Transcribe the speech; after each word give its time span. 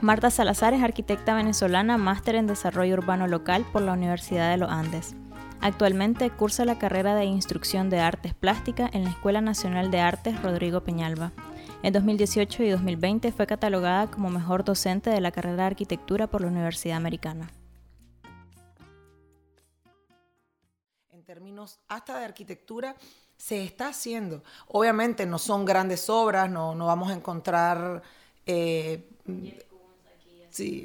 Marta 0.00 0.30
Salazar 0.30 0.74
es 0.74 0.82
arquitecta 0.84 1.34
venezolana, 1.34 1.98
máster 1.98 2.36
en 2.36 2.46
desarrollo 2.46 2.94
urbano 2.94 3.26
local 3.26 3.66
por 3.72 3.82
la 3.82 3.94
Universidad 3.94 4.48
de 4.48 4.56
los 4.56 4.70
Andes. 4.70 5.16
Actualmente 5.60 6.30
cursa 6.30 6.64
la 6.64 6.78
carrera 6.78 7.16
de 7.16 7.24
instrucción 7.24 7.90
de 7.90 7.98
artes 7.98 8.32
plásticas 8.32 8.90
en 8.94 9.02
la 9.02 9.10
Escuela 9.10 9.40
Nacional 9.40 9.90
de 9.90 9.98
Artes 9.98 10.40
Rodrigo 10.40 10.84
Peñalba. 10.84 11.32
En 11.82 11.92
2018 11.92 12.62
y 12.62 12.70
2020 12.70 13.32
fue 13.32 13.48
catalogada 13.48 14.08
como 14.08 14.30
mejor 14.30 14.62
docente 14.62 15.10
de 15.10 15.20
la 15.20 15.32
carrera 15.32 15.56
de 15.56 15.62
arquitectura 15.64 16.28
por 16.28 16.42
la 16.42 16.46
Universidad 16.46 16.96
Americana. 16.96 17.50
En 21.10 21.24
términos 21.24 21.80
hasta 21.88 22.20
de 22.20 22.24
arquitectura, 22.24 22.94
se 23.36 23.64
está 23.64 23.88
haciendo. 23.88 24.44
Obviamente 24.68 25.26
no 25.26 25.40
son 25.40 25.64
grandes 25.64 26.08
obras, 26.08 26.48
no, 26.48 26.76
no 26.76 26.86
vamos 26.86 27.10
a 27.10 27.14
encontrar... 27.14 28.00
Eh, 28.46 29.04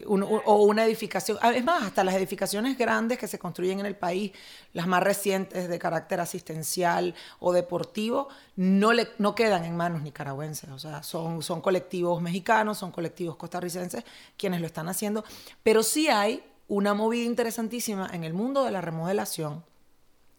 O 0.06 0.64
una 0.64 0.86
edificación. 0.86 1.38
Ah, 1.42 1.52
es 1.52 1.64
más, 1.64 1.84
hasta 1.84 2.04
las 2.04 2.16
edificaciones 2.16 2.78
grandes 2.78 3.18
que 3.18 3.28
se 3.28 3.40
construyen 3.40 3.80
en 3.80 3.86
el 3.86 3.96
país, 3.96 4.32
las 4.74 4.88
más 4.88 5.04
recientes 5.04 5.68
de 5.68 5.80
carácter 5.80 6.20
asistencial 6.20 7.16
o 7.40 7.54
deportivo, 7.54 8.30
no, 8.56 8.94
le, 8.94 9.10
no 9.18 9.36
quedan 9.36 9.66
en 9.66 9.76
manos 9.76 10.02
nicaragüenses. 10.02 10.70
O 10.70 10.80
sea, 10.80 11.04
son, 11.04 11.42
son 11.42 11.62
colectivos 11.62 12.22
mexicanos, 12.22 12.78
son 12.78 12.92
colectivos 12.92 13.36
costarricenses 13.36 14.04
quienes 14.38 14.62
lo 14.62 14.68
están 14.68 14.90
haciendo. 14.90 15.24
Pero 15.64 15.84
sí 15.84 16.08
hay 16.08 16.44
una 16.68 16.94
movida 16.94 17.26
interesantísima 17.26 18.10
en 18.14 18.24
el 18.24 18.34
mundo 18.34 18.64
de 18.64 18.72
la 18.72 18.82
remodelación 18.82 19.64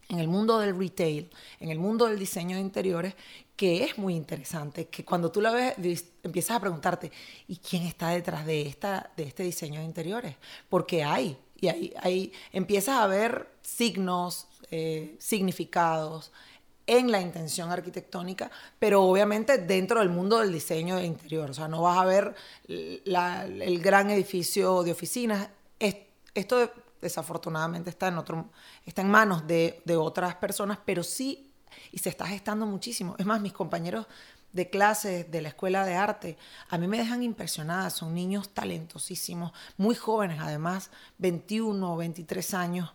en 0.08 0.18
el 0.18 0.28
mundo 0.28 0.58
del 0.58 0.78
retail, 0.78 1.30
en 1.60 1.70
el 1.70 1.78
mundo 1.78 2.06
del 2.06 2.18
diseño 2.18 2.56
de 2.56 2.62
interiores, 2.62 3.14
que 3.56 3.84
es 3.84 3.98
muy 3.98 4.14
interesante, 4.14 4.88
que 4.88 5.04
cuando 5.04 5.30
tú 5.30 5.40
la 5.40 5.52
ves 5.52 5.74
empiezas 6.22 6.56
a 6.56 6.60
preguntarte, 6.60 7.12
¿y 7.46 7.56
quién 7.56 7.84
está 7.84 8.08
detrás 8.08 8.44
de, 8.46 8.62
esta, 8.62 9.10
de 9.16 9.24
este 9.24 9.44
diseño 9.44 9.80
de 9.80 9.86
interiores? 9.86 10.36
Porque 10.68 11.04
hay, 11.04 11.38
y 11.60 11.68
ahí, 11.68 12.32
empiezas 12.52 13.00
a 13.00 13.06
ver 13.06 13.48
signos, 13.62 14.48
eh, 14.70 15.16
significados 15.20 16.32
en 16.86 17.10
la 17.10 17.20
intención 17.20 17.70
arquitectónica, 17.70 18.50
pero 18.78 19.02
obviamente 19.04 19.58
dentro 19.58 20.00
del 20.00 20.10
mundo 20.10 20.40
del 20.40 20.52
diseño 20.52 20.96
de 20.96 21.06
interior, 21.06 21.48
o 21.50 21.54
sea, 21.54 21.68
no 21.68 21.82
vas 21.82 21.98
a 21.98 22.04
ver 22.04 22.34
el 22.66 23.80
gran 23.80 24.10
edificio 24.10 24.82
de 24.82 24.92
oficinas. 24.92 25.48
esto 26.34 26.70
desafortunadamente 27.00 27.90
está 27.90 28.08
en, 28.08 28.18
otro, 28.18 28.50
está 28.84 29.02
en 29.02 29.10
manos 29.10 29.46
de 29.46 29.96
otras 29.96 30.34
personas, 30.34 30.78
pero 30.84 31.02
sí, 31.02 31.53
y 31.92 31.98
se 31.98 32.08
está 32.08 32.26
gestando 32.26 32.66
muchísimo. 32.66 33.14
Es 33.18 33.26
más, 33.26 33.40
mis 33.40 33.52
compañeros 33.52 34.06
de 34.52 34.70
clases 34.70 35.30
de 35.30 35.42
la 35.42 35.48
escuela 35.48 35.84
de 35.84 35.94
arte, 35.94 36.36
a 36.68 36.78
mí 36.78 36.86
me 36.86 36.98
dejan 36.98 37.22
impresionada, 37.22 37.90
son 37.90 38.14
niños 38.14 38.50
talentosísimos, 38.50 39.52
muy 39.76 39.94
jóvenes 39.94 40.38
además, 40.40 40.90
21 41.18 41.92
o 41.92 41.96
23 41.96 42.54
años, 42.54 42.92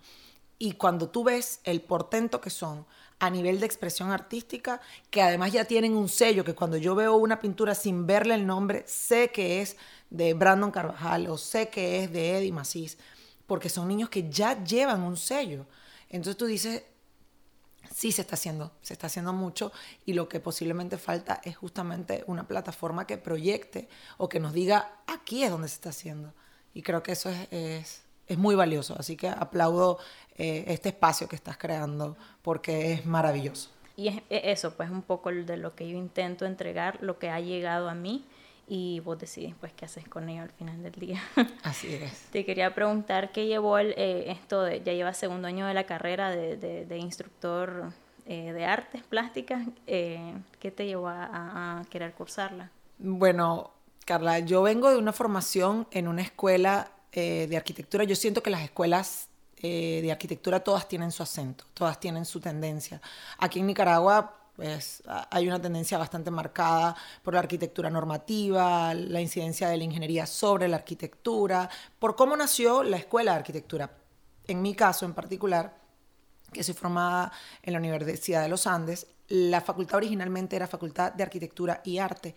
y 0.57 0.73
cuando 0.73 1.09
tú 1.09 1.23
ves 1.23 1.59
el 1.63 1.81
portento 1.81 2.41
que 2.41 2.49
son 2.49 2.85
a 3.19 3.29
nivel 3.29 3.59
de 3.59 3.65
expresión 3.65 4.11
artística, 4.11 4.79
que 5.09 5.21
además 5.21 5.51
ya 5.51 5.65
tienen 5.65 5.95
un 5.95 6.07
sello, 6.07 6.45
que 6.45 6.55
cuando 6.55 6.77
yo 6.77 6.95
veo 6.95 7.15
una 7.15 7.41
pintura 7.41 7.75
sin 7.75 8.07
verle 8.07 8.35
el 8.35 8.45
nombre, 8.45 8.83
sé 8.87 9.31
que 9.31 9.61
es 9.61 9.75
de 10.09 10.33
Brandon 10.33 10.71
Carvajal 10.71 11.27
o 11.27 11.37
sé 11.37 11.69
que 11.69 12.03
es 12.03 12.11
de 12.11 12.37
Eddie 12.37 12.53
Macis 12.53 12.97
porque 13.49 13.67
son 13.67 13.87
niños 13.87 14.09
que 14.09 14.29
ya 14.29 14.63
llevan 14.63 15.01
un 15.01 15.17
sello. 15.17 15.65
Entonces 16.07 16.37
tú 16.37 16.45
dices, 16.45 16.83
sí 17.93 18.11
se 18.11 18.21
está 18.21 18.35
haciendo, 18.35 18.71
se 18.81 18.93
está 18.93 19.07
haciendo 19.07 19.33
mucho 19.33 19.71
y 20.05 20.13
lo 20.13 20.29
que 20.29 20.39
posiblemente 20.39 20.97
falta 20.97 21.41
es 21.43 21.57
justamente 21.57 22.23
una 22.27 22.47
plataforma 22.47 23.05
que 23.07 23.17
proyecte 23.17 23.87
o 24.17 24.29
que 24.29 24.39
nos 24.39 24.53
diga, 24.53 24.91
aquí 25.07 25.43
es 25.43 25.51
donde 25.51 25.67
se 25.67 25.75
está 25.75 25.89
haciendo. 25.89 26.33
Y 26.73 26.81
creo 26.81 27.03
que 27.03 27.13
eso 27.13 27.29
es, 27.51 28.03
es, 28.27 28.37
muy 28.37 28.55
valioso. 28.55 28.95
Así 28.97 29.15
que 29.15 29.27
aplaudo 29.27 29.97
eh, 30.37 30.65
este 30.67 30.89
espacio 30.89 31.27
que 31.27 31.35
estás 31.35 31.57
creando 31.57 32.15
porque 32.41 32.93
es 32.93 33.05
maravilloso. 33.05 33.69
Y 33.95 34.07
es 34.07 34.21
eso, 34.29 34.75
pues 34.75 34.89
un 34.89 35.01
poco 35.01 35.29
de 35.31 35.57
lo 35.57 35.75
que 35.75 35.89
yo 35.89 35.97
intento 35.97 36.45
entregar, 36.45 36.99
lo 37.01 37.19
que 37.19 37.29
ha 37.29 37.39
llegado 37.41 37.89
a 37.89 37.95
mí 37.95 38.25
y 38.69 38.99
vos 38.99 39.17
decidís 39.17 39.55
pues 39.59 39.73
qué 39.73 39.85
haces 39.85 40.07
con 40.07 40.29
ello 40.29 40.43
al 40.43 40.51
final 40.51 40.81
del 40.83 40.93
día. 40.93 41.21
Así 41.63 41.93
es. 41.95 42.27
Te 42.31 42.45
quería 42.45 42.73
preguntar 42.75 43.31
qué 43.31 43.47
llevó 43.47 43.79
el, 43.79 43.95
eh, 43.97 44.31
esto 44.31 44.61
de, 44.61 44.81
ya 44.83 44.93
lleva 44.93 45.13
segundo 45.13 45.47
año 45.47 45.65
de 45.65 45.73
la 45.73 45.85
carrera 45.85 46.29
de, 46.29 46.55
de, 46.85 46.97
instructor 46.97 47.91
eh, 48.27 48.53
de 48.53 48.65
artes 48.65 49.01
plásticas, 49.01 49.67
eh, 49.87 50.35
¿qué 50.59 50.69
te 50.69 50.85
llevó 50.85 51.09
a, 51.09 51.81
querer 51.89 52.13
cursarla? 52.13 52.69
Bueno, 52.99 53.71
Carla, 54.05 54.37
yo 54.39 54.61
vengo 54.61 54.91
de 54.91 54.97
una 54.97 55.13
formación 55.13 55.87
en 55.91 56.07
una 56.07 56.21
escuela 56.21 56.91
de 57.11 57.57
arquitectura. 57.57 58.03
Yo 58.05 58.15
siento 58.15 58.41
que 58.41 58.49
las 58.49 58.61
escuelas 58.61 59.27
de 59.61 60.09
arquitectura 60.09 60.61
todas 60.61 60.87
tienen 60.87 61.11
su 61.11 61.23
acento, 61.23 61.65
todas 61.73 61.99
tienen 61.99 62.23
su 62.23 62.39
tendencia. 62.39 63.01
Aquí 63.39 63.59
en 63.59 63.67
Nicaragua 63.67 64.38
pues 64.59 65.01
hay 65.31 65.47
una 65.47 65.61
tendencia 65.61 65.97
bastante 65.97 66.29
marcada 66.29 66.93
por 67.23 67.33
la 67.33 67.39
arquitectura 67.39 67.89
normativa, 67.89 68.93
la 68.93 69.21
incidencia 69.21 69.69
de 69.69 69.77
la 69.77 69.85
ingeniería 69.85 70.25
sobre 70.25 70.67
la 70.67 70.75
arquitectura, 70.75 71.69
por 71.97 72.13
cómo 72.17 72.35
nació 72.35 72.83
la 72.83 72.97
escuela 72.97 73.31
de 73.31 73.37
arquitectura. 73.37 73.89
En 74.45 74.61
mi 74.61 74.75
caso 74.75 75.05
en 75.05 75.13
particular, 75.13 75.79
que 76.51 76.61
soy 76.61 76.73
formada 76.73 77.31
en 77.63 77.71
la 77.71 77.79
Universidad 77.79 78.41
de 78.41 78.49
los 78.49 78.67
Andes, 78.67 79.07
la 79.29 79.61
facultad 79.61 79.95
originalmente 79.95 80.57
era 80.57 80.67
Facultad 80.67 81.13
de 81.13 81.23
Arquitectura 81.23 81.79
y 81.85 81.99
Arte. 81.99 82.35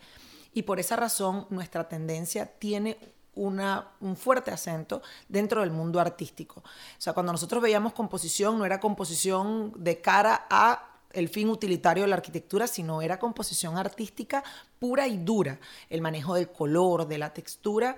Y 0.53 0.61
por 0.61 0.79
esa 0.79 0.95
razón 0.95 1.45
nuestra 1.49 1.89
tendencia 1.89 2.45
tiene 2.45 2.97
un 3.35 4.15
fuerte 4.15 4.49
acento 4.49 5.01
dentro 5.27 5.59
del 5.59 5.71
mundo 5.71 5.99
artístico. 5.99 6.61
O 6.61 7.01
sea, 7.01 7.11
cuando 7.11 7.33
nosotros 7.33 7.61
veíamos 7.61 7.91
composición, 7.91 8.57
no 8.57 8.65
era 8.65 8.79
composición 8.79 9.73
de 9.75 9.99
cara 9.99 10.47
a 10.49 10.91
el 11.13 11.29
fin 11.29 11.49
utilitario 11.49 12.03
de 12.03 12.09
la 12.09 12.15
arquitectura, 12.15 12.67
sino 12.67 13.01
era 13.01 13.19
composición 13.19 13.77
artística 13.77 14.43
pura 14.79 15.07
y 15.07 15.17
dura, 15.17 15.59
el 15.89 16.01
manejo 16.01 16.35
del 16.35 16.49
color, 16.49 17.07
de 17.07 17.17
la 17.17 17.33
textura, 17.33 17.95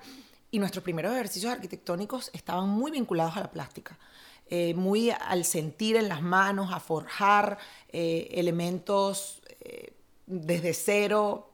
y 0.52 0.60
nuestros 0.60 0.84
primeros 0.84 1.14
ejercicios 1.14 1.52
arquitectónicos 1.52 2.30
estaban 2.34 2.70
muy 2.70 2.92
vinculados 2.92 3.36
a 3.36 3.42
la 3.42 3.52
plástica. 3.52 3.98
Eh, 4.48 4.76
muy 4.76 5.10
al 5.10 5.44
sentir 5.44 5.96
en 5.96 6.08
las 6.08 6.22
manos, 6.22 6.72
a 6.72 6.80
forjar 6.80 7.58
eh, 7.90 8.28
elementos 8.32 9.42
eh, 9.60 9.94
desde 10.28 10.74
cero, 10.76 11.50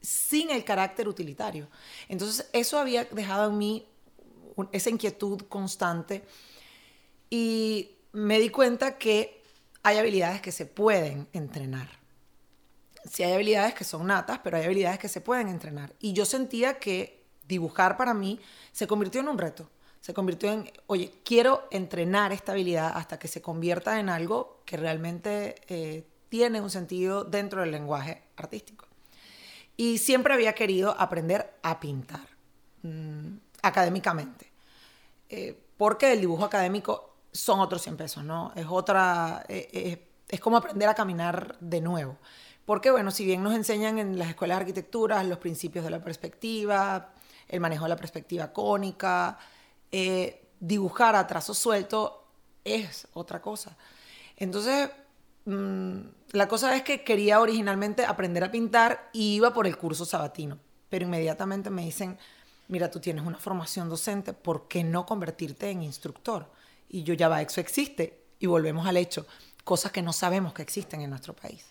sin 0.00 0.50
el 0.50 0.62
carácter 0.62 1.08
utilitario. 1.08 1.68
Entonces, 2.08 2.48
eso 2.52 2.78
había 2.78 3.04
dejado 3.06 3.50
en 3.50 3.58
mí 3.58 3.86
esa 4.70 4.90
inquietud 4.90 5.42
constante 5.48 6.24
y 7.28 7.96
me 8.12 8.38
di 8.38 8.48
cuenta 8.50 8.96
que 8.96 9.35
hay 9.86 9.98
habilidades 9.98 10.40
que 10.40 10.50
se 10.50 10.66
pueden 10.66 11.28
entrenar. 11.32 11.88
Sí 13.08 13.22
hay 13.22 13.34
habilidades 13.34 13.72
que 13.72 13.84
son 13.84 14.08
natas, 14.08 14.40
pero 14.42 14.56
hay 14.56 14.64
habilidades 14.64 14.98
que 14.98 15.06
se 15.06 15.20
pueden 15.20 15.46
entrenar. 15.46 15.94
Y 16.00 16.12
yo 16.12 16.24
sentía 16.24 16.80
que 16.80 17.24
dibujar 17.46 17.96
para 17.96 18.12
mí 18.12 18.40
se 18.72 18.88
convirtió 18.88 19.20
en 19.20 19.28
un 19.28 19.38
reto. 19.38 19.70
Se 20.00 20.12
convirtió 20.12 20.50
en, 20.50 20.72
oye, 20.88 21.12
quiero 21.24 21.68
entrenar 21.70 22.32
esta 22.32 22.50
habilidad 22.50 22.94
hasta 22.96 23.20
que 23.20 23.28
se 23.28 23.40
convierta 23.40 24.00
en 24.00 24.08
algo 24.08 24.60
que 24.64 24.76
realmente 24.76 25.54
eh, 25.68 26.04
tiene 26.30 26.60
un 26.60 26.70
sentido 26.70 27.22
dentro 27.22 27.60
del 27.60 27.70
lenguaje 27.70 28.24
artístico. 28.34 28.88
Y 29.76 29.98
siempre 29.98 30.34
había 30.34 30.54
querido 30.54 30.96
aprender 30.98 31.54
a 31.62 31.78
pintar 31.78 32.26
mm, 32.82 33.36
académicamente. 33.62 34.50
Eh, 35.28 35.56
porque 35.76 36.12
el 36.12 36.22
dibujo 36.22 36.44
académico 36.44 37.15
son 37.36 37.60
otros 37.60 37.82
100 37.82 37.96
pesos, 37.96 38.24
¿no? 38.24 38.52
Es 38.56 38.66
otra, 38.68 39.44
eh, 39.48 39.68
eh, 39.72 40.08
es 40.28 40.40
como 40.40 40.56
aprender 40.56 40.88
a 40.88 40.94
caminar 40.94 41.56
de 41.60 41.80
nuevo. 41.80 42.16
Porque, 42.64 42.90
bueno, 42.90 43.10
si 43.10 43.24
bien 43.24 43.42
nos 43.42 43.54
enseñan 43.54 43.98
en 43.98 44.18
las 44.18 44.28
escuelas 44.28 44.58
de 44.58 44.62
arquitectura 44.62 45.22
los 45.22 45.38
principios 45.38 45.84
de 45.84 45.90
la 45.90 46.02
perspectiva, 46.02 47.12
el 47.48 47.60
manejo 47.60 47.84
de 47.84 47.90
la 47.90 47.96
perspectiva 47.96 48.52
cónica, 48.52 49.38
eh, 49.92 50.48
dibujar 50.58 51.14
a 51.14 51.26
trazo 51.26 51.54
suelto 51.54 52.24
es 52.64 53.06
otra 53.14 53.40
cosa. 53.40 53.76
Entonces, 54.36 54.90
mm, 55.44 55.98
la 56.32 56.48
cosa 56.48 56.74
es 56.74 56.82
que 56.82 57.04
quería 57.04 57.40
originalmente 57.40 58.04
aprender 58.04 58.42
a 58.42 58.50
pintar 58.50 59.10
y 59.12 59.36
iba 59.36 59.54
por 59.54 59.66
el 59.66 59.76
curso 59.76 60.04
sabatino, 60.04 60.58
pero 60.88 61.04
inmediatamente 61.04 61.70
me 61.70 61.84
dicen, 61.84 62.18
mira, 62.68 62.90
tú 62.90 62.98
tienes 62.98 63.24
una 63.24 63.38
formación 63.38 63.88
docente, 63.88 64.32
¿por 64.32 64.66
qué 64.66 64.82
no 64.82 65.06
convertirte 65.06 65.70
en 65.70 65.82
instructor? 65.82 66.46
Y 66.88 67.02
yo 67.02 67.14
ya 67.14 67.28
va, 67.28 67.42
eso 67.42 67.60
existe 67.60 68.22
y 68.38 68.46
volvemos 68.46 68.86
al 68.86 68.96
hecho, 68.96 69.26
cosas 69.64 69.92
que 69.92 70.02
no 70.02 70.12
sabemos 70.12 70.52
que 70.52 70.62
existen 70.62 71.00
en 71.00 71.10
nuestro 71.10 71.34
país. 71.34 71.64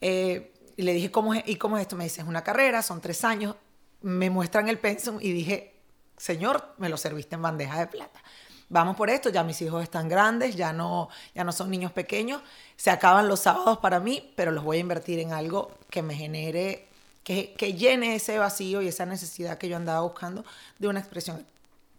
Eh, 0.00 0.52
y 0.76 0.82
le 0.82 0.92
dije, 0.92 1.10
¿cómo 1.10 1.34
¿y 1.34 1.56
cómo 1.56 1.76
es 1.76 1.82
esto? 1.82 1.96
Me 1.96 2.04
dice, 2.04 2.20
es 2.22 2.26
una 2.26 2.42
carrera, 2.44 2.82
son 2.82 3.00
tres 3.00 3.24
años, 3.24 3.56
me 4.02 4.30
muestran 4.30 4.68
el 4.68 4.78
pensum 4.78 5.18
y 5.20 5.32
dije, 5.32 5.74
señor, 6.16 6.74
me 6.78 6.88
lo 6.88 6.96
serviste 6.96 7.34
en 7.34 7.42
bandeja 7.42 7.78
de 7.78 7.86
plata. 7.86 8.22
Vamos 8.68 8.96
por 8.96 9.10
esto, 9.10 9.30
ya 9.30 9.44
mis 9.44 9.62
hijos 9.62 9.82
están 9.82 10.08
grandes, 10.08 10.56
ya 10.56 10.72
no, 10.72 11.08
ya 11.34 11.44
no 11.44 11.52
son 11.52 11.70
niños 11.70 11.92
pequeños, 11.92 12.42
se 12.76 12.90
acaban 12.90 13.28
los 13.28 13.40
sábados 13.40 13.78
para 13.78 14.00
mí, 14.00 14.32
pero 14.34 14.50
los 14.50 14.64
voy 14.64 14.78
a 14.78 14.80
invertir 14.80 15.20
en 15.20 15.32
algo 15.32 15.78
que 15.88 16.02
me 16.02 16.14
genere 16.14 16.88
que, 17.22 17.54
que 17.54 17.74
llene 17.74 18.16
ese 18.16 18.38
vacío 18.38 18.82
y 18.82 18.88
esa 18.88 19.06
necesidad 19.06 19.58
que 19.58 19.68
yo 19.68 19.76
andaba 19.76 20.00
buscando 20.00 20.44
de 20.78 20.88
una 20.88 20.98
expresión 20.98 21.46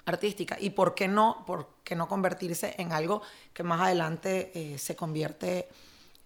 artística. 0.08 0.58
¿Y 0.60 0.72
por 0.72 0.96
qué 0.96 1.08
no? 1.08 1.44
¿Por 1.46 1.68
qué 1.84 1.96
no 1.96 2.08
convertirse 2.08 2.76
en 2.78 2.92
algo 2.92 3.22
que 3.54 3.64
más 3.64 3.82
adelante 3.82 4.52
eh, 4.54 4.78
se 4.78 4.96
convierte 4.96 5.68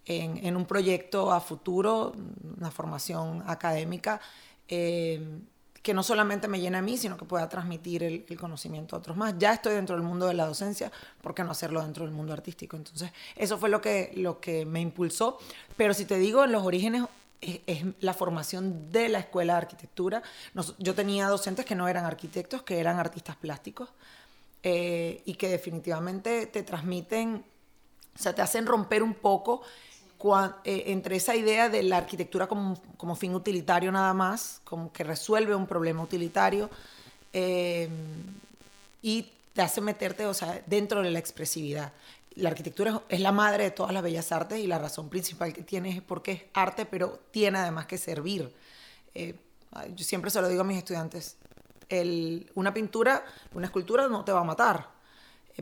en, 0.06 0.38
en, 0.46 0.56
un 0.56 0.66
proyecto 0.66 1.32
a 1.32 1.42
futuro, 1.42 2.14
una 2.58 2.72
formación 2.72 3.44
académica? 3.48 4.22
Eh, 4.68 5.42
que 5.82 5.94
no 5.94 6.04
solamente 6.04 6.48
me 6.48 6.60
llene 6.60 6.78
a 6.78 6.82
mí, 6.82 6.98
sino 6.98 7.18
que 7.18 7.26
pueda 7.26 7.50
transmitir 7.50 8.04
el, 8.04 8.26
el, 8.30 8.40
conocimiento 8.40 8.96
a 8.96 9.00
otros 9.00 9.18
más. 9.18 9.36
Ya 9.38 9.54
estoy 9.54 9.74
dentro 9.74 9.96
del 9.96 10.06
mundo 10.06 10.28
de 10.28 10.36
la 10.36 10.46
docencia, 10.46 10.92
¿por 11.22 11.34
qué 11.34 11.44
no 11.44 11.52
hacerlo 11.52 11.82
dentro 11.82 12.06
del 12.06 12.14
mundo 12.14 12.34
artístico? 12.34 12.78
Entonces, 12.78 13.12
eso 13.36 13.58
fue 13.58 13.70
lo 13.70 13.82
que, 13.82 14.12
lo 14.16 14.40
que 14.40 14.66
me 14.66 14.80
impulsó. 14.80 15.40
Pero 15.76 15.94
si 15.94 16.06
te 16.06 16.20
digo, 16.20 16.44
en 16.44 16.52
los 16.52 16.64
orígenes 16.64 17.06
es, 17.42 17.60
es 17.68 17.84
la 18.00 18.14
formación 18.14 18.92
de 18.92 19.10
la 19.10 19.20
escuela 19.20 19.54
de 19.54 19.58
arquitectura. 19.58 20.24
Nos, 20.54 20.76
yo 20.78 20.96
tenía 20.96 21.28
docentes 21.28 21.66
que 21.66 21.76
no 21.76 21.88
eran 21.88 22.06
arquitectos, 22.06 22.64
que 22.64 22.80
eran 22.80 23.00
artistas 23.00 23.36
plásticos, 23.36 23.90
eh, 24.64 25.24
y 25.26 25.34
que 25.34 25.50
definitivamente 25.50 26.46
te 26.46 26.62
transmiten, 26.62 27.44
o 28.16 28.22
sea, 28.22 28.36
te 28.36 28.44
hacen 28.44 28.68
romper 28.68 29.02
un 29.02 29.16
poco 29.16 29.64
eh, 30.64 30.84
entre 30.88 31.16
esa 31.16 31.36
idea 31.36 31.68
de 31.68 31.82
la 31.82 31.98
arquitectura 31.98 32.46
como, 32.46 32.80
como, 32.96 33.16
fin 33.16 33.34
utilitario 33.34 33.92
nada 33.92 34.14
más, 34.14 34.62
como 34.64 34.94
que 34.94 35.04
resuelve 35.04 35.56
un 35.56 35.66
problema 35.66 36.04
utilitario, 36.04 36.70
eh, 37.34 37.90
y 39.02 39.32
te 39.54 39.64
hace 39.64 39.82
meterte, 39.82 40.28
o 40.28 40.34
sea, 40.36 40.62
dentro 40.68 41.02
de 41.02 41.10
la 41.10 41.18
expresividad. 41.18 41.92
La 42.36 42.50
arquitectura 42.50 43.02
es 43.10 43.20
la 43.20 43.32
madre 43.32 43.66
de 43.66 43.72
todas 43.72 43.94
las 43.94 44.04
bellas 44.04 44.32
artes 44.32 44.60
y 44.60 44.68
la 44.68 44.80
razón 44.80 45.10
principal 45.10 45.52
que 45.54 45.64
tiene 45.64 45.90
es 45.90 46.02
porque 46.02 46.32
es 46.32 46.44
arte, 46.54 46.86
pero 46.86 47.20
tiene 47.32 47.60
además 47.60 47.86
que 47.88 47.98
servir. 47.98 48.54
Eh, 49.14 49.36
yo 49.96 50.06
siempre 50.06 50.32
se 50.32 50.42
lo 50.42 50.48
digo 50.48 50.62
a 50.62 50.64
mis 50.64 50.78
estudiantes, 50.78 51.38
una 52.56 52.74
pintura, 52.74 53.26
una 53.54 53.66
escultura 53.66 54.08
no 54.08 54.24
te 54.24 54.32
va 54.32 54.42
a 54.42 54.46
matar, 54.46 54.88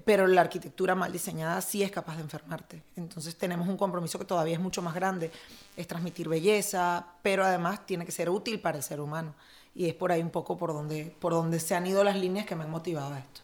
pero 0.05 0.27
la 0.27 0.41
arquitectura 0.41 0.93
mal 0.93 1.11
diseñada 1.11 1.59
sí 1.61 1.81
es 1.81 1.91
capaz 1.91 2.15
de 2.15 2.21
enfermarte. 2.21 2.83
Entonces 2.95 3.35
tenemos 3.35 3.67
un 3.67 3.77
compromiso 3.77 4.19
que 4.19 4.25
todavía 4.25 4.53
es 4.53 4.59
mucho 4.59 4.81
más 4.81 4.93
grande, 4.93 5.31
es 5.75 5.87
transmitir 5.87 6.29
belleza, 6.29 7.05
pero 7.23 7.43
además 7.43 7.85
tiene 7.85 8.05
que 8.05 8.11
ser 8.11 8.29
útil 8.29 8.59
para 8.59 8.77
el 8.77 8.83
ser 8.83 8.99
humano. 8.99 9.33
Y 9.73 9.87
es 9.87 9.95
por 9.95 10.11
ahí 10.11 10.21
un 10.21 10.29
poco 10.29 10.57
por 10.57 10.73
donde, 10.73 11.15
por 11.19 11.33
donde 11.33 11.59
se 11.59 11.75
han 11.75 11.87
ido 11.87 12.03
las 12.03 12.15
líneas 12.15 12.45
que 12.45 12.55
me 12.55 12.63
han 12.63 12.69
motivado 12.69 13.13
a 13.13 13.19
esto. 13.19 13.41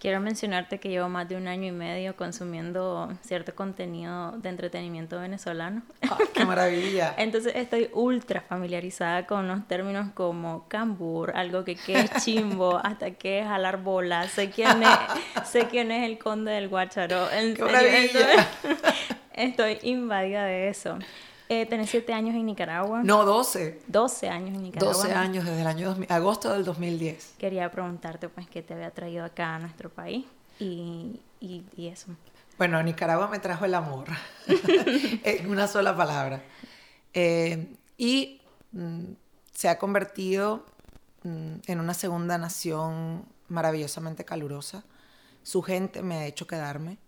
Quiero 0.00 0.18
mencionarte 0.18 0.80
que 0.80 0.88
llevo 0.88 1.10
más 1.10 1.28
de 1.28 1.36
un 1.36 1.46
año 1.46 1.66
y 1.66 1.72
medio 1.72 2.16
consumiendo 2.16 3.12
cierto 3.20 3.54
contenido 3.54 4.32
de 4.38 4.48
entretenimiento 4.48 5.20
venezolano. 5.20 5.82
Ah, 6.10 6.16
¡Qué 6.32 6.46
maravilla! 6.46 7.14
Entonces 7.18 7.52
estoy 7.54 7.90
ultra 7.92 8.40
familiarizada 8.40 9.26
con 9.26 9.46
los 9.46 9.68
términos 9.68 10.08
como 10.14 10.66
cambur, 10.68 11.36
algo 11.36 11.64
que, 11.64 11.76
que 11.76 12.00
es 12.00 12.10
chimbo, 12.24 12.78
hasta 12.82 13.10
que 13.10 13.40
es 13.40 13.46
jalar 13.46 13.82
bola. 13.82 14.26
Sé 14.26 14.48
quién 14.48 14.82
es, 14.82 14.88
sé 15.50 15.66
quién 15.68 15.92
es 15.92 16.08
el 16.08 16.18
conde 16.18 16.52
del 16.52 16.70
Guacharo. 16.70 17.28
¡Qué 17.28 17.62
maravilla! 17.62 18.48
Estoy 19.34 19.80
invadida 19.82 20.46
de 20.46 20.70
eso. 20.70 20.98
Eh, 21.52 21.66
¿Tenés 21.66 21.90
siete 21.90 22.12
años 22.12 22.36
en 22.36 22.46
Nicaragua? 22.46 23.02
No, 23.02 23.24
12. 23.24 23.82
12 23.88 24.28
años 24.28 24.50
en 24.50 24.62
Nicaragua. 24.62 24.94
12 24.94 25.12
años 25.12 25.44
desde 25.44 25.62
el 25.62 25.66
año 25.66 25.88
2000, 25.88 26.12
agosto 26.12 26.52
del 26.52 26.64
2010. 26.64 27.34
Quería 27.38 27.68
preguntarte, 27.72 28.28
pues, 28.28 28.48
qué 28.48 28.62
te 28.62 28.74
había 28.74 28.92
traído 28.92 29.24
acá 29.24 29.56
a 29.56 29.58
nuestro 29.58 29.90
país 29.90 30.26
y, 30.60 31.20
y, 31.40 31.64
y 31.76 31.88
eso. 31.88 32.06
Bueno, 32.56 32.80
Nicaragua 32.84 33.26
me 33.26 33.40
trajo 33.40 33.64
el 33.64 33.74
amor, 33.74 34.06
en 34.46 35.50
una 35.50 35.66
sola 35.66 35.96
palabra. 35.96 36.40
Eh, 37.14 37.74
y 37.98 38.40
mm, 38.70 39.06
se 39.52 39.68
ha 39.68 39.76
convertido 39.76 40.64
mm, 41.24 41.54
en 41.66 41.80
una 41.80 41.94
segunda 41.94 42.38
nación 42.38 43.24
maravillosamente 43.48 44.24
calurosa. 44.24 44.84
Su 45.42 45.62
gente 45.62 46.00
me 46.02 46.14
ha 46.14 46.26
hecho 46.26 46.46
quedarme, 46.46 46.98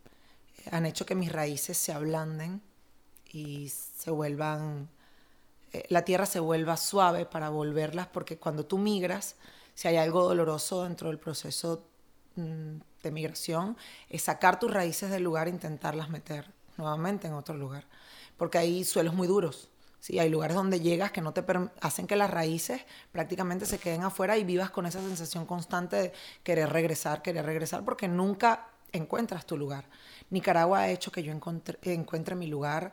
han 0.72 0.84
hecho 0.84 1.06
que 1.06 1.14
mis 1.14 1.30
raíces 1.30 1.78
se 1.78 1.92
ablanden 1.92 2.60
y 3.32 3.68
se 3.68 4.10
vuelvan, 4.10 4.88
eh, 5.72 5.84
la 5.88 6.04
tierra 6.04 6.26
se 6.26 6.40
vuelva 6.40 6.76
suave 6.76 7.26
para 7.26 7.48
volverlas, 7.48 8.06
porque 8.08 8.38
cuando 8.38 8.66
tú 8.66 8.78
migras, 8.78 9.36
si 9.74 9.88
hay 9.88 9.96
algo 9.96 10.22
doloroso 10.22 10.84
dentro 10.84 11.08
del 11.08 11.18
proceso 11.18 11.84
mm, 12.36 12.76
de 13.02 13.10
migración, 13.10 13.76
es 14.08 14.22
sacar 14.22 14.58
tus 14.58 14.72
raíces 14.72 15.10
del 15.10 15.22
lugar 15.22 15.46
e 15.48 15.50
intentarlas 15.50 16.10
meter 16.10 16.50
nuevamente 16.76 17.26
en 17.26 17.34
otro 17.34 17.56
lugar, 17.56 17.84
porque 18.36 18.58
hay 18.58 18.84
suelos 18.84 19.14
muy 19.14 19.26
duros. 19.26 19.68
Sí, 20.00 20.18
hay 20.18 20.28
lugares 20.28 20.56
donde 20.56 20.80
llegas 20.80 21.12
que 21.12 21.20
no 21.20 21.32
te 21.32 21.44
hacen 21.80 22.08
que 22.08 22.16
las 22.16 22.28
raíces 22.28 22.82
prácticamente 23.12 23.66
se 23.66 23.78
queden 23.78 24.02
afuera 24.02 24.36
y 24.36 24.42
vivas 24.42 24.70
con 24.70 24.84
esa 24.84 25.00
sensación 25.00 25.46
constante 25.46 25.94
de 25.94 26.12
querer 26.42 26.70
regresar, 26.70 27.22
querer 27.22 27.46
regresar, 27.46 27.84
porque 27.84 28.08
nunca 28.08 28.66
encuentras 28.90 29.46
tu 29.46 29.56
lugar. 29.56 29.84
Nicaragua 30.30 30.80
ha 30.80 30.90
hecho 30.90 31.12
que 31.12 31.22
yo 31.22 31.32
encuentre 31.32 32.34
mi 32.34 32.48
lugar 32.48 32.92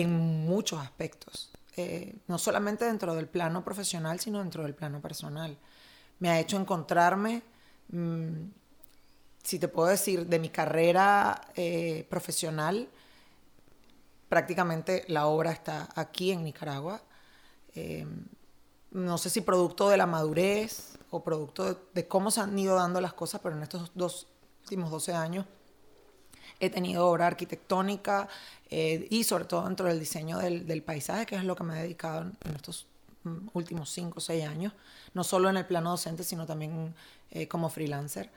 en 0.00 0.46
muchos 0.46 0.80
aspectos, 0.80 1.50
eh, 1.76 2.14
no 2.28 2.38
solamente 2.38 2.84
dentro 2.84 3.14
del 3.14 3.26
plano 3.26 3.64
profesional, 3.64 4.20
sino 4.20 4.38
dentro 4.38 4.62
del 4.62 4.74
plano 4.74 5.00
personal. 5.00 5.58
Me 6.20 6.30
ha 6.30 6.38
hecho 6.38 6.56
encontrarme, 6.56 7.42
mmm, 7.88 8.50
si 9.42 9.58
te 9.58 9.68
puedo 9.68 9.88
decir, 9.88 10.26
de 10.26 10.38
mi 10.38 10.50
carrera 10.50 11.40
eh, 11.56 12.06
profesional, 12.08 12.88
prácticamente 14.28 15.04
la 15.08 15.26
obra 15.26 15.52
está 15.52 15.88
aquí 15.96 16.30
en 16.30 16.44
Nicaragua. 16.44 17.02
Eh, 17.74 18.06
no 18.90 19.18
sé 19.18 19.30
si 19.30 19.40
producto 19.40 19.88
de 19.88 19.96
la 19.96 20.06
madurez 20.06 20.98
o 21.10 21.24
producto 21.24 21.64
de, 21.64 21.76
de, 21.94 22.08
cómo 22.08 22.30
se 22.30 22.40
han 22.40 22.58
ido 22.58 22.76
dando 22.76 23.00
las 23.00 23.14
cosas, 23.14 23.40
pero 23.42 23.56
en 23.56 23.62
estos 23.62 23.90
dos 23.94 24.28
últimos 24.62 24.90
12 24.90 25.12
años 25.14 25.46
he 26.60 26.70
tenido 26.70 27.06
obra 27.06 27.26
arquitectónica 27.26 28.28
eh, 28.70 29.06
y 29.10 29.24
sobre 29.24 29.44
todo 29.44 29.64
dentro 29.64 29.86
del 29.86 30.00
diseño 30.00 30.38
del, 30.38 30.82
paisaje, 30.82 31.26
que 31.26 31.36
es 31.36 31.44
lo 31.44 31.56
que 31.56 31.64
me 31.64 31.78
he 31.78 31.82
dedicado 31.82 32.30
en, 32.44 32.54
estos 32.54 32.86
mm, 33.24 33.48
últimos 33.52 33.90
cinco 33.90 34.18
o 34.18 34.20
seis 34.20 34.44
años, 34.44 34.72
no 35.14 35.24
solo 35.24 35.48
en 35.48 35.56
el 35.56 35.66
plano 35.66 35.90
docente, 35.90 36.24
sino 36.24 36.46
también 36.46 36.94
eh, 37.30 37.48
como 37.48 37.68
freelancer. 37.68 38.30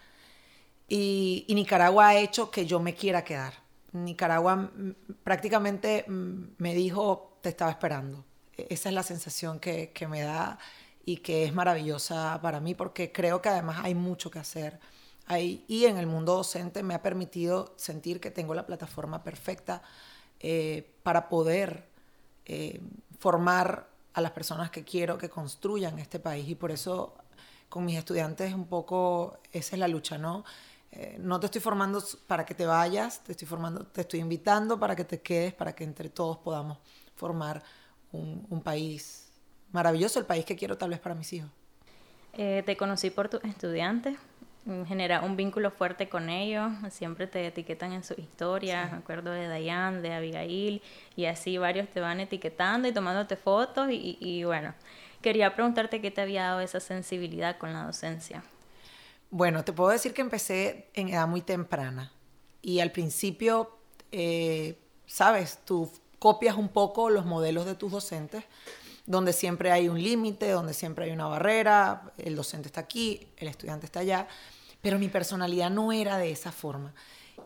Y, 0.88 1.46
y, 1.48 1.56
Nicaragua 1.56 2.10
ha 2.10 2.20
hecho 2.20 2.52
que 2.52 2.66
yo 2.66 2.80
me 2.80 2.96
quiera 2.96 3.24
quedar. 3.24 3.54
Nicaragua 3.94 4.56
mm, 4.56 4.96
prácticamente 5.24 6.06
mm, 6.08 6.56
me 6.58 6.74
dijo, 6.76 7.38
te 7.42 7.50
estaba 7.50 7.72
esperando. 7.72 8.24
E, 8.58 8.68
esa 8.70 8.90
es 8.90 8.96
la 8.96 9.04
sensación 9.04 9.60
que 9.60 10.08
me 10.10 10.22
da 10.22 10.60
y 11.06 11.18
que 11.18 11.46
es 11.46 11.54
maravillosa 11.54 12.40
para 12.42 12.60
mí 12.60 12.76
porque 12.76 13.12
creo 13.12 13.42
que 13.42 13.50
además 13.50 13.80
hay 13.84 13.96
mucho 13.96 14.30
que 14.30 14.40
hacer 14.40 14.80
ahí 15.32 15.64
y 15.68 15.86
en 15.86 15.98
el 15.98 16.08
mundo 16.08 16.36
docente 16.36 16.84
me 16.84 16.94
ha 16.94 17.02
permitido 17.02 17.74
sentir 17.78 18.20
que 18.20 18.32
tengo 18.32 18.54
la 18.54 18.66
plataforma 18.66 19.24
perfecta 19.24 19.82
eh, 20.40 20.92
para 21.04 21.30
poder 21.30 21.88
eh, 22.46 22.82
formar 23.20 23.88
a 24.14 24.22
las 24.22 24.32
personas 24.32 24.72
que 24.72 24.84
quiero 24.84 25.18
que 25.18 25.30
construyan 25.30 26.00
este 26.00 26.20
país 26.20 26.50
y 26.50 26.56
por 26.56 26.72
eso 26.72 27.16
con 27.70 27.86
mis 27.86 27.98
estudiantes 27.98 28.54
un 28.54 28.66
poco 28.66 29.40
esa 29.54 29.76
es 29.76 29.80
la 29.80 29.88
lucha, 29.88 30.18
¿no? 30.18 30.44
Eh, 30.92 31.18
no 31.20 31.40
te 31.40 31.46
estoy 31.46 31.62
formando 31.62 32.04
para 32.28 32.46
que 32.46 32.54
te 32.54 32.66
vayas, 32.66 33.24
te 33.24 33.32
estoy 33.32 33.48
formando, 33.48 33.86
te 33.86 34.02
estoy 34.02 34.20
invitando 34.20 34.78
para 34.78 34.94
que 34.96 35.06
te 35.06 35.22
quedes, 35.22 35.54
para 35.54 35.74
que 35.74 35.86
entre 35.86 36.10
todos 36.10 36.38
podamos 36.38 36.80
formar 37.16 37.64
un, 38.12 38.62
país 38.62 39.32
maravilloso, 39.72 40.20
el 40.20 40.26
país 40.26 40.44
que 40.44 40.58
quiero 40.58 40.78
tal 40.78 40.90
vez 40.90 41.00
para 41.00 41.16
mis 41.16 41.32
hijos. 41.32 41.50
Eh, 42.34 42.62
te 42.66 42.76
conocí 42.76 43.10
por 43.10 43.30
tus 43.30 43.42
estudiantes, 43.46 44.18
genera 44.88 45.22
un 45.22 45.36
vínculo 45.36 45.72
fuerte 45.72 46.08
con 46.08 46.30
ellos, 46.30 46.72
siempre 46.92 47.26
te 47.26 47.48
etiquetan 47.48 47.94
en 47.94 48.04
sus 48.04 48.20
historias, 48.20 48.90
sí. 48.90 48.92
me 48.96 49.00
acuerdo 49.00 49.32
de 49.32 49.48
Dayan, 49.48 50.02
de 50.04 50.14
Abigail, 50.14 50.82
y 51.16 51.26
así 51.26 51.58
varios 51.58 51.90
te 51.90 52.00
van 52.00 52.20
etiquetando 52.20 52.88
y 52.88 52.92
tomándote 52.92 53.36
fotos, 53.36 53.90
y, 53.90 54.18
y, 54.20 54.44
bueno, 54.44 54.76
quería 55.22 55.56
preguntarte 55.56 56.00
qué 56.00 56.12
te 56.12 56.22
había 56.22 56.44
dado 56.44 56.62
esa 56.62 56.80
sensibilidad 56.80 57.58
con 57.58 57.74
la 57.74 57.86
docencia. 57.86 58.44
Bueno, 59.32 59.64
te 59.64 59.74
puedo 59.74 59.90
decir 59.90 60.14
que 60.14 60.22
empecé 60.22 60.90
en 60.94 61.10
edad 61.10 61.28
muy 61.28 61.42
temprana, 61.42 62.12
y 62.62 62.82
al 62.82 62.92
principio, 62.92 63.78
eh, 64.12 64.78
sabes, 65.08 65.60
tú 65.66 65.92
copias 66.20 66.56
un 66.56 66.70
poco 66.70 67.10
los 67.10 67.26
modelos 67.26 67.66
de 67.66 67.74
tus 67.74 67.92
docentes, 67.92 68.44
donde 69.06 69.34
siempre 69.34 69.72
hay 69.72 69.90
un 69.90 70.02
límite, 70.02 70.50
donde 70.52 70.74
siempre 70.74 71.06
hay 71.06 71.12
una 71.12 71.28
barrera, 71.28 72.12
el 72.18 72.36
docente 72.36 72.68
está 72.68 72.82
aquí, 72.82 73.28
el 73.38 73.48
estudiante 73.48 73.86
está 73.86 74.02
allá, 74.02 74.28
pero 74.82 75.00
mi 75.00 75.10
personalidad 75.10 75.70
no 75.70 75.92
era 75.92 76.18
de 76.18 76.32
esa 76.32 76.52
forma. 76.52 76.94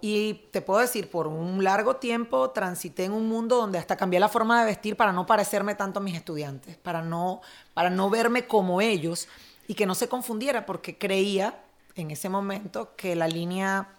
Y 0.01 0.45
te 0.51 0.61
puedo 0.61 0.81
decir, 0.81 1.09
por 1.09 1.27
un 1.27 1.63
largo 1.63 1.95
tiempo 1.95 2.49
transité 2.51 3.05
en 3.05 3.13
un 3.13 3.27
mundo 3.27 3.55
donde 3.55 3.77
hasta 3.77 3.95
cambié 3.95 4.19
la 4.19 4.29
forma 4.29 4.59
de 4.59 4.65
vestir 4.65 4.97
para 4.97 5.11
no 5.11 5.25
parecerme 5.25 5.75
tanto 5.75 5.99
a 5.99 6.03
mis 6.03 6.15
estudiantes, 6.15 6.77
para 6.77 7.01
no, 7.01 7.41
para 7.73 7.89
no 7.89 8.09
verme 8.09 8.45
como 8.45 8.81
ellos 8.81 9.27
y 9.67 9.73
que 9.73 9.85
no 9.85 9.95
se 9.95 10.09
confundiera, 10.09 10.65
porque 10.65 10.97
creía 10.97 11.63
en 11.95 12.11
ese 12.11 12.29
momento 12.29 12.95
que 12.95 13.15
la 13.15 13.27
línea 13.27 13.89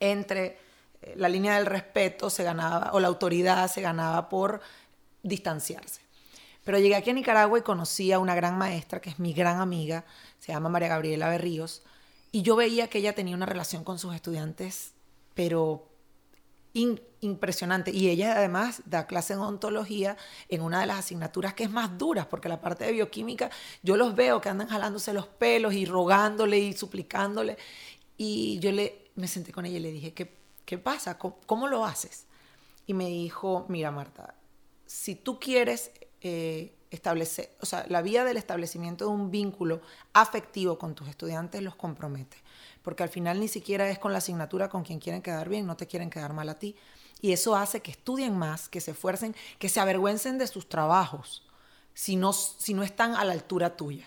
entre 0.00 0.58
eh, 1.00 1.14
la 1.16 1.28
línea 1.28 1.56
del 1.56 1.66
respeto 1.66 2.28
se 2.30 2.44
ganaba 2.44 2.90
o 2.92 3.00
la 3.00 3.08
autoridad 3.08 3.70
se 3.70 3.80
ganaba 3.80 4.28
por 4.28 4.60
distanciarse. 5.22 6.03
Pero 6.64 6.78
llegué 6.78 6.96
aquí 6.96 7.10
a 7.10 7.14
Nicaragua 7.14 7.58
y 7.58 7.62
conocí 7.62 8.10
a 8.12 8.18
una 8.18 8.34
gran 8.34 8.58
maestra 8.58 9.00
que 9.00 9.10
es 9.10 9.18
mi 9.18 9.32
gran 9.32 9.60
amiga, 9.60 10.04
se 10.38 10.52
llama 10.52 10.68
María 10.68 10.88
Gabriela 10.88 11.28
Berríos, 11.28 11.82
y 12.32 12.42
yo 12.42 12.56
veía 12.56 12.88
que 12.88 12.98
ella 12.98 13.14
tenía 13.14 13.36
una 13.36 13.46
relación 13.46 13.84
con 13.84 13.98
sus 13.98 14.14
estudiantes, 14.14 14.92
pero 15.34 15.88
impresionante. 17.20 17.92
Y 17.92 18.08
ella 18.08 18.36
además 18.36 18.82
da 18.84 19.06
clase 19.06 19.34
en 19.34 19.38
ontología 19.38 20.16
en 20.48 20.60
una 20.60 20.80
de 20.80 20.86
las 20.86 20.98
asignaturas 20.98 21.54
que 21.54 21.64
es 21.64 21.70
más 21.70 21.96
duras, 21.96 22.26
porque 22.26 22.48
la 22.48 22.60
parte 22.60 22.84
de 22.84 22.92
bioquímica, 22.92 23.50
yo 23.82 23.96
los 23.96 24.14
veo 24.14 24.40
que 24.40 24.48
andan 24.48 24.68
jalándose 24.68 25.12
los 25.12 25.26
pelos 25.26 25.74
y 25.74 25.86
rogándole 25.86 26.58
y 26.58 26.72
suplicándole. 26.72 27.56
Y 28.16 28.58
yo 28.58 28.72
le, 28.72 29.10
me 29.14 29.28
senté 29.28 29.52
con 29.52 29.66
ella 29.66 29.76
y 29.76 29.80
le 29.80 29.92
dije, 29.92 30.12
¿qué, 30.12 30.36
qué 30.64 30.78
pasa? 30.78 31.18
¿Cómo, 31.18 31.68
lo 31.68 31.84
haces? 31.84 32.26
Y 32.86 32.94
me 32.94 33.06
dijo, 33.06 33.66
mira 33.68 33.90
Marta, 33.90 34.34
si 34.86 35.14
tú 35.14 35.38
quieres 35.38 35.92
eh, 36.24 36.74
establecer, 36.90 37.50
o 37.60 37.66
sea, 37.66 37.86
la 37.88 38.02
vía 38.02 38.24
del 38.24 38.36
establecimiento 38.36 39.06
de 39.06 39.10
un 39.12 39.30
vínculo 39.30 39.80
afectivo 40.12 40.78
con 40.78 40.94
tus 40.94 41.08
estudiantes 41.08 41.62
los 41.62 41.76
compromete 41.76 42.36
porque 42.84 43.02
al 43.02 43.08
final 43.08 43.40
ni 43.40 43.48
siquiera 43.48 43.88
es 43.88 43.98
con 43.98 44.12
la 44.12 44.18
asignatura 44.18 44.68
con 44.68 44.84
quien 44.84 45.00
quieren 45.00 45.22
quedar 45.22 45.48
bien, 45.48 45.66
no 45.66 45.76
te 45.76 45.86
quieren 45.86 46.10
quedar 46.10 46.34
mal 46.34 46.50
a 46.50 46.58
ti. 46.58 46.76
Y 47.20 47.32
eso 47.32 47.56
hace 47.56 47.80
que 47.80 47.90
estudien 47.90 48.36
más, 48.36 48.68
que 48.68 48.82
se 48.82 48.90
esfuercen, 48.90 49.34
que 49.58 49.70
se 49.70 49.80
avergüencen 49.80 50.36
de 50.36 50.46
sus 50.46 50.68
trabajos, 50.68 51.42
si 51.94 52.16
no, 52.16 52.34
si 52.34 52.74
no 52.74 52.82
están 52.82 53.14
a 53.14 53.24
la 53.24 53.32
altura 53.32 53.74
tuya. 53.78 54.06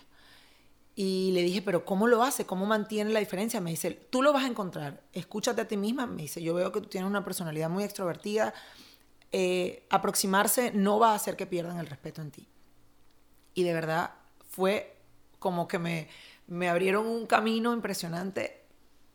Y 0.95 1.31
le 1.31 1.41
dije, 1.41 1.63
pero 1.63 1.85
¿cómo 1.85 2.05
lo 2.05 2.21
hace? 2.21 2.45
¿Cómo 2.45 2.67
mantiene 2.67 3.09
la 3.11 3.19
diferencia? 3.19 3.59
Me 3.61 3.71
dice, 3.71 3.91
tú 3.91 4.21
lo 4.21 4.31
vas 4.31 4.43
a 4.43 4.47
encontrar, 4.47 5.01
escúchate 5.11 5.61
a 5.61 5.67
ti 5.67 5.75
misma. 5.75 6.05
Me 6.05 6.21
dice, 6.21 6.43
yo 6.43 6.53
veo 6.53 6.71
que 6.71 6.81
tú 6.81 6.87
tienes 6.87 7.09
una 7.09 7.25
personalidad 7.25 7.71
muy 7.71 7.83
extrovertida, 7.83 8.53
eh, 9.31 9.85
aproximarse 9.89 10.71
no 10.73 10.99
va 10.99 11.11
a 11.11 11.15
hacer 11.15 11.35
que 11.35 11.45
pierdan 11.45 11.79
el 11.79 11.87
respeto 11.87 12.21
en 12.21 12.31
ti. 12.31 12.47
Y 13.53 13.63
de 13.63 13.73
verdad 13.73 14.11
fue 14.49 14.95
como 15.39 15.67
que 15.67 15.79
me, 15.79 16.07
me 16.47 16.69
abrieron 16.69 17.05
un 17.07 17.25
camino 17.25 17.73
impresionante 17.73 18.67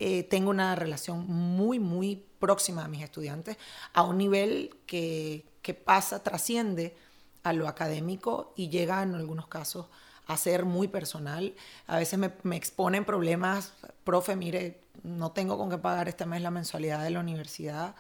eh, 0.05 0.25
tengo 0.25 0.51
una 0.51 0.75
relación 0.75 1.29
muy, 1.29 1.79
muy 1.79 2.25
próxima 2.41 2.85
a 2.85 2.89
mis 2.89 3.05
estudiantes, 3.05 3.57
a 3.93 4.03
un 4.03 4.19
nivel 4.19 4.75
que, 4.85 5.47
que 5.63 5.75
pasa, 5.75 6.25
trasciende 6.25 6.97
a 7.45 7.53
lo 7.53 7.69
académico 7.69 8.53
y 8.57 8.69
llega 8.69 9.01
en 9.05 9.15
algunos 9.15 9.47
casos 9.47 9.87
a 10.27 10.37
ser 10.37 10.65
muy 10.65 10.89
personal. 10.89 11.55
A 11.87 11.99
veces 11.99 12.19
me, 12.19 12.33
me, 12.43 12.57
exponen 12.57 13.05
problemas, 13.05 13.75
profe, 14.03 14.35
mire, 14.35 14.81
no 15.05 15.31
tengo 15.31 15.57
con 15.57 15.71
qué 15.71 15.79
pagar 15.79 16.09
este 16.09 16.27
mes 16.27 16.43
la 16.43 16.51
mensualidad 16.51 17.05
de 17.05 17.11
la 17.11 17.21
universidad 17.21 17.95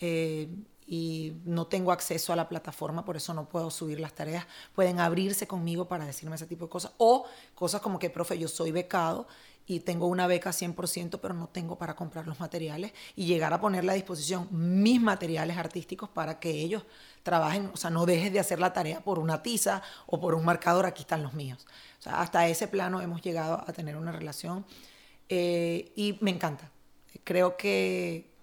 eh, 0.00 0.50
y 0.90 1.34
no 1.44 1.66
tengo 1.66 1.92
acceso 1.92 2.32
a 2.32 2.36
la 2.36 2.48
plataforma, 2.48 3.04
por 3.04 3.16
eso 3.16 3.34
no 3.34 3.46
puedo 3.46 3.70
subir 3.70 4.00
las 4.00 4.14
tareas. 4.14 4.46
Pueden 4.74 5.00
abrirse 5.00 5.46
conmigo 5.46 5.86
para 5.86 6.06
decirme 6.06 6.36
ese 6.36 6.46
tipo 6.46 6.64
de 6.64 6.70
cosas. 6.70 6.92
O 6.96 7.26
cosas 7.54 7.82
como 7.82 7.98
que, 7.98 8.08
profe, 8.08 8.38
yo 8.38 8.48
soy 8.48 8.72
becado 8.72 9.26
y 9.66 9.80
tengo 9.80 10.06
una 10.06 10.26
beca 10.26 10.48
100%, 10.48 11.18
pero 11.20 11.34
no 11.34 11.48
tengo 11.48 11.76
para 11.76 11.94
comprar 11.94 12.26
los 12.26 12.40
materiales 12.40 12.92
y 13.14 13.26
llegar 13.26 13.52
a 13.52 13.60
ponerle 13.60 13.92
a 13.92 13.94
disposición 13.96 14.48
mis 14.50 14.98
materiales 14.98 15.58
artísticos 15.58 16.08
para 16.08 16.40
que 16.40 16.50
ellos 16.52 16.84
trabajen, 17.22 17.70
o 17.74 17.76
sea, 17.76 17.90
no 17.90 18.06
dejes 18.06 18.32
de 18.32 18.40
hacer 18.40 18.58
la 18.58 18.72
tarea 18.72 19.02
por 19.02 19.18
una 19.18 19.42
tiza 19.42 19.82
o 20.06 20.18
por 20.18 20.34
un 20.34 20.46
marcador, 20.46 20.86
aquí 20.86 21.02
están 21.02 21.22
los 21.22 21.34
míos. 21.34 21.66
O 21.98 22.02
sea, 22.02 22.22
hasta 22.22 22.48
ese 22.48 22.66
plano 22.66 23.02
hemos 23.02 23.20
llegado 23.20 23.62
a 23.66 23.70
tener 23.74 23.98
una 23.98 24.10
relación 24.10 24.64
eh, 25.28 25.92
y 25.94 26.16
me 26.22 26.30
encanta. 26.30 26.70
Creo 27.24 27.58
que 27.58 28.37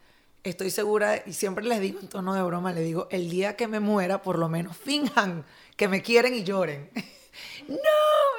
estoy 0.50 0.70
segura, 0.70 1.24
y 1.26 1.34
siempre 1.34 1.66
les 1.66 1.82
digo 1.82 2.00
en 2.00 2.08
tono 2.08 2.34
de 2.34 2.44
broma, 2.44 2.72
les 2.72 2.86
digo, 2.86 3.08
el 3.12 3.30
día 3.30 3.56
que 3.56 3.68
me 3.68 3.80
muera, 3.80 4.22
por 4.22 4.38
lo 4.38 4.48
menos 4.48 4.78
finjan 4.78 5.44
que 5.76 5.88
me 5.88 6.02
quieren 6.02 6.34
y 6.34 6.44
lloren. 6.44 6.90
no, 7.68 7.76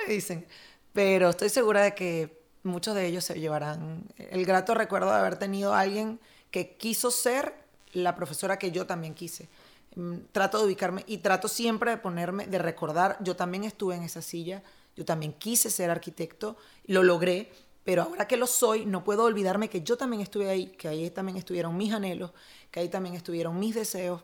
me 0.07 0.15
dicen. 0.15 0.47
Pero 0.93 1.29
estoy 1.31 1.51
segura 1.51 1.83
de 1.83 1.95
que 1.95 2.41
muchos 2.63 2.95
de 2.95 3.07
ellos 3.07 3.25
se 3.25 3.39
llevarán 3.39 4.05
el 4.17 4.45
grato 4.47 4.75
recuerdo 4.75 5.11
de 5.11 5.17
haber 5.17 5.39
tenido 5.39 5.75
a 5.75 5.81
alguien 5.81 6.19
que 6.51 6.77
quiso 6.77 7.11
ser 7.11 7.55
la 7.93 8.15
profesora 8.15 8.59
que 8.59 8.71
yo 8.71 8.87
también 8.87 9.15
quise. 9.15 9.49
Mm, 9.97 10.17
trato 10.33 10.59
de 10.59 10.67
ubicarme 10.67 11.05
y 11.07 11.19
trato 11.19 11.49
siempre 11.49 11.91
de 11.91 11.97
ponerme, 11.97 12.47
de 12.47 12.59
recordar, 12.59 13.17
yo 13.21 13.37
también 13.37 13.65
estuve 13.65 13.97
en 13.97 14.03
esa 14.03 14.23
silla, 14.23 14.63
yo 14.95 15.05
también 15.05 15.33
quise 15.33 15.71
ser 15.71 15.91
arquitecto, 15.91 16.57
lo 16.87 17.03
logré, 17.03 17.51
pero 17.87 18.02
ahora 18.02 18.26
que 18.26 18.37
lo 18.37 18.49
soy, 18.49 18.85
no 18.85 19.05
puedo 19.05 19.23
olvidarme 19.23 19.71
que 19.71 19.81
yo 19.81 19.97
también 19.97 20.21
estuve 20.21 20.50
ahí, 20.50 20.66
que 20.66 20.88
ahí 20.88 21.09
también 21.09 21.38
estuvieron 21.38 21.76
mis 21.76 21.93
anhelos, 21.93 22.33
que 22.69 22.81
ahí 22.81 22.88
también 22.88 23.14
estuvieron 23.14 23.57
mis 23.61 23.76
deseos 23.76 24.23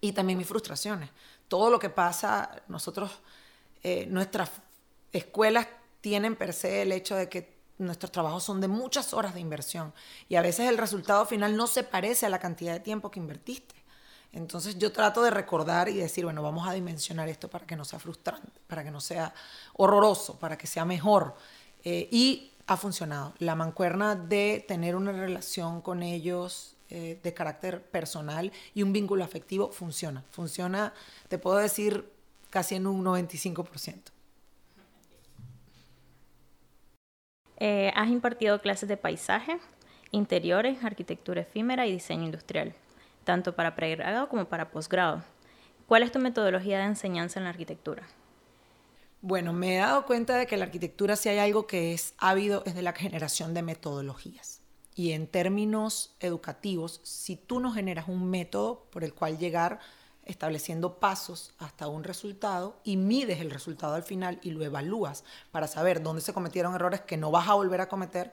y 0.00 0.12
también 0.12 0.38
mis 0.38 0.46
frustraciones. 0.46 1.10
Todo 1.46 1.68
lo 1.68 1.78
que 1.78 1.90
pasa, 1.90 2.62
nosotros, 2.68 3.10
eh, 3.82 4.06
nuestras 4.06 4.50
escuelas 5.12 5.68
tienen 6.00 6.36
per 6.36 6.54
se 6.54 6.80
el 6.80 6.92
hecho 6.92 7.16
de 7.16 7.28
que 7.28 7.60
nuestros 7.76 8.10
trabajos 8.12 8.44
son 8.44 8.62
de 8.62 8.68
muchas 8.68 9.12
horas 9.12 9.34
de 9.34 9.40
inversión 9.40 9.92
y 10.30 10.36
a 10.36 10.40
veces 10.40 10.66
el 10.66 10.78
resultado 10.78 11.26
final 11.26 11.58
no 11.58 11.66
se 11.66 11.82
parece 11.82 12.24
a 12.24 12.30
la 12.30 12.38
cantidad 12.38 12.72
de 12.72 12.80
tiempo 12.80 13.10
que 13.10 13.20
invertiste. 13.20 13.74
Entonces 14.32 14.78
yo 14.78 14.90
trato 14.90 15.22
de 15.22 15.30
recordar 15.30 15.90
y 15.90 15.96
decir, 15.96 16.24
bueno, 16.24 16.42
vamos 16.42 16.66
a 16.66 16.72
dimensionar 16.72 17.28
esto 17.28 17.50
para 17.50 17.66
que 17.66 17.76
no 17.76 17.84
sea 17.84 17.98
frustrante, 17.98 18.58
para 18.66 18.82
que 18.82 18.90
no 18.90 19.02
sea 19.02 19.34
horroroso, 19.74 20.38
para 20.38 20.56
que 20.56 20.66
sea 20.66 20.86
mejor. 20.86 21.34
Eh, 21.84 22.08
y 22.10 22.49
ha 22.70 22.76
funcionado. 22.76 23.34
La 23.40 23.56
mancuerna 23.56 24.14
de 24.14 24.64
tener 24.68 24.94
una 24.94 25.10
relación 25.10 25.80
con 25.80 26.04
ellos 26.04 26.76
eh, 26.88 27.18
de 27.20 27.34
carácter 27.34 27.82
personal 27.82 28.52
y 28.74 28.84
un 28.84 28.92
vínculo 28.92 29.24
afectivo 29.24 29.72
funciona. 29.72 30.22
Funciona, 30.30 30.94
te 31.28 31.36
puedo 31.36 31.56
decir, 31.56 32.08
casi 32.48 32.76
en 32.76 32.86
un 32.86 33.04
95%. 33.04 34.12
Eh, 37.56 37.92
has 37.96 38.08
impartido 38.08 38.60
clases 38.60 38.88
de 38.88 38.96
paisaje, 38.96 39.58
interiores, 40.12 40.84
arquitectura 40.84 41.40
efímera 41.40 41.88
y 41.88 41.92
diseño 41.92 42.22
industrial, 42.22 42.72
tanto 43.24 43.56
para 43.56 43.74
pregrado 43.74 44.28
como 44.28 44.44
para 44.44 44.70
posgrado. 44.70 45.24
¿Cuál 45.88 46.04
es 46.04 46.12
tu 46.12 46.20
metodología 46.20 46.78
de 46.78 46.84
enseñanza 46.84 47.40
en 47.40 47.44
la 47.44 47.50
arquitectura? 47.50 48.04
Bueno, 49.22 49.52
me 49.52 49.76
he 49.76 49.78
dado 49.78 50.06
cuenta 50.06 50.36
de 50.36 50.46
que 50.46 50.56
la 50.56 50.64
arquitectura 50.64 51.14
si 51.14 51.28
hay 51.28 51.38
algo 51.38 51.66
que 51.66 51.92
es 51.92 52.14
ávido 52.16 52.62
es 52.64 52.74
de 52.74 52.82
la 52.82 52.94
generación 52.94 53.52
de 53.52 53.62
metodologías. 53.62 54.60
Y 54.94 55.12
en 55.12 55.26
términos 55.26 56.16
educativos, 56.20 57.00
si 57.04 57.36
tú 57.36 57.60
no 57.60 57.72
generas 57.72 58.08
un 58.08 58.30
método 58.30 58.86
por 58.90 59.04
el 59.04 59.12
cual 59.12 59.38
llegar 59.38 59.78
estableciendo 60.24 60.98
pasos 60.98 61.52
hasta 61.58 61.88
un 61.88 62.04
resultado 62.04 62.80
y 62.82 62.96
mides 62.96 63.40
el 63.40 63.50
resultado 63.50 63.94
al 63.94 64.02
final 64.02 64.38
y 64.42 64.52
lo 64.52 64.64
evalúas 64.64 65.24
para 65.50 65.66
saber 65.66 66.02
dónde 66.02 66.22
se 66.22 66.32
cometieron 66.32 66.74
errores 66.74 67.00
que 67.02 67.16
no 67.16 67.30
vas 67.30 67.48
a 67.48 67.54
volver 67.54 67.80
a 67.80 67.88
cometer, 67.88 68.32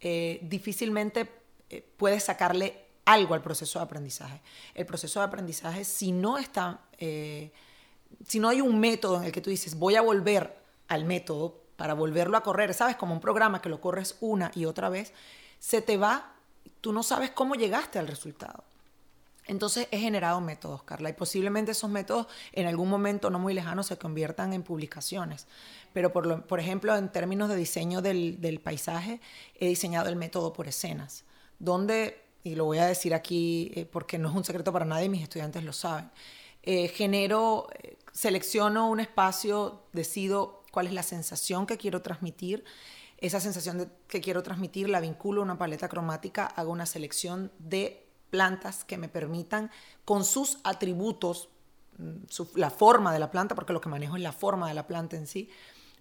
eh, 0.00 0.40
difícilmente 0.42 1.30
eh, 1.70 1.86
puedes 1.96 2.24
sacarle 2.24 2.86
algo 3.04 3.34
al 3.34 3.42
proceso 3.42 3.78
de 3.78 3.84
aprendizaje. 3.84 4.42
El 4.74 4.86
proceso 4.86 5.20
de 5.20 5.26
aprendizaje, 5.26 5.84
si 5.84 6.12
no 6.12 6.36
está, 6.36 6.80
eh, 6.98 7.52
si 8.26 8.40
no 8.40 8.48
hay 8.48 8.60
un 8.60 8.78
método 8.80 9.18
en 9.18 9.24
el 9.24 9.32
que 9.32 9.40
tú 9.40 9.50
dices, 9.50 9.78
voy 9.78 9.96
a 9.96 10.02
volver 10.02 10.56
al 10.88 11.04
método 11.04 11.60
para 11.76 11.94
volverlo 11.94 12.36
a 12.36 12.42
correr, 12.42 12.74
sabes, 12.74 12.96
como 12.96 13.14
un 13.14 13.20
programa 13.20 13.62
que 13.62 13.68
lo 13.68 13.80
corres 13.80 14.16
una 14.20 14.50
y 14.54 14.66
otra 14.66 14.88
vez, 14.88 15.12
se 15.58 15.80
te 15.80 15.96
va, 15.96 16.34
tú 16.80 16.92
no 16.92 17.02
sabes 17.02 17.30
cómo 17.30 17.54
llegaste 17.54 17.98
al 17.98 18.06
resultado. 18.06 18.64
Entonces 19.46 19.88
he 19.90 19.98
generado 19.98 20.40
métodos, 20.40 20.82
Carla, 20.82 21.10
y 21.10 21.12
posiblemente 21.12 21.72
esos 21.72 21.90
métodos 21.90 22.26
en 22.52 22.66
algún 22.66 22.88
momento 22.88 23.30
no 23.30 23.38
muy 23.38 23.54
lejano 23.54 23.82
se 23.82 23.96
conviertan 23.96 24.52
en 24.52 24.62
publicaciones. 24.62 25.48
Pero 25.92 26.12
por, 26.12 26.44
por 26.44 26.60
ejemplo, 26.60 26.94
en 26.94 27.10
términos 27.10 27.48
de 27.48 27.56
diseño 27.56 28.00
del, 28.00 28.40
del, 28.40 28.60
paisaje, 28.60 29.20
he 29.58 29.66
diseñado 29.66 30.08
el 30.08 30.16
método 30.16 30.52
por 30.52 30.68
escenas, 30.68 31.24
donde, 31.58 32.22
y 32.44 32.54
lo 32.54 32.64
voy 32.64 32.78
a 32.78 32.86
decir 32.86 33.12
aquí 33.12 33.72
eh, 33.74 33.86
porque 33.86 34.18
no 34.18 34.28
es 34.28 34.36
un 34.36 34.44
secreto 34.44 34.72
para 34.72 34.84
nadie, 34.84 35.08
mis 35.08 35.22
estudiantes 35.22 35.64
lo 35.64 35.72
saben, 35.72 36.10
eh, 36.62 36.88
genero, 36.88 37.68
eh, 37.82 37.96
selecciono 38.12 38.88
un 38.88 39.00
espacio, 39.00 39.82
decido 39.92 40.62
cuál 40.72 40.86
es 40.86 40.92
la 40.92 41.02
sensación 41.02 41.66
que 41.66 41.78
quiero 41.78 42.02
transmitir, 42.02 42.64
esa 43.18 43.40
sensación 43.40 43.92
que 44.08 44.20
quiero 44.20 44.42
transmitir 44.42 44.88
la 44.88 45.00
vinculo 45.00 45.42
a 45.42 45.44
una 45.44 45.58
paleta 45.58 45.88
cromática, 45.88 46.46
hago 46.46 46.72
una 46.72 46.86
selección 46.86 47.52
de 47.58 48.06
plantas 48.30 48.84
que 48.84 48.96
me 48.96 49.08
permitan, 49.08 49.70
con 50.04 50.24
sus 50.24 50.58
atributos, 50.64 51.48
mm, 51.98 52.56
la 52.56 52.70
forma 52.70 53.12
de 53.12 53.18
la 53.18 53.30
planta, 53.30 53.54
porque 53.54 53.72
lo 53.72 53.80
que 53.80 53.88
manejo 53.88 54.16
es 54.16 54.22
la 54.22 54.32
forma 54.32 54.68
de 54.68 54.74
la 54.74 54.86
planta 54.86 55.16
en 55.16 55.26
sí, 55.26 55.50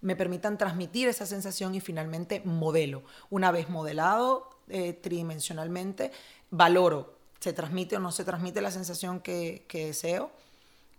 me 0.01 0.15
permitan 0.15 0.57
transmitir 0.57 1.09
esa 1.09 1.25
sensación 1.25 1.75
y 1.75 1.81
finalmente 1.81 2.41
modelo. 2.45 3.03
Una 3.29 3.51
vez 3.51 3.69
modelado 3.69 4.49
eh, 4.69 4.93
tridimensionalmente, 4.93 6.11
valoro, 6.51 7.17
se 7.39 7.53
transmite 7.53 7.97
o 7.97 7.99
no 7.99 8.11
se 8.11 8.23
transmite 8.23 8.61
la 8.61 8.71
sensación 8.71 9.19
que, 9.19 9.65
deseo 9.71 10.31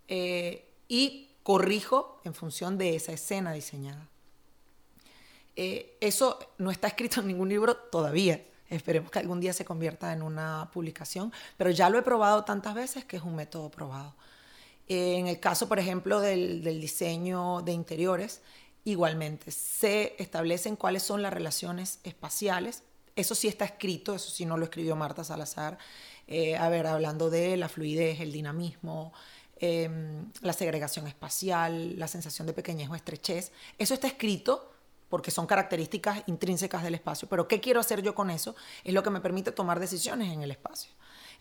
eh, 0.07 0.70
y 0.91 1.29
corrijo 1.43 2.19
en 2.25 2.33
función 2.33 2.77
de 2.77 2.97
esa 2.97 3.13
escena 3.13 3.53
diseñada. 3.53 4.09
Eh, 5.55 5.97
eso 6.01 6.37
no 6.57 6.69
está 6.69 6.89
escrito 6.89 7.21
en 7.21 7.27
ningún 7.27 7.47
libro 7.47 7.77
todavía. 7.77 8.43
Esperemos 8.69 9.09
que 9.09 9.19
algún 9.19 9.39
día 9.39 9.53
se 9.53 9.63
convierta 9.63 10.11
en 10.11 10.21
una 10.21 10.69
publicación, 10.73 11.31
pero 11.55 11.69
ya 11.69 11.89
lo 11.89 11.97
he 11.97 12.01
probado 12.01 12.43
tantas 12.43 12.75
veces 12.75 13.05
que 13.05 13.15
es 13.15 13.23
un 13.23 13.37
método 13.37 13.71
probado. 13.71 14.15
En 14.89 15.27
el 15.27 15.39
caso, 15.39 15.69
por 15.69 15.79
ejemplo, 15.79 16.19
del, 16.19 16.61
del 16.61 16.81
diseño 16.81 17.61
de 17.61 17.71
interiores, 17.71 18.41
igualmente 18.83 19.51
se 19.51 20.21
establecen 20.21 20.75
cuáles 20.75 21.03
son 21.03 21.21
las 21.21 21.31
relaciones 21.31 21.99
espaciales. 22.03 22.83
Eso 23.15 23.33
sí 23.33 23.47
está 23.47 23.63
escrito, 23.63 24.13
eso 24.13 24.29
sí 24.29 24.45
no 24.45 24.57
lo 24.57 24.65
escribió 24.65 24.97
Marta 24.97 25.23
Salazar. 25.23 25.77
Eh, 26.27 26.57
a 26.57 26.67
ver, 26.67 26.85
hablando 26.85 27.29
de 27.29 27.55
la 27.55 27.69
fluidez, 27.69 28.19
el 28.19 28.33
dinamismo, 28.33 29.13
em, 29.61 30.31
la 30.41 30.53
segregación 30.53 31.07
espacial, 31.07 31.97
la 31.97 32.07
sensación 32.07 32.47
de 32.47 32.53
pequeñez 32.53 32.89
o 32.89 32.95
estrechez. 32.95 33.51
Eso 33.77 33.93
está 33.93 34.07
escrito 34.07 34.71
porque 35.07 35.29
son 35.29 35.45
características 35.45 36.23
intrínsecas 36.25 36.83
del 36.83 36.95
espacio. 36.95 37.29
Pero 37.29 37.47
¿qué 37.47 37.59
quiero 37.59 37.79
hacer 37.79 38.01
yo 38.01 38.15
con 38.15 38.31
eso? 38.31 38.55
Es 38.83 38.93
lo 38.93 39.03
que 39.03 39.09
me 39.09 39.21
permite 39.21 39.51
tomar 39.51 39.79
decisiones 39.79 40.33
en 40.33 40.41
el 40.41 40.51
espacio. 40.51 40.91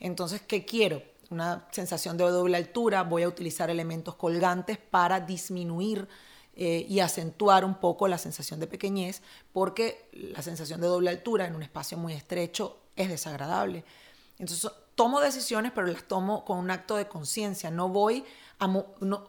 Entonces, 0.01 0.43
¿qué 0.43 0.65
quiero? 0.65 1.03
Una 1.31 1.67
sensación 1.71 2.17
de 2.17 2.25
doble 2.25 2.57
altura, 2.57 3.05
voy 3.05 3.23
a 3.23 3.29
utilizar 3.29 3.71
elementos 3.71 4.17
colgantes 4.17 4.77
para 4.77 5.21
disminuir 5.21 6.09
eh, 6.57 6.85
y 6.89 6.99
acentuar 6.99 7.65
un 7.65 7.77
poco 7.77 8.09
la 8.09 8.19
sensación 8.19 8.59
de 8.59 8.67
pequeñez, 8.67 9.23
porque 9.53 10.11
la 10.13 10.43
sensación 10.43 10.81
de 10.81 10.89
doble 10.89 11.09
altura 11.09 11.47
en 11.47 11.55
un 11.55 11.63
espacio 11.63 11.97
muy 11.97 12.13
estrecho 12.13 12.81
es 12.97 13.09
desagradable. 13.09 13.85
Entonces, 14.39 14.71
tomo 15.01 15.23
decisiones, 15.23 15.73
pero 15.75 15.87
las 15.87 16.05
tomo 16.05 16.45
con 16.45 16.59
un 16.59 16.71
acto 16.71 16.95
de 16.95 17.09
conciencia. 17.09 17.71
No 17.71 17.89
voy 17.89 18.23
a... 18.59 18.69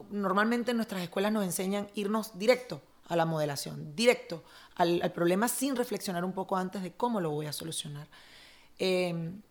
normalmente 0.10 0.72
en 0.72 0.78
nuestras 0.78 1.02
escuelas 1.02 1.32
nos 1.32 1.46
enseñan 1.46 1.88
irnos 1.94 2.38
directo 2.38 2.82
a 3.08 3.16
la 3.16 3.26
modelación, 3.26 3.96
directo 3.96 4.44
al, 4.76 5.00
problema 5.14 5.48
sin 5.48 5.78
reflexionar 5.78 6.26
un 6.26 6.34
poco 6.34 6.58
antes 6.58 6.84
de 6.84 6.92
cómo 6.92 7.22
lo 7.22 7.30
voy 7.30 7.46
a 7.46 7.54
solucionar. 7.54 8.10
Em, 8.80 9.42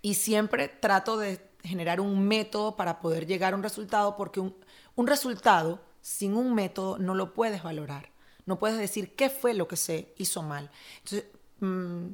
y 0.00 0.14
siempre 0.14 0.66
trato 0.66 1.16
de 1.16 1.40
generar 1.62 2.00
un 2.00 2.26
método 2.26 2.74
para 2.74 2.98
poder 2.98 3.28
llegar 3.28 3.52
a 3.52 3.56
un 3.56 3.62
resultado, 3.62 4.16
porque 4.16 4.40
un, 4.40 5.06
resultado 5.06 5.80
sin 6.00 6.34
un 6.34 6.56
método 6.56 6.98
no 6.98 7.14
lo 7.14 7.34
puedes 7.34 7.62
valorar. 7.62 8.10
No 8.46 8.58
puedes 8.58 8.78
decir 8.78 9.14
qué 9.14 9.30
fue 9.30 9.54
lo 9.54 9.68
que 9.68 9.76
se 9.76 10.12
hizo 10.18 10.42
mal. 10.42 10.72
Entonces, 11.04 11.26
mm, 11.60 12.06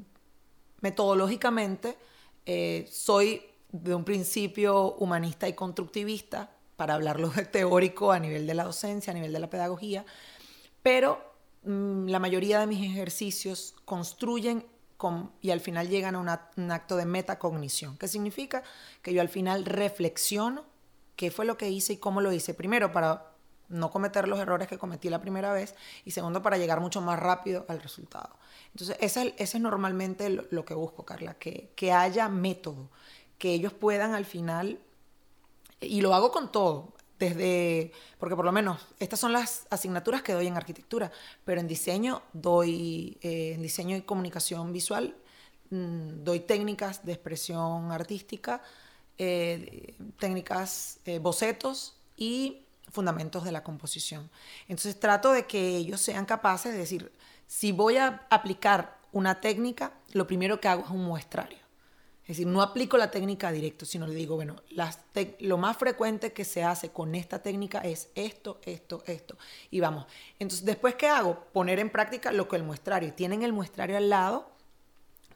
metodológicamente, 0.83 1.97
eh, 2.49 2.88
soy 2.90 3.43
de 3.71 3.95
un 3.95 4.05
principio 4.05 4.95
humanista 4.95 5.47
y 5.47 5.52
constructivista, 5.52 6.50
para 6.76 6.95
hablarlo 6.95 7.28
de 7.37 7.45
teórico 7.45 8.11
a 8.11 8.19
nivel 8.19 8.47
de 8.47 8.55
la 8.55 8.64
docencia, 8.64 9.11
a 9.11 9.14
nivel 9.14 9.35
de 9.35 9.38
la 9.38 9.50
pedagogía, 9.50 10.07
pero 10.83 11.23
mm, 11.64 12.09
la 12.09 12.19
mayoría 12.19 12.59
de 12.59 12.67
mis 12.67 12.83
ejercicios 12.83 13.75
construyen 13.85 14.64
y 15.43 15.50
al 15.50 15.61
final 15.61 15.88
llegan 15.88 16.17
a 16.17 16.49
un 16.57 16.73
acto 16.73 16.97
de 16.97 17.05
metacognición, 17.05 17.97
¿Qué 17.99 18.09
significa 18.09 18.64
que 19.00 19.12
yo 19.12 19.21
al 19.21 19.28
final 19.28 19.64
reflexiono 19.64 20.64
qué 21.14 21.31
fue 21.31 21.45
lo 21.45 21.59
que 21.59 21.69
hice 21.69 21.95
y 21.95 21.97
cómo 21.97 22.21
lo 22.21 22.33
hice. 22.33 22.55
Primero, 22.55 22.93
para 22.93 23.27
no 23.68 23.90
cometer 23.90 24.28
los 24.28 24.38
errores 24.38 24.68
que 24.68 24.78
cometí 24.78 25.08
la 25.08 25.20
primera 25.20 25.52
vez 25.52 25.75
y 26.04 26.10
segundo, 26.10 26.42
para 26.42 26.58
llegar 26.58 26.80
mucho 26.80 27.00
más 27.00 27.18
rápido 27.18 27.66
al 27.68 27.80
resultado. 27.80 28.30
Entonces, 28.72 28.96
ese, 29.00 29.34
es 29.37 29.60
normalmente 29.60 30.30
lo, 30.30 30.64
que 30.64 30.75
busco, 30.75 31.04
Carla, 31.04 31.34
que, 31.34 31.72
que 31.76 31.92
haya 31.92 32.28
método, 32.28 32.90
que 33.38 33.52
ellos 33.52 33.72
puedan 33.72 34.14
al 34.14 34.25
final, 34.25 34.80
y 35.80 36.00
lo 36.00 36.14
hago 36.14 36.32
con 36.32 36.50
todo, 36.50 36.94
desde, 37.18 37.92
porque 38.18 38.37
por 38.37 38.44
lo 38.44 38.52
menos 38.52 38.87
estas 38.98 39.18
son 39.18 39.32
las 39.32 39.66
asignaturas 39.70 40.22
que 40.22 40.32
doy 40.32 40.46
en 40.46 40.56
arquitectura, 40.56 41.10
pero 41.44 41.60
en 41.60 41.66
diseño 41.66 42.22
doy, 42.32 43.18
eh, 43.22 43.52
en 43.54 43.62
diseño 43.62 43.96
y 43.96 44.02
comunicación 44.02 44.72
visual, 44.72 45.16
mm, 45.70 46.22
doy 46.25 46.40
técnicas 46.40 47.04
de 47.04 47.12
expresión 47.12 47.90
artística, 47.90 48.62
eh, 49.18 49.96
técnicas, 50.18 51.00
eh, 51.04 51.18
bocetos 51.18 51.96
y 52.16 52.67
fundamentos 52.90 53.45
de 53.45 53.52
la 53.52 53.62
composición. 53.62 54.30
Entonces 54.68 54.98
trato 54.98 55.33
de 55.33 55.46
que 55.46 55.77
ellos 55.77 56.01
sean 56.01 56.27
capaces 56.27 56.72
de 56.72 56.79
decir, 56.79 57.12
si 57.46 57.72
voy 57.72 57.96
a 57.96 58.27
aplicar 58.31 58.98
una 59.12 59.40
técnica, 59.40 59.92
lo 60.12 60.27
primero 60.27 60.61
que 60.61 60.68
hago 60.68 60.85
es 60.85 60.90
un 60.90 61.05
muestrario. 61.05 61.59
Es 62.29 62.37
decir, 62.37 62.46
no 62.46 62.61
aplico 62.61 62.98
la 62.98 63.11
técnica 63.11 63.51
directo, 63.51 63.87
sino 63.87 64.07
le 64.07 64.14
digo, 64.14 64.37
bueno, 64.37 64.57
lo 65.40 65.57
más 65.57 65.79
frecuente 65.79 66.35
que 66.35 66.44
se 66.44 66.62
hace 66.62 66.90
con 66.90 67.14
esta 67.14 67.42
técnica 67.42 67.79
es 67.81 68.11
esto, 68.14 68.61
esto, 68.66 69.03
esto. 69.07 69.38
Y 69.70 69.81
vamos. 69.81 70.05
Entonces, 70.38 70.66
después, 70.66 70.94
¿qué 70.96 71.09
hago? 71.09 71.46
Poner 71.55 71.79
en 71.79 71.88
práctica 71.88 72.31
lo 72.31 72.46
que 72.46 72.57
el 72.57 72.64
muestrario. 72.64 73.14
Tienen 73.14 73.42
el 73.42 73.55
muestrario 73.55 73.96
al 73.96 74.11
lado 74.11 74.51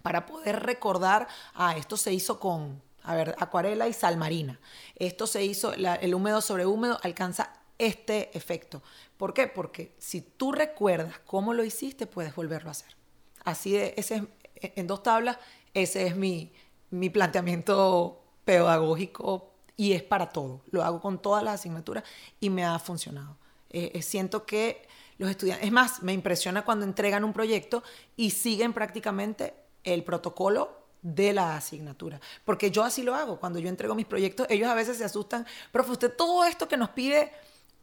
para 0.03 0.27
poder 0.27 0.61
recordar, 0.61 1.29
ah, 1.55 1.75
esto 1.79 1.97
se 1.97 2.12
hizo 2.12 2.38
con, 2.38 2.83
a 3.03 3.15
ver, 3.15 3.35
acuarela 3.38 3.88
y 3.88 3.93
sal 3.93 4.17
marina. 4.17 4.61
Esto 4.97 5.27
se 5.27 5.45
hizo, 5.45 5.73
el 5.73 6.15
húmedo 6.15 6.41
sobre 6.41 6.67
húmedo 6.67 6.99
alcanza 7.03 7.53
este 7.79 8.37
efecto. 8.37 8.83
¿Por 9.17 9.35
qué? 9.35 9.49
Porque 9.49 9.95
si 9.99 10.21
tú 10.21 10.53
recuerdas 10.53 11.19
cómo 11.27 11.55
lo 11.55 11.65
hiciste, 11.65 12.07
puedes 12.07 12.35
volverlo 12.35 12.69
a 12.69 12.73
hacer. 12.73 12.97
Así 13.45 13.73
de, 13.73 13.95
ese 13.97 14.27
en 14.62 14.87
dos 14.87 15.03
tablas, 15.03 15.38
ese 15.75 16.07
es 16.07 16.17
mi, 16.17 16.53
mi 16.91 17.11
planteamiento 17.11 18.23
pedagógico 18.45 19.53
y 19.77 19.93
es 19.93 20.03
para 20.03 20.29
todo. 20.31 20.62
Lo 20.71 20.83
hago 20.83 21.01
con 21.01 21.21
todas 21.21 21.43
las 21.43 21.55
asignaturas 21.55 22.05
y 22.41 22.51
me 22.51 22.65
ha 22.65 22.79
funcionado. 22.79 23.37
Eh, 23.71 23.93
eh, 23.95 24.03
siento 24.03 24.45
que 24.45 24.87
los 25.19 25.31
estudiantes, 25.31 25.67
es 25.67 25.73
más, 25.73 26.03
me 26.03 26.12
impresiona 26.12 26.65
cuando 26.65 26.85
entregan 26.85 27.25
un 27.25 27.33
proyecto 27.33 27.83
y 28.17 28.31
siguen 28.31 28.73
prácticamente 28.73 29.55
el 29.85 30.05
protocolo 30.05 30.82
de 31.03 31.33
la 31.33 31.57
asignatura. 31.57 32.21
Porque 32.45 32.71
yo 32.71 32.83
así 32.83 33.03
lo 33.03 33.15
hago. 33.15 33.38
Cuando 33.38 33.59
yo 33.59 33.69
entrego 33.69 33.95
mis 33.95 34.07
proyectos, 34.07 34.47
ellos 34.49 34.69
a 34.69 34.75
veces 34.75 34.97
se 34.97 35.05
asustan, 35.05 35.47
profe, 35.71 35.93
usted 35.93 36.17
todo 36.17 36.45
esto 36.45 36.69
que 36.69 36.77
nos 36.77 36.91
pide, 36.91 37.33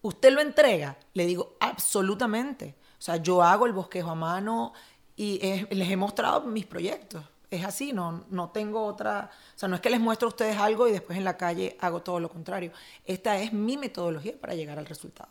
¿usted 0.01 0.32
lo 0.32 0.41
entrega? 0.41 0.97
Le 1.13 1.25
digo, 1.25 1.58
absolutamente. 1.60 2.75
O 2.97 3.01
sea, 3.01 3.17
yo 3.17 3.43
hago 3.43 3.65
el 3.65 3.73
bosquejo 3.73 4.10
a 4.12 4.15
mano 4.15 4.73
y 5.15 5.39
les 5.69 5.89
he 5.89 5.97
mostrado 5.97 6.41
mis 6.41 6.65
proyectos 6.65 7.23
es 7.51 7.65
así, 7.65 7.93
no, 7.93 8.25
no 8.29 8.49
tengo 8.49 8.84
otra, 8.84 9.32
o 9.55 9.60
sea, 9.60 9.69
no 9.69 9.75
es 9.75 9.82
que 9.82 9.89
les 9.89 9.99
muestro 9.99 10.27
a 10.27 10.29
ustedes 10.29 10.58
algo 10.58 10.88
y 10.88 10.91
después 10.91 11.17
en 11.17 11.23
la 11.23 11.38
calle 11.38 11.77
hago 11.79 12.01
todo 12.01 12.19
lo 12.19 12.29
contrario. 12.29 12.71
Esta 13.05 13.39
es 13.39 13.53
mi 13.53 13.77
metodología 13.77 14.34
para 14.39 14.53
llegar 14.53 14.77
al 14.77 14.86
resultado. 14.86 15.29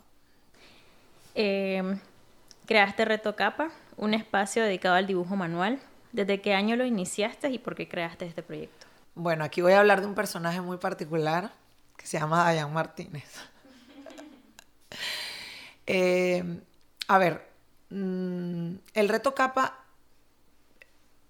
Eh, 1.35 1.99
creaste 2.67 3.05
Reto 3.05 3.37
Capa, 3.37 3.71
un 3.97 4.15
espacio 4.15 4.65
dedicado 4.65 4.97
al 4.97 5.07
dibujo 5.07 5.37
manual. 5.37 5.79
¿Desde 6.13 6.41
qué 6.41 6.55
año 6.55 6.77
lo 6.77 6.85
iniciaste 6.85 7.51
y 7.51 7.59
por 7.59 7.75
qué 7.75 7.89
creaste 7.89 8.27
este 8.27 8.43
proyecto? 8.43 8.87
Bueno, 9.15 9.45
aquí 9.45 9.61
voy 9.61 9.73
a 9.73 9.81
hablar 9.81 10.01
de 10.01 10.07
un 10.07 10.15
personaje 10.15 10.61
muy 10.61 10.77
particular 10.79 11.51
que 11.97 12.07
se 12.07 12.19
llama 12.19 12.45
Dayan 12.45 12.73
Martínez. 12.73 13.25
Eh, 15.91 16.45
a 17.07 17.17
ver, 17.17 17.49
mm, 17.89 18.75
el 18.93 19.09
Reto 19.09 19.35
Capa 19.35 19.87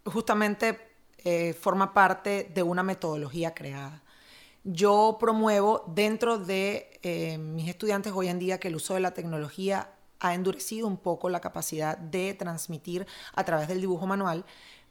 justamente 0.05 0.89
eh, 1.19 1.53
forma 1.53 1.95
parte 1.95 2.51
de 2.53 2.65
una 2.65 2.83
metodología 2.83 3.55
creada. 3.55 4.03
Yo 4.65 5.17
promuevo 5.21 5.85
dentro 5.87 6.39
de 6.39 6.99
eh, 7.03 7.39
mis 7.39 7.69
estudiantes 7.69 8.13
hoy 8.13 8.29
en 8.29 8.39
día 8.39 8.59
que 8.59 8.69
el 8.69 8.77
uso 8.77 8.95
de 8.95 9.01
la 9.01 9.15
tecnología 9.15 9.91
ha 10.21 10.35
endurecido 10.35 10.87
un 10.87 10.97
poco 10.97 11.29
la 11.29 11.41
capacidad 11.41 11.97
de 11.97 12.35
transmitir 12.35 13.07
a 13.35 13.45
través 13.45 13.69
del 13.69 13.81
dibujo 13.81 14.07
manual. 14.07 14.45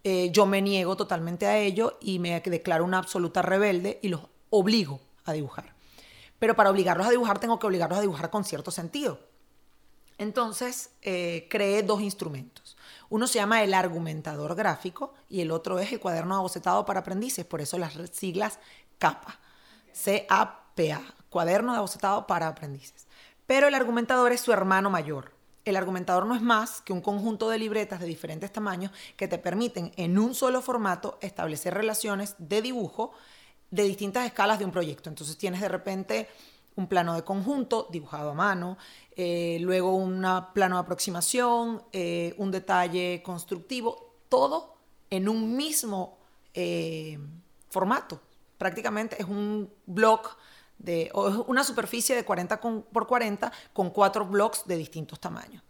Eh, 0.03 0.29
yo 0.31 0.45
me 0.45 0.61
niego 0.61 0.95
totalmente 0.95 1.47
a 1.47 1.57
ello 1.57 1.97
y 2.01 2.19
me 2.19 2.39
declaro 2.39 2.85
una 2.85 2.99
absoluta 2.99 3.41
rebelde 3.41 3.99
y 4.01 4.09
los 4.09 4.21
obligo 4.49 4.99
a 5.25 5.33
dibujar. 5.33 5.75
Pero 6.39 6.55
para 6.55 6.69
obligarlos 6.69 7.07
a 7.07 7.11
dibujar 7.11 7.39
tengo 7.39 7.59
que 7.59 7.67
obligarlos 7.67 7.97
a 7.97 8.01
dibujar 8.01 8.29
con 8.29 8.43
cierto 8.43 8.71
sentido. 8.71 9.19
Entonces 10.17 10.91
creé 11.01 11.83
dos 11.83 12.01
instrumentos. 12.01 12.77
Uno 13.09 13.27
se 13.27 13.35
llama 13.35 13.63
el 13.63 13.73
argumentador 13.73 14.55
gráfico 14.55 15.13
y 15.29 15.41
el 15.41 15.51
otro 15.51 15.79
es 15.79 15.91
el 15.91 15.99
cuaderno 15.99 16.35
abocetado 16.35 16.85
para 16.85 17.01
aprendices, 17.01 17.45
por 17.45 17.61
eso 17.61 17.77
las 17.77 17.93
siglas 18.11 18.59
CAPA, 18.97 19.39
C-A-P-A, 19.93 21.01
cuaderno 21.29 21.71
de 21.71 21.77
abocetado 21.77 22.27
para 22.27 22.47
aprendices. 22.47 23.06
Pero 23.47 23.67
el 23.67 23.73
argumentador 23.73 24.31
es 24.33 24.41
su 24.41 24.51
hermano 24.51 24.89
mayor. 24.89 25.31
El 25.65 25.75
argumentador 25.75 26.25
no 26.25 26.35
es 26.35 26.41
más 26.41 26.81
que 26.81 26.93
un 26.93 27.01
conjunto 27.01 27.49
de 27.49 27.57
libretas 27.57 27.99
de 27.99 28.05
diferentes 28.05 28.51
tamaños 28.51 28.91
que 29.15 29.27
te 29.27 29.37
permiten 29.37 29.91
en 29.97 30.17
un 30.19 30.35
solo 30.35 30.61
formato 30.61 31.17
establecer 31.21 31.73
relaciones 31.73 32.35
de 32.37 32.61
dibujo 32.61 33.11
de 33.71 33.83
distintas 33.83 34.25
escalas 34.25 34.59
de 34.59 34.65
un 34.65 34.71
proyecto. 34.71 35.09
Entonces 35.09 35.37
tienes 35.37 35.61
de 35.61 35.67
repente 35.67 36.29
un 36.75 36.87
plano 36.87 37.15
de 37.15 37.23
conjunto 37.23 37.87
dibujado 37.91 38.31
a 38.31 38.33
mano, 38.33 38.77
eh, 39.15 39.57
luego 39.61 39.95
un 39.95 40.21
plano 40.53 40.75
de 40.75 40.81
aproximación, 40.81 41.83
eh, 41.91 42.33
un 42.37 42.51
detalle 42.51 43.21
constructivo, 43.23 44.13
todo 44.29 44.75
en 45.09 45.27
un 45.27 45.55
mismo 45.55 46.17
eh, 46.53 47.17
formato. 47.69 48.21
Prácticamente 48.57 49.21
es 49.21 49.27
un 49.27 49.69
block 49.85 50.37
de, 50.79 51.09
o 51.13 51.29
es 51.29 51.35
una 51.47 51.63
superficie 51.63 52.15
de 52.15 52.23
40 52.23 52.59
por 52.59 53.07
40 53.07 53.51
con 53.73 53.89
cuatro 53.89 54.25
blocks 54.25 54.65
de 54.65 54.77
distintos 54.77 55.19
tamaños. 55.19 55.63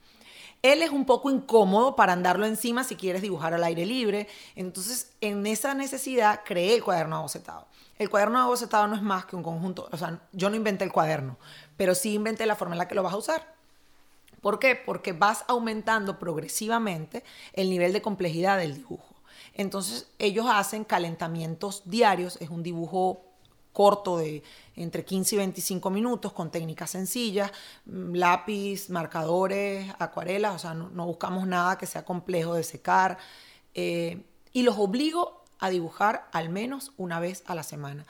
Él 0.64 0.82
es 0.82 0.90
un 0.90 1.06
poco 1.06 1.30
incómodo 1.30 1.96
para 1.96 2.14
andarlo 2.14 2.46
encima 2.46 2.84
si 2.84 2.96
quieres 2.96 3.22
dibujar 3.22 3.54
al 3.54 3.64
aire 3.64 3.86
libre. 3.86 4.28
Entonces, 4.56 5.12
en 5.22 5.46
esa 5.46 5.74
necesidad, 5.76 6.42
creé 6.44 6.76
el 6.76 6.84
cuaderno 6.84 7.18
abocetado. 7.18 7.68
El 7.98 8.10
cuaderno 8.10 8.40
de 8.40 8.48
bocetado 8.48 8.88
no 8.88 8.96
es 8.96 9.02
más 9.02 9.26
que 9.26 9.36
un 9.36 9.44
conjunto, 9.44 9.90
o 9.92 9.98
sea, 9.98 10.20
yo 10.32 10.50
no 10.50 10.56
inventé 10.56 10.84
el 10.84 10.92
cuaderno, 10.92 11.38
pero 11.78 11.96
sí 11.96 12.14
inventé 12.14 12.46
la 12.46 12.56
forma 12.56 12.76
en 12.76 12.80
la 12.80 12.88
que 12.88 12.96
lo 12.96 13.02
vas 13.02 13.14
a 13.14 13.18
usar. 13.18 13.56
¿Por 14.42 14.60
qué? 14.60 14.76
Porque 14.76 15.14
vas 15.14 15.44
aumentando 15.48 16.20
progresivamente 16.20 17.24
el 17.54 17.72
nivel 17.72 17.94
de 17.94 18.04
complejidad 18.04 18.60
del 18.60 18.76
dibujo. 18.76 19.16
Entonces 19.56 20.08
ellos 20.20 20.46
hacen 20.48 20.84
calentamientos 20.84 21.82
diarios, 21.86 22.38
es 22.40 22.50
un 22.50 22.62
dibujo 22.62 23.27
corto 23.78 24.18
de 24.18 24.42
entre 24.76 25.06
15 25.06 25.36
y 25.36 25.38
25 25.38 25.92
minutos 25.92 26.34
con 26.34 26.50
técnicas 26.50 26.90
sencillas, 26.90 27.52
mm, 27.86 28.16
lápiz, 28.16 28.90
marcadores, 28.90 29.94
acuarelas, 30.00 30.56
o 30.56 30.58
sea, 30.58 30.74
no, 30.74 31.06
buscamos 31.06 31.46
nada 31.46 31.78
que 31.78 31.86
sea 31.86 32.04
complejo 32.04 32.56
de 32.56 32.64
secar. 32.64 33.20
Eh, 33.76 34.24
y 34.52 34.64
los 34.64 34.80
obligo 34.80 35.44
a 35.60 35.70
dibujar 35.70 36.28
al 36.32 36.50
menos 36.50 36.92
una 36.98 37.20
vez 37.20 37.44
a 37.46 37.54
la 37.54 37.62
semana. 37.62 38.08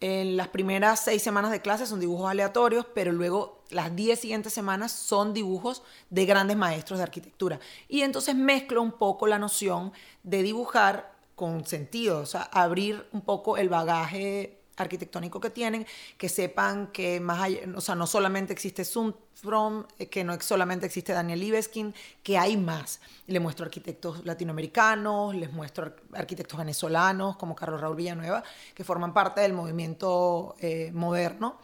En 0.00 0.36
las 0.36 0.48
primeras 0.48 1.00
seis 1.00 1.22
semanas 1.22 1.52
de 1.52 1.62
clase 1.62 1.86
son 1.86 1.98
dibujos 1.98 2.30
aleatorios, 2.30 2.84
pero 2.94 3.12
luego 3.12 3.62
las 3.70 3.96
diez 3.96 4.20
siguientes 4.20 4.52
semanas 4.52 4.92
son 4.92 5.32
dibujos 5.32 5.82
de 6.10 6.26
grandes 6.26 6.58
maestros 6.58 6.98
de 6.98 7.04
arquitectura. 7.04 7.60
Y 7.88 8.02
entonces 8.02 8.34
mezclo 8.34 8.82
un 8.82 8.92
poco 8.92 9.26
la 9.26 9.38
noción 9.38 9.90
de 10.22 10.42
dibujar 10.42 11.14
con 11.34 11.64
sentido, 11.64 12.20
o 12.20 12.26
sea, 12.26 12.42
abrir 12.42 13.06
un 13.12 13.22
poco 13.22 13.56
el 13.56 13.70
bagaje 13.70 14.61
arquitectónico 14.76 15.40
que 15.40 15.50
tienen, 15.50 15.86
que 16.16 16.28
sepan 16.28 16.88
que 16.88 17.20
más 17.20 17.40
allá, 17.42 17.60
o 17.74 17.80
sea, 17.80 17.94
no 17.94 18.06
solamente 18.06 18.52
existe 18.52 18.84
From, 19.34 19.84
eh, 19.98 20.06
que 20.06 20.22
no 20.22 20.40
solamente 20.40 20.86
existe 20.86 21.12
Daniel 21.12 21.40
Libeskin, 21.40 21.94
que 22.22 22.38
hay 22.38 22.56
más. 22.56 23.00
Le 23.26 23.40
muestro 23.40 23.64
arquitectos 23.64 24.24
latinoamericanos, 24.24 25.34
les 25.34 25.52
muestro 25.52 25.96
arquitectos 26.12 26.58
venezolanos 26.58 27.36
como 27.36 27.56
Carlos 27.56 27.80
Raúl 27.80 27.96
Villanueva, 27.96 28.44
que 28.74 28.84
forman 28.84 29.12
parte 29.12 29.40
del 29.40 29.52
movimiento 29.52 30.54
eh, 30.60 30.90
moderno, 30.92 31.58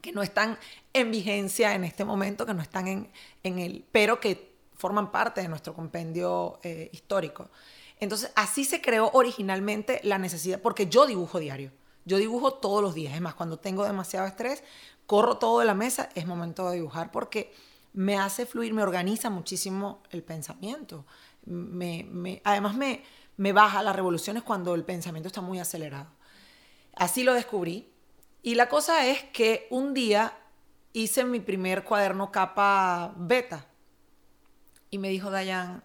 que 0.00 0.12
no 0.12 0.22
están 0.22 0.58
en 0.92 1.10
vigencia 1.10 1.74
en 1.74 1.84
este 1.84 2.04
momento, 2.04 2.44
que 2.44 2.54
no 2.54 2.62
están 2.62 2.88
en, 2.88 3.10
en 3.42 3.58
el, 3.58 3.84
pero 3.92 4.18
que 4.18 4.56
forman 4.76 5.10
parte 5.10 5.42
de 5.42 5.48
nuestro 5.48 5.74
compendio 5.74 6.58
eh, 6.62 6.90
histórico. 6.92 7.50
Entonces, 7.98 8.30
así 8.34 8.64
se 8.64 8.80
creó 8.80 9.10
originalmente 9.14 10.00
la 10.02 10.18
necesidad, 10.18 10.60
porque 10.60 10.86
yo 10.86 11.06
dibujo 11.06 11.38
diario. 11.38 11.70
Yo 12.06 12.16
dibujo 12.16 12.54
todos 12.54 12.82
los 12.82 12.94
días. 12.94 13.14
Es 13.14 13.20
más, 13.20 13.34
cuando 13.34 13.58
tengo 13.58 13.84
demasiado 13.84 14.26
estrés, 14.26 14.62
corro 15.06 15.36
todo 15.36 15.58
de 15.58 15.66
la 15.66 15.74
mesa, 15.74 16.08
es 16.14 16.26
momento 16.26 16.70
de 16.70 16.76
dibujar 16.76 17.10
porque 17.10 17.52
me 17.92 18.16
hace 18.16 18.46
fluir, 18.46 18.72
me 18.72 18.82
organiza 18.82 19.28
muchísimo 19.28 20.02
el 20.10 20.22
pensamiento. 20.22 21.04
Me, 21.44 22.40
además, 22.44 22.76
me, 22.76 23.02
me 23.36 23.52
baja 23.52 23.82
las 23.82 23.94
revoluciones 23.94 24.44
cuando 24.44 24.74
el 24.74 24.84
pensamiento 24.84 25.26
está 25.26 25.40
muy 25.40 25.58
acelerado. 25.58 26.08
Así 26.94 27.24
lo 27.24 27.34
descubrí. 27.34 27.92
Y 28.42 28.54
la 28.54 28.68
cosa 28.68 29.06
es 29.06 29.24
que 29.24 29.66
un 29.70 29.92
día 29.92 30.38
hice 30.92 31.24
mi 31.24 31.40
primer 31.40 31.84
cuaderno 31.84 32.30
capa 32.30 33.12
beta. 33.16 33.66
Y 34.90 34.98
me 34.98 35.08
dijo 35.08 35.30
Dayan, 35.30 35.82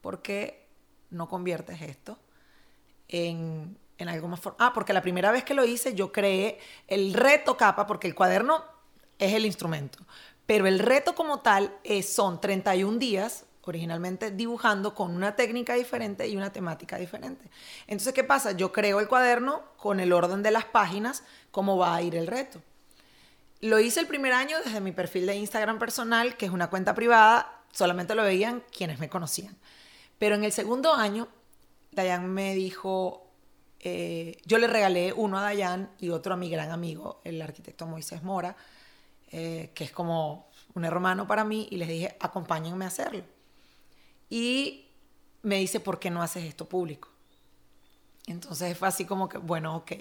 ¿por 0.00 0.20
qué 0.20 0.66
no 1.10 1.28
conviertes 1.28 1.80
esto 1.80 2.18
en 3.06 3.78
en 4.02 4.08
algo 4.08 4.28
más 4.28 4.40
Ah, 4.58 4.72
porque 4.74 4.92
la 4.92 5.02
primera 5.02 5.32
vez 5.32 5.44
que 5.44 5.54
lo 5.54 5.64
hice 5.64 5.94
yo 5.94 6.12
creé 6.12 6.58
el 6.88 7.14
reto 7.14 7.56
capa, 7.56 7.86
porque 7.86 8.06
el 8.06 8.14
cuaderno 8.14 8.64
es 9.18 9.32
el 9.34 9.46
instrumento, 9.46 9.98
pero 10.46 10.66
el 10.66 10.78
reto 10.78 11.14
como 11.14 11.40
tal 11.40 11.74
es, 11.84 12.12
son 12.12 12.40
31 12.40 12.98
días 12.98 13.46
originalmente 13.64 14.30
dibujando 14.30 14.94
con 14.94 15.14
una 15.14 15.36
técnica 15.36 15.74
diferente 15.74 16.26
y 16.28 16.36
una 16.36 16.52
temática 16.52 16.96
diferente. 16.98 17.48
Entonces, 17.86 18.12
¿qué 18.12 18.24
pasa? 18.24 18.52
Yo 18.52 18.72
creo 18.72 19.00
el 19.00 19.08
cuaderno 19.08 19.62
con 19.76 20.00
el 20.00 20.12
orden 20.12 20.42
de 20.42 20.50
las 20.50 20.64
páginas, 20.64 21.22
cómo 21.50 21.78
va 21.78 21.94
a 21.94 22.02
ir 22.02 22.16
el 22.16 22.26
reto. 22.26 22.60
Lo 23.60 23.78
hice 23.78 24.00
el 24.00 24.08
primer 24.08 24.32
año 24.32 24.56
desde 24.64 24.80
mi 24.80 24.90
perfil 24.90 25.26
de 25.26 25.36
Instagram 25.36 25.78
personal, 25.78 26.36
que 26.36 26.46
es 26.46 26.52
una 26.52 26.68
cuenta 26.68 26.94
privada, 26.94 27.62
solamente 27.70 28.16
lo 28.16 28.24
veían 28.24 28.64
quienes 28.76 28.98
me 28.98 29.08
conocían. 29.08 29.56
Pero 30.18 30.34
en 30.34 30.44
el 30.44 30.52
segundo 30.52 30.92
año, 30.94 31.28
Dayan 31.92 32.28
me 32.28 32.54
dijo, 32.54 33.21
eh, 33.84 34.38
yo 34.44 34.58
le 34.58 34.68
regalé 34.68 35.12
uno 35.12 35.38
a 35.38 35.42
Dayan 35.42 35.90
y 35.98 36.10
otro 36.10 36.34
a 36.34 36.36
mi 36.36 36.48
gran 36.48 36.70
amigo, 36.70 37.20
el 37.24 37.42
arquitecto 37.42 37.86
Moisés 37.86 38.22
Mora, 38.22 38.56
eh, 39.32 39.72
que 39.74 39.82
es 39.82 39.90
como 39.90 40.48
un 40.74 40.84
hermano 40.84 41.26
para 41.26 41.44
mí, 41.44 41.66
y 41.70 41.76
les 41.76 41.88
dije, 41.88 42.16
acompáñenme 42.20 42.84
a 42.84 42.88
hacerlo. 42.88 43.24
Y 44.30 44.86
me 45.42 45.56
dice, 45.56 45.80
¿por 45.80 45.98
qué 45.98 46.10
no 46.10 46.22
haces 46.22 46.44
esto 46.44 46.68
público? 46.68 47.08
Entonces 48.26 48.78
fue 48.78 48.86
así 48.86 49.04
como 49.04 49.28
que, 49.28 49.38
bueno, 49.38 49.76
ok, 49.76 49.92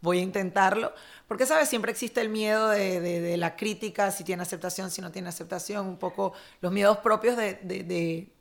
voy 0.00 0.18
a 0.18 0.22
intentarlo, 0.22 0.94
porque, 1.28 1.44
¿sabes? 1.44 1.68
Siempre 1.68 1.92
existe 1.92 2.22
el 2.22 2.30
miedo 2.30 2.68
de, 2.70 3.36
la 3.36 3.56
crítica, 3.56 4.10
si 4.10 4.24
tiene 4.24 4.42
aceptación, 4.42 4.90
si 4.90 5.02
no 5.02 5.12
tiene 5.12 5.28
aceptación, 5.28 5.86
un 5.86 5.98
poco 5.98 6.32
los 6.62 6.72
miedos 6.72 6.98
propios 6.98 7.36
de, 7.36 8.32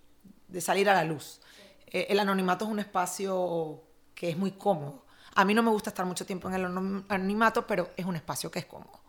salir 0.60 0.90
a 0.90 0.94
la 0.94 1.04
luz. 1.04 1.42
Eh, 1.88 2.08
el 2.10 2.20
anonimato 2.20 2.66
es 2.66 2.72
un 2.72 2.80
espacio 2.80 3.84
que 4.22 4.30
es 4.30 4.38
muy 4.38 4.52
cómodo. 4.52 5.04
A 5.34 5.44
mí 5.46 5.56
no 5.56 5.64
me 5.64 5.72
gusta 5.72 5.90
estar 5.90 6.06
mucho 6.06 6.28
tiempo 6.28 6.48
en 6.48 6.54
el 6.54 6.66
anonimato, 7.10 7.66
pero 7.66 7.90
es 7.98 8.06
un 8.06 8.16
espacio 8.16 8.52
que 8.52 8.60
es 8.60 8.68
cómodo. 8.68 9.02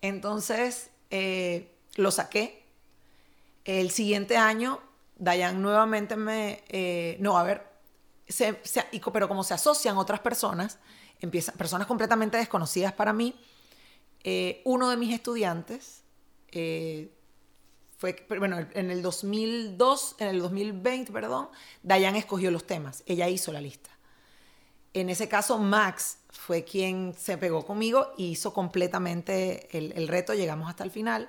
Entonces, 0.00 0.88
eh, 1.10 1.70
lo 1.96 2.10
saqué. 2.10 2.64
El 3.66 3.90
siguiente 3.90 4.38
año, 4.38 4.80
Dayan 5.18 5.60
nuevamente 5.60 6.16
me... 6.16 6.64
Eh, 6.68 7.18
no, 7.20 7.36
a 7.36 7.42
ver, 7.42 7.62
se, 8.26 8.54
pero 9.12 9.28
como 9.28 9.44
se 9.44 9.52
asocian 9.52 9.98
otras 9.98 10.20
personas, 10.20 10.78
empiezan, 11.20 11.54
personas 11.58 11.86
completamente 11.86 12.38
desconocidas 12.38 12.94
para 12.94 13.12
mí, 13.12 13.38
eh, 14.24 14.62
uno 14.64 14.88
de 14.88 14.96
mis 14.96 15.12
estudiantes 15.12 16.04
fue, 17.98 18.26
bueno, 18.38 18.66
en 18.72 18.90
el 18.90 19.02
2002, 19.02 20.16
en 20.20 20.28
el 20.28 20.40
2020, 20.40 21.12
perdón, 21.12 21.50
Dayan 21.82 22.16
escogió 22.16 22.50
los 22.50 22.66
temas, 22.66 23.02
ella 23.04 23.28
hizo 23.28 23.52
la 23.52 23.60
lista. 23.60 23.97
En 25.00 25.10
ese 25.10 25.28
caso, 25.28 25.58
Max 25.58 26.18
fue 26.30 26.64
quien 26.64 27.14
se 27.14 27.38
pegó 27.38 27.64
conmigo 27.64 28.12
y 28.16 28.30
hizo 28.30 28.52
completamente 28.52 29.68
el, 29.76 30.08
reto, 30.08 30.34
llegamos 30.34 30.68
hasta 30.68 30.84
el 30.84 30.90
final. 30.90 31.28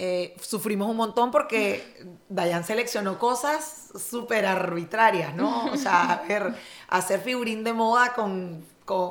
Eh, 0.00 0.36
sufrimos 0.40 0.88
un 0.88 0.96
montón 0.96 1.30
porque 1.30 2.06
Dayan 2.28 2.64
seleccionó 2.64 3.18
cosas 3.18 3.90
súper 3.98 4.46
arbitrarias, 4.46 5.34
¿no? 5.34 5.66
O 5.66 5.76
sea, 5.76 6.12
a 6.12 6.22
ver, 6.22 6.54
hacer 6.88 7.20
figurín 7.20 7.64
de 7.64 7.72
moda 7.72 8.14
con, 8.14 8.64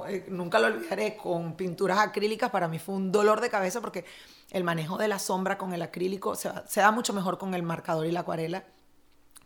eh, 0.08 0.26
nunca 0.30 0.60
lo 0.60 0.68
olvidaré, 0.68 1.16
con 1.16 1.56
pinturas 1.56 2.00
acrílicas 2.00 2.50
para 2.50 2.68
mí 2.68 2.80
fue 2.80 2.96
un 2.96 3.12
dolor 3.12 3.42
de 3.42 3.50
cabeza 3.50 3.82
porque 3.82 4.06
el 4.52 4.64
manejo 4.64 4.98
de 4.98 5.08
la 5.08 5.20
sombra 5.20 5.58
con 5.58 5.74
el 5.74 5.82
acrílico 5.82 6.36
se, 6.36 6.50
da 6.76 6.92
mucho 6.92 7.14
mejor 7.14 7.38
con 7.38 7.54
el 7.54 7.64
marcador 7.64 8.08
y 8.08 8.12
la 8.12 8.22
acuarela, 8.22 8.64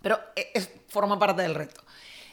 pero 0.01 0.19
eh, 0.35 0.83
forma 0.87 1.17
parte 1.19 1.41
del 1.41 1.55
reto. 1.55 1.81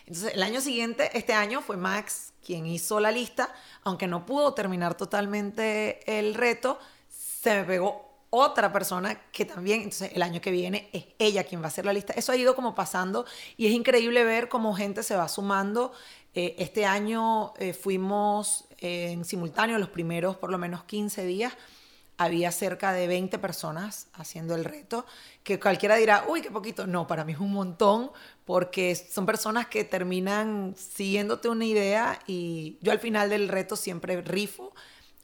Entonces, 0.09 0.33
el 0.35 0.43
año 0.43 0.63
siguiente, 0.63 1.11
este 1.13 1.35
año, 1.35 1.61
fue 1.61 1.77
Max 1.77 2.33
quien 2.43 2.65
hizo 2.65 2.99
la 2.99 3.13
lista, 3.13 3.55
aunque 3.83 4.07
no 4.07 4.25
pudo 4.25 4.55
terminar 4.55 4.95
totalmente 4.95 6.01
el 6.07 6.33
reto, 6.33 6.79
se 7.11 7.55
me 7.57 7.65
pegó 7.65 8.09
otra 8.31 8.73
persona 8.73 9.21
que 9.31 9.45
también, 9.45 9.83
entonces 9.83 10.13
el 10.15 10.23
año 10.23 10.41
que 10.41 10.51
viene 10.51 10.89
es 10.95 11.05
ella 11.19 11.45
quien 11.45 11.61
va 11.61 11.67
a 11.67 11.69
hacer 11.69 11.85
la 11.85 11.93
lista. 11.93 12.15
Eso 12.15 12.33
ha 12.33 12.37
ido 12.37 12.55
como 12.55 12.75
pasando 12.75 13.27
y 13.59 13.67
es 13.67 13.73
increíble 13.73 14.25
ver 14.25 14.49
cómo 14.49 14.75
gente 14.75 15.03
se 15.03 15.15
va 15.15 15.29
sumando. 15.29 15.93
Eh, 16.35 16.57
este 16.59 16.87
año 16.87 17.53
eh, 17.59 17.75
fuimos 17.75 18.65
en 18.79 19.27
simultáneo 19.27 19.77
los 19.77 19.91
primeros 19.91 20.37
por 20.37 20.51
lo 20.51 20.57
menos 20.57 20.85
15 20.85 21.27
días 21.27 21.53
había 22.19 22.51
cerca 22.53 22.93
de 22.93 23.07
20 23.07 23.39
personas 23.39 24.09
haciendo 24.13 24.57
el 24.57 24.65
reto, 24.65 25.07
que 25.45 25.59
cualquiera 25.59 25.95
dirá, 25.95 26.25
uy, 26.29 26.43
qué 26.43 26.51
poquito. 26.51 26.87
No, 26.87 27.07
para 27.07 27.25
mí 27.25 27.33
es 27.33 27.39
un 27.39 27.53
montón, 27.53 28.11
porque 28.45 28.95
son 28.97 29.25
personas 29.25 29.69
que 29.69 29.85
terminan 29.85 30.75
siguiéndote 30.77 31.49
una 31.49 31.65
idea 31.65 32.19
y 32.27 32.77
yo 32.83 32.93
al 32.93 32.99
final 32.99 33.31
del 33.31 33.49
reto 33.49 33.77
siempre 33.77 34.21
rifo 34.21 34.75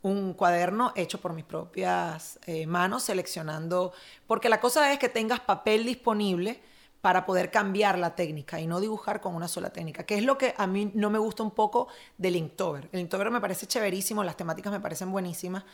un 0.03 0.35
cuaderno 0.35 0.93
hecho 0.97 1.21
por 1.21 1.33
mis 1.33 1.45
propias 1.45 2.39
eh, 2.47 2.67
manos, 2.67 3.03
seleccionando, 3.03 3.93
porque 4.27 4.49
la 4.49 4.61
cosa 4.61 4.93
es 4.93 4.99
que 4.99 5.09
tengas 5.09 5.41
papel 5.41 5.85
disponible 5.85 6.61
para 7.01 7.27
poder 7.27 7.51
cambiar 7.51 7.99
la 7.99 8.15
técnica 8.15 8.61
y 8.61 8.67
no 8.67 8.81
dibujar 8.81 9.21
con 9.21 9.35
una 9.35 9.49
sola 9.49 9.71
técnica, 9.71 10.05
que 10.05 10.17
es 10.17 10.25
lo 10.25 10.39
que 10.39 10.55
a 10.57 10.67
mí 10.67 10.91
no 10.95 11.11
me 11.11 11.19
gusta 11.19 11.43
un 11.43 11.51
poco 11.51 11.89
del 12.19 12.37
Inktober. 12.37 12.89
El 12.93 13.01
Inktober 13.01 13.31
me 13.31 13.41
parece 13.41 13.67
chéverísimo, 13.67 14.23
las 14.23 14.37
temáticas 14.37 14.73
me 14.73 14.81
parecen 14.81 15.11
buenísimas, 15.11 15.65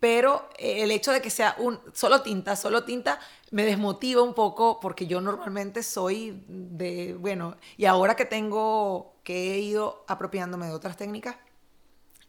pero 0.00 0.48
eh, 0.58 0.82
el 0.82 0.90
hecho 0.90 1.12
de 1.12 1.20
que 1.20 1.30
sea 1.30 1.56
un 1.58 1.80
solo 1.92 2.22
tinta, 2.22 2.56
solo 2.56 2.84
tinta, 2.84 3.18
me 3.50 3.64
desmotiva 3.64 4.22
un 4.22 4.34
poco 4.34 4.78
porque 4.80 5.06
yo 5.06 5.20
normalmente 5.20 5.82
soy 5.82 6.44
de, 6.48 7.14
bueno, 7.14 7.56
y 7.76 7.86
ahora 7.86 8.14
que 8.16 8.24
tengo, 8.24 9.16
que 9.24 9.54
he 9.54 9.58
ido 9.58 10.04
apropiándome 10.06 10.66
de 10.66 10.72
otras 10.72 10.96
técnicas, 10.96 11.36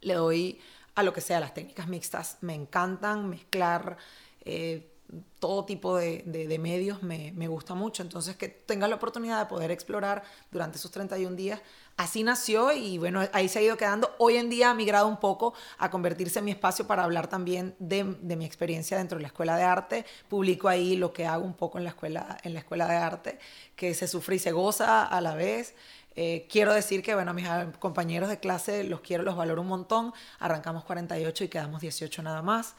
le 0.00 0.14
doy 0.14 0.60
a 0.94 1.02
lo 1.02 1.12
que 1.12 1.20
sea, 1.20 1.40
las 1.40 1.54
técnicas 1.54 1.88
mixtas 1.88 2.38
me 2.40 2.54
encantan, 2.54 3.28
mezclar, 3.28 3.96
eh, 4.44 4.90
todo 5.38 5.64
tipo 5.64 5.96
de, 5.96 6.22
de, 6.24 6.58
medios 6.58 7.02
me, 7.02 7.32
me, 7.32 7.48
gusta 7.48 7.74
mucho. 7.74 8.02
Entonces, 8.02 8.36
que 8.36 8.48
tengas 8.48 8.88
la 8.88 8.96
oportunidad 8.96 9.40
de 9.40 9.46
poder 9.46 9.70
explorar 9.70 10.22
durante 10.52 10.78
esos 10.78 10.90
31 10.90 11.34
días. 11.34 11.60
Así 12.00 12.22
nació 12.22 12.72
y 12.72 12.96
bueno, 12.96 13.28
ahí 13.34 13.46
se 13.50 13.58
ha 13.58 13.62
ido 13.62 13.76
quedando. 13.76 14.14
Hoy 14.16 14.38
en 14.38 14.48
día 14.48 14.70
ha 14.70 14.74
migrado 14.74 15.06
un 15.06 15.18
poco 15.18 15.52
a 15.76 15.90
convertirse 15.90 16.38
en 16.38 16.46
mi 16.46 16.50
espacio 16.50 16.86
para 16.86 17.04
hablar 17.04 17.28
también 17.28 17.74
de, 17.78 18.04
mi 18.04 18.46
experiencia 18.46 18.96
dentro 18.96 19.18
de 19.18 19.22
la 19.22 19.28
escuela 19.28 19.54
de 19.54 19.64
arte. 19.64 20.06
Publico 20.26 20.70
ahí 20.70 20.96
lo 20.96 21.12
que 21.12 21.26
hago 21.26 21.44
un 21.44 21.52
poco 21.52 21.76
en 21.76 21.84
la 21.84 21.90
escuela, 21.90 22.38
en 22.42 22.54
la 22.54 22.60
escuela 22.60 22.88
de 22.88 22.96
arte, 22.96 23.38
que 23.76 23.92
se 23.92 24.08
sufre 24.08 24.36
y 24.36 24.38
se 24.38 24.50
goza 24.50 25.04
a 25.04 25.20
la 25.20 25.34
vez. 25.34 25.74
Eh, 26.16 26.46
quiero 26.50 26.72
decir 26.72 27.02
que, 27.02 27.14
bueno, 27.14 27.34
mis 27.34 27.46
compañeros 27.78 28.30
de 28.30 28.40
clase 28.40 28.82
los 28.82 29.02
quiero, 29.02 29.22
los 29.22 29.36
valoro 29.36 29.60
un 29.60 29.68
montón. 29.68 30.14
Arrancamos 30.38 30.84
48 30.84 31.44
y 31.44 31.48
quedamos 31.48 31.82
18 31.82 32.22
nada 32.22 32.40
más. 32.40 32.76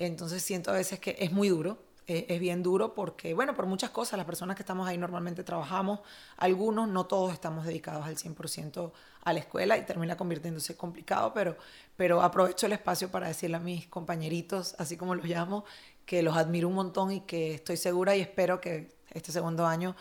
Entonces 0.00 0.42
siento 0.42 0.72
a 0.72 0.74
veces 0.74 0.98
que 0.98 1.14
es 1.20 1.30
muy 1.30 1.48
duro, 1.48 1.78
eh, 2.06 2.26
es 2.28 2.38
bien 2.38 2.62
duro 2.62 2.92
porque, 2.92 3.32
bueno, 3.32 3.54
por 3.54 3.66
muchas 3.66 3.90
cosas, 3.90 4.18
las 4.18 4.26
personas 4.26 4.56
que 4.56 4.62
estamos 4.62 4.86
ahí 4.86 4.98
normalmente 4.98 5.42
trabajamos, 5.42 6.00
algunos, 6.36 6.88
no 6.88 7.06
todos 7.06 7.32
estamos 7.32 7.64
dedicados 7.64 8.04
al 8.06 8.16
100% 8.16 8.92
a 9.22 9.32
la 9.32 9.38
escuela 9.38 9.78
y 9.78 9.86
termina 9.86 10.16
convirtiéndose 10.16 10.76
complicado, 10.76 11.32
pero, 11.32 11.56
pero 11.96 12.20
aprovecho 12.20 12.66
el 12.66 12.72
espacio 12.72 13.10
para 13.10 13.28
decirle 13.28 13.56
a 13.56 13.60
mis 13.60 13.86
compañeritos, 13.86 14.74
así 14.78 14.98
como 14.98 15.14
los 15.14 15.24
llamo, 15.24 15.64
que 16.04 16.22
los 16.22 16.36
admiro 16.36 16.68
un 16.68 16.74
montón 16.74 17.10
y 17.10 17.20
que 17.20 17.54
estoy 17.54 17.78
segura 17.78 18.14
y 18.14 18.20
espero 18.20 18.60
que 18.60 18.94
este 19.10 19.32
segundo 19.32 19.66
año 19.66 19.96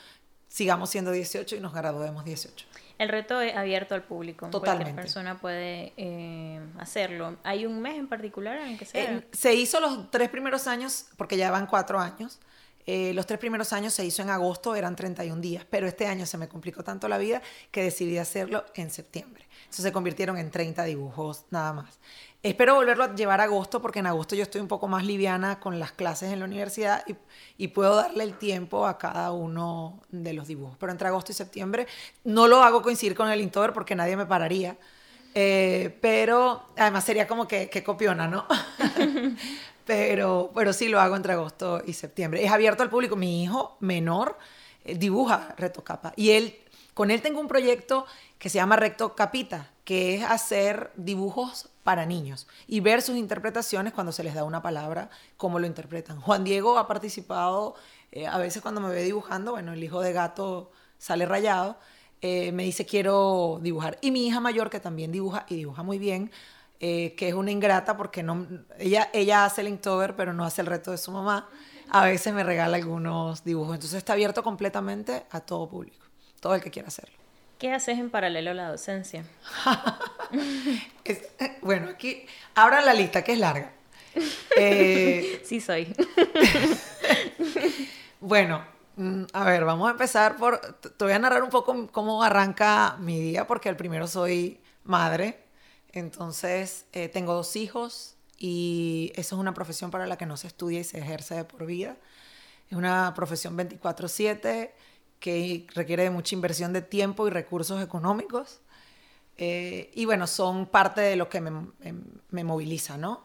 sigamos 0.50 0.90
siendo 0.90 1.12
18 1.12 1.56
y 1.56 1.60
nos 1.62 1.74
graduemos 1.74 2.26
18. 2.26 2.66
El 2.98 3.10
reto 3.10 3.42
es 3.42 3.56
abierto 3.56 3.96
al 3.96 4.04
público. 4.04 4.48
Totalmente. 4.50 4.84
Cualquier 4.84 5.04
persona 5.04 5.40
puede 5.40 5.94
eh, 5.98 6.60
hacerlo. 6.80 7.38
¿Hay 7.44 7.66
un 7.66 7.82
mes 7.82 7.96
en 7.96 8.08
particular 8.08 8.58
en 8.58 8.70
el 8.70 8.78
que 8.78 8.86
se 8.86 9.02
eh, 9.02 9.28
Se 9.32 9.54
hizo 9.54 9.80
los 9.80 10.12
tres 10.12 10.30
primeros 10.30 10.68
años, 10.68 11.08
porque 11.18 11.38
ya 11.38 11.52
van 11.52 11.66
cuatro 11.66 12.00
años. 12.00 12.40
Eh, 12.86 13.14
los 13.14 13.26
tres 13.26 13.40
primeros 13.40 13.72
años 13.72 13.94
se 13.94 14.06
hizo 14.06 14.22
en 14.22 14.30
agosto, 14.30 14.76
eran 14.76 14.96
31 14.96 15.42
días, 15.42 15.66
pero 15.70 15.88
este 15.88 16.06
año 16.06 16.26
se 16.26 16.38
me 16.38 16.50
complicó 16.50 16.84
tanto 16.84 17.08
la 17.08 17.18
vida 17.18 17.42
que 17.72 17.84
decidí 17.84 18.18
hacerlo 18.18 18.66
en 18.76 18.90
septiembre. 18.90 19.48
Entonces 19.62 19.84
se 19.84 19.92
convirtieron 19.94 20.38
en 20.38 20.52
30 20.52 20.84
dibujos 20.84 21.46
nada 21.50 21.72
más. 21.72 22.00
Espero 22.44 22.76
volverlo 22.76 23.06
a 23.06 23.16
llevar 23.16 23.40
a 23.40 23.46
agosto 23.46 23.82
porque 23.82 24.00
en 24.00 24.08
agosto 24.08 24.36
yo 24.36 24.44
estoy 24.44 24.60
un 24.60 24.68
poco 24.68 24.90
más 24.90 25.06
liviana 25.06 25.62
con 25.62 25.80
las 25.80 25.94
clases 25.94 26.34
en 26.34 26.40
la 26.40 26.46
universidad 26.46 27.06
y, 27.58 27.68
puedo 27.70 27.96
darle 27.96 28.26
el 28.26 28.38
tiempo 28.38 28.86
a 28.86 28.98
cada 28.98 29.32
uno 29.32 30.02
de 30.10 30.34
los 30.34 30.50
dibujos. 30.50 30.76
Pero 30.78 30.92
entre 30.92 31.08
agosto 31.08 31.32
y 31.32 31.36
septiembre 31.36 31.88
no 32.26 32.50
lo 32.50 32.62
hago 32.62 32.82
coincidir 32.82 33.16
con 33.16 33.32
el 33.32 33.40
Inktober 33.40 33.72
porque 33.72 33.96
nadie 33.96 34.18
me 34.18 34.26
pararía. 34.26 34.76
Eh, 35.34 35.98
pero 36.02 36.64
además 36.76 37.06
sería 37.06 37.30
como 37.30 37.48
que, 37.48 37.70
copiona, 37.82 38.28
¿no? 38.28 38.46
pero, 39.86 40.52
pero 40.54 40.74
sí 40.74 40.90
lo 40.90 41.00
hago 41.00 41.16
entre 41.16 41.32
agosto 41.32 41.82
y 41.86 41.94
septiembre. 41.94 42.44
Es 42.44 42.52
abierto 42.52 42.84
al 42.84 42.90
público. 42.90 43.16
Mi 43.16 43.42
hijo 43.42 43.78
menor 43.80 44.38
eh, 44.84 44.96
dibuja 44.96 45.56
retocapa 45.58 46.12
y 46.18 46.32
él, 46.32 46.58
con 46.94 47.12
él 47.12 47.22
tengo 47.22 47.40
un 47.40 47.48
proyecto 47.48 48.06
que 48.38 48.50
se 48.50 48.56
llama 48.58 48.76
Recto 48.76 49.16
Capita, 49.16 49.72
que 49.84 50.16
es 50.16 50.24
hacer 50.24 50.92
dibujos 50.96 51.70
para 51.84 52.06
niños 52.06 52.48
y 52.68 52.80
ver 52.80 53.02
sus 53.02 53.18
interpretaciones 53.18 53.94
cuando 53.94 54.12
se 54.12 54.24
les 54.24 54.34
da 54.34 54.44
una 54.44 54.62
palabra, 54.62 55.10
cómo 55.38 55.60
lo 55.60 55.68
interpretan. 55.68 56.22
Juan 56.22 56.44
Diego 56.44 56.78
ha 56.78 56.88
participado, 56.88 57.76
eh, 58.12 58.28
a 58.28 58.38
veces 58.38 58.62
cuando 58.62 58.82
me 58.82 58.90
ve 58.90 59.04
dibujando, 59.04 59.52
bueno, 59.52 59.74
el 59.74 59.84
hijo 59.84 60.02
de 60.02 60.14
gato 60.14 60.72
sale 60.98 61.26
rayado, 61.26 61.78
eh, 62.22 62.54
me 62.54 62.64
dice 62.64 62.86
quiero 62.86 63.60
dibujar. 63.62 63.98
Y 64.02 64.12
mi 64.12 64.28
hija 64.28 64.40
mayor, 64.40 64.70
que 64.70 64.80
también 64.80 65.12
dibuja 65.12 65.46
y 65.50 65.56
dibuja 65.56 65.84
muy 65.84 66.00
bien, 66.00 66.32
eh, 66.80 67.16
que 67.16 67.30
es 67.30 67.34
una 67.34 67.52
ingrata 67.52 67.98
porque 67.98 68.24
no, 68.24 68.48
ella, 68.78 69.10
ella 69.14 69.46
hace 69.46 69.62
el 69.62 69.68
Inktober, 69.68 70.16
pero 70.16 70.34
no 70.34 70.46
hace 70.46 70.62
el 70.62 70.68
reto 70.68 70.92
de 70.92 70.98
su 70.98 71.12
mamá, 71.12 71.50
a 71.90 72.06
veces 72.06 72.34
me 72.34 72.44
regala 72.44 72.78
algunos 72.78 73.44
dibujos. 73.44 73.76
Entonces 73.76 73.98
está 73.98 74.14
abierto 74.14 74.44
completamente 74.44 75.26
a 75.32 75.42
todo 75.42 75.68
público, 75.70 76.03
todo 76.44 76.56
el 76.56 76.62
que 76.62 76.70
quiera 76.70 76.90
hacerlo. 76.90 77.16
¿Qué 77.58 77.72
haces 77.72 77.98
en 77.98 78.10
paralelo 78.10 78.52
a 78.52 78.54
la 78.54 78.70
docencia? 78.70 79.24
bueno, 81.62 81.88
aquí 81.88 82.26
abra 82.54 82.82
la 82.82 82.94
lista, 82.94 83.24
que 83.24 83.32
es 83.32 83.40
larga. 83.40 83.72
Eh, 84.58 85.42
sí, 85.46 85.62
soy. 85.62 85.96
bueno, 88.20 88.62
mm, 88.98 89.24
a 89.32 89.46
ver, 89.46 89.64
vamos 89.64 89.88
a 89.88 89.92
empezar 89.92 90.36
por. 90.36 90.60
Te 90.60 91.06
voy 91.06 91.14
a 91.14 91.20
narrar 91.20 91.44
un 91.44 91.50
poco 91.50 91.88
cómo 91.94 92.22
arranca 92.22 92.98
mi 93.00 93.22
día, 93.22 93.48
porque 93.48 93.70
el 93.70 93.78
primero 93.78 94.06
soy 94.08 94.60
madre. 94.84 95.46
Entonces, 95.94 96.88
eh, 96.92 97.08
tengo 97.08 97.34
dos 97.34 97.56
hijos 97.56 98.18
y 98.38 99.14
eso 99.16 99.36
es 99.36 99.40
una 99.40 99.54
profesión 99.54 99.92
para 99.92 100.08
la 100.08 100.18
que 100.18 100.26
no 100.26 100.36
se 100.36 100.48
estudia 100.48 100.82
y 100.82 100.84
se 100.84 101.00
ejerce 101.00 101.36
de 101.36 101.46
por 101.46 101.66
vida. 101.66 101.96
Es 102.70 102.78
una 102.78 103.14
profesión 103.16 103.58
24-7 103.58 104.72
que 105.24 105.66
requiere 105.74 106.04
de 106.04 106.10
mucha 106.10 106.36
inversión 106.36 106.74
de 106.74 106.82
tiempo 106.82 107.26
y 107.26 107.32
recursos 107.32 107.82
económicos. 107.82 108.60
Eh, 109.38 109.90
y 109.96 110.04
bueno, 110.04 110.28
son 110.28 110.66
parte 110.66 111.00
de 111.00 111.16
lo 111.16 111.30
que 111.30 111.40
me, 111.40 111.66
me, 112.30 112.44
moviliza, 112.44 112.98
¿no? 112.98 113.24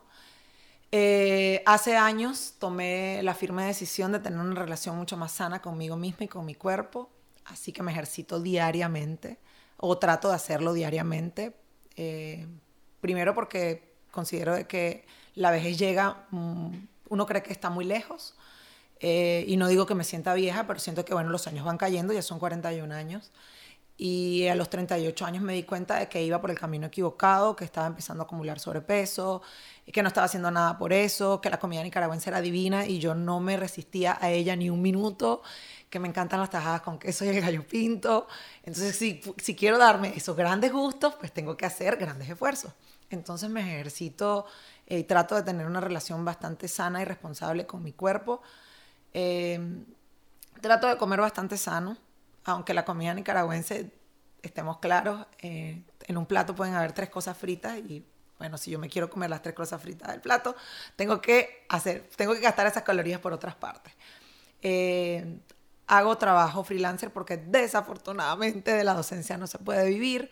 Eh, 0.93 1.61
hace 1.67 1.97
años 1.97 2.55
tomé 2.61 3.21
la 3.25 3.35
firme 3.35 3.65
decisión 3.65 4.13
de 4.13 4.21
tener 4.21 4.39
una 4.39 4.55
relación 4.55 4.97
mucho 4.97 5.17
más 5.17 5.33
sana 5.33 5.61
conmigo 5.61 5.97
misma 5.97 6.27
y 6.27 6.29
con 6.29 6.47
mi 6.47 6.55
cuerpo, 6.55 7.11
así 7.47 7.73
que 7.73 7.83
me 7.83 7.91
ejercito 7.91 8.41
diariamente 8.41 9.41
o 9.77 9.99
trato 9.99 10.29
de 10.29 10.37
hacerlo 10.37 10.75
diariamente. 10.75 11.57
Eh, 11.97 12.47
primero 13.01 13.35
porque 13.35 13.97
considero 14.13 14.55
de 14.55 14.69
que 14.69 15.05
la 15.35 15.51
vejez 15.51 15.77
llega, 15.77 16.29
mm, 16.31 16.77
uno 17.09 17.27
cree 17.27 17.43
que 17.43 17.53
está 17.53 17.71
muy 17.71 17.85
lejos, 17.85 18.37
eh, 19.01 19.45
y 19.47 19.57
no 19.57 19.69
digo 19.69 19.87
que 19.87 19.95
me 19.95 20.05
sienta 20.05 20.35
vieja, 20.35 20.67
pero 20.67 20.81
siento 20.81 21.05
que 21.05 21.15
bueno, 21.15 21.31
los 21.31 21.47
años 21.47 21.65
van 21.65 21.79
cayendo, 21.79 22.13
ya 22.13 22.23
son 22.23 22.39
41 22.39 22.95
años. 22.95 23.31
Y 24.01 24.47
a 24.47 24.55
los 24.55 24.71
38 24.71 25.27
años 25.27 25.43
me 25.43 25.55
di 25.55 25.65
cuenta 25.65 25.99
de 25.99 26.09
que 26.09 26.23
iba 26.23 26.41
por 26.41 26.51
el 26.51 26.59
camino 26.59 26.87
equivocado, 26.87 27.57
que 27.57 27.65
estaba 27.65 27.89
empezando 27.89 28.23
a 28.23 28.27
acumular 28.27 28.61
sobrepeso, 28.61 29.43
que 29.93 30.03
no 30.03 30.09
estaba 30.09 30.27
haciendo 30.27 30.53
nada 30.53 30.79
por 30.79 30.93
eso, 30.93 31.41
que 31.41 31.51
la 31.51 31.59
comida 31.59 31.83
nicaragüense 31.83 32.31
era 32.31 32.41
divina 32.41 32.87
y 32.87 33.01
yo 33.01 33.17
no 33.17 33.41
me 33.41 33.57
resistía 33.57 34.17
a 34.21 34.31
ella 34.31 34.55
ni 34.55 34.71
un 34.71 34.81
minuto, 34.83 35.43
que 35.91 35.99
me 35.99 36.07
encantan 36.07 36.39
las 36.39 36.51
tajadas 36.51 36.83
con 36.83 37.01
queso 37.01 37.25
y 37.25 37.29
el 37.29 37.41
gallo 37.41 37.67
pinto. 37.67 38.29
Entonces, 38.63 38.95
si, 38.95 39.21
si 39.39 39.57
quiero 39.57 39.79
darme 39.79 40.13
esos 40.17 40.37
grandes 40.37 40.73
gustos, 40.73 41.15
pues 41.17 41.33
tengo 41.33 41.57
que 41.57 41.67
hacer 41.67 41.97
grandes 41.97 42.31
esfuerzos. 42.31 42.73
Entonces 43.11 43.51
me 43.51 43.63
ejercito 43.63 44.47
y 44.87 45.03
trato 45.05 45.35
de 45.35 45.43
tener 45.43 45.67
una 45.67 45.81
relación 45.81 46.25
bastante 46.25 46.69
sana 46.69 47.03
y 47.03 47.05
responsable 47.05 47.67
con 47.67 47.83
mi 47.83 47.93
cuerpo 47.93 48.43
Em, 49.13 49.85
trato 50.61 50.87
de 50.89 50.97
comer 50.97 51.21
bastante 51.21 51.57
sano, 51.57 51.97
aunque 52.45 52.75
la 52.75 52.85
comida 52.85 53.15
nicaragüense, 53.15 53.93
estemos 54.43 54.79
claros, 54.79 55.27
eh, 55.41 55.83
en 56.07 56.17
un 56.17 56.27
plato 56.27 56.55
pueden 56.55 56.75
haber 56.75 56.93
tres 56.93 57.11
cosas 57.11 57.37
fritas 57.37 57.79
y 57.79 58.05
bueno, 58.39 58.57
si 58.57 58.71
yo 58.71 58.79
me 58.79 58.89
quiero 58.89 59.11
comer 59.11 59.31
las 59.31 59.43
tres 59.43 59.55
cosas 59.55 59.83
fritas 59.83 60.13
del 60.13 60.21
plato, 60.21 60.55
tengo 60.97 61.21
que 61.21 61.67
hacer, 61.69 62.09
tengo 62.17 62.35
que 62.35 62.41
gastar 62.41 62.67
esas 62.67 62.85
calorías 62.85 63.21
por 63.21 63.33
otras 63.33 63.57
partes. 63.57 63.93
Eh, 64.63 65.41
hago 65.89 66.17
trabajo 66.19 66.63
freelancer 66.63 67.13
porque 67.13 67.37
desafortunadamente 67.37 68.73
de 68.73 68.85
la 68.85 68.95
docencia 68.95 69.37
no 69.37 69.47
se 69.47 69.59
puede 69.59 69.89
vivir. 69.89 70.31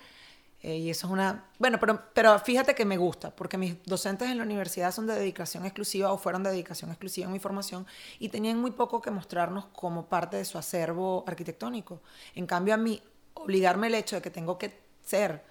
Eh, 0.66 0.78
y 0.78 0.90
eso 0.90 1.06
es 1.06 1.12
una... 1.12 1.44
Bueno, 1.60 1.78
pero, 1.78 2.02
pero 2.12 2.36
fíjate 2.40 2.74
que 2.74 2.84
me 2.84 2.96
gusta, 2.96 3.30
porque 3.30 3.56
mis 3.56 3.80
docentes 3.84 4.28
en 4.28 4.36
la 4.36 4.42
universidad 4.42 4.90
son 4.90 5.06
de 5.06 5.14
dedicación 5.14 5.64
exclusiva 5.64 6.10
o 6.10 6.18
fueron 6.18 6.42
de 6.42 6.50
dedicación 6.50 6.90
exclusiva 6.90 7.28
en 7.28 7.32
mi 7.32 7.38
formación 7.38 7.86
y 8.18 8.30
tenían 8.30 8.58
muy 8.58 8.72
poco 8.72 9.00
que 9.00 9.12
mostrarnos 9.12 9.66
como 9.66 10.08
parte 10.08 10.38
de 10.38 10.44
su 10.44 10.58
acervo 10.58 11.22
arquitectónico. 11.24 12.00
En 12.34 12.46
cambio, 12.46 12.74
a 12.74 12.78
mí, 12.78 13.00
obligarme 13.34 13.86
el 13.86 13.94
hecho 13.94 14.16
de 14.16 14.22
que 14.22 14.30
tengo 14.30 14.58
que 14.58 14.76
ser 15.04 15.44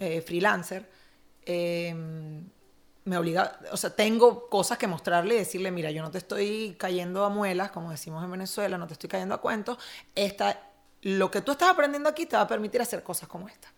eh, 0.00 0.20
freelancer, 0.20 0.86
em, 1.46 2.44
me 3.06 3.16
obliga, 3.16 3.58
o 3.72 3.76
sea, 3.78 3.96
tengo 3.96 4.50
cosas 4.50 4.76
que 4.76 4.86
mostrarle 4.86 5.36
y 5.36 5.38
decirle, 5.38 5.70
mira, 5.70 5.90
yo 5.92 6.02
no 6.02 6.10
te 6.10 6.18
estoy 6.18 6.76
cayendo 6.78 7.24
a 7.24 7.30
muelas, 7.30 7.70
como 7.70 7.90
decimos 7.90 8.22
en 8.22 8.32
Venezuela, 8.32 8.76
no 8.76 8.86
te 8.86 8.92
estoy 8.92 9.08
cayendo 9.08 9.34
a 9.34 9.40
cuentos, 9.40 9.78
esta, 10.14 10.60
lo 11.00 11.30
que 11.30 11.40
tú 11.40 11.52
estás 11.52 11.70
aprendiendo 11.70 12.10
aquí 12.10 12.26
te 12.26 12.36
va 12.36 12.42
a 12.42 12.46
permitir 12.46 12.82
hacer 12.82 13.02
cosas 13.02 13.30
como 13.30 13.48
esta. 13.48 13.72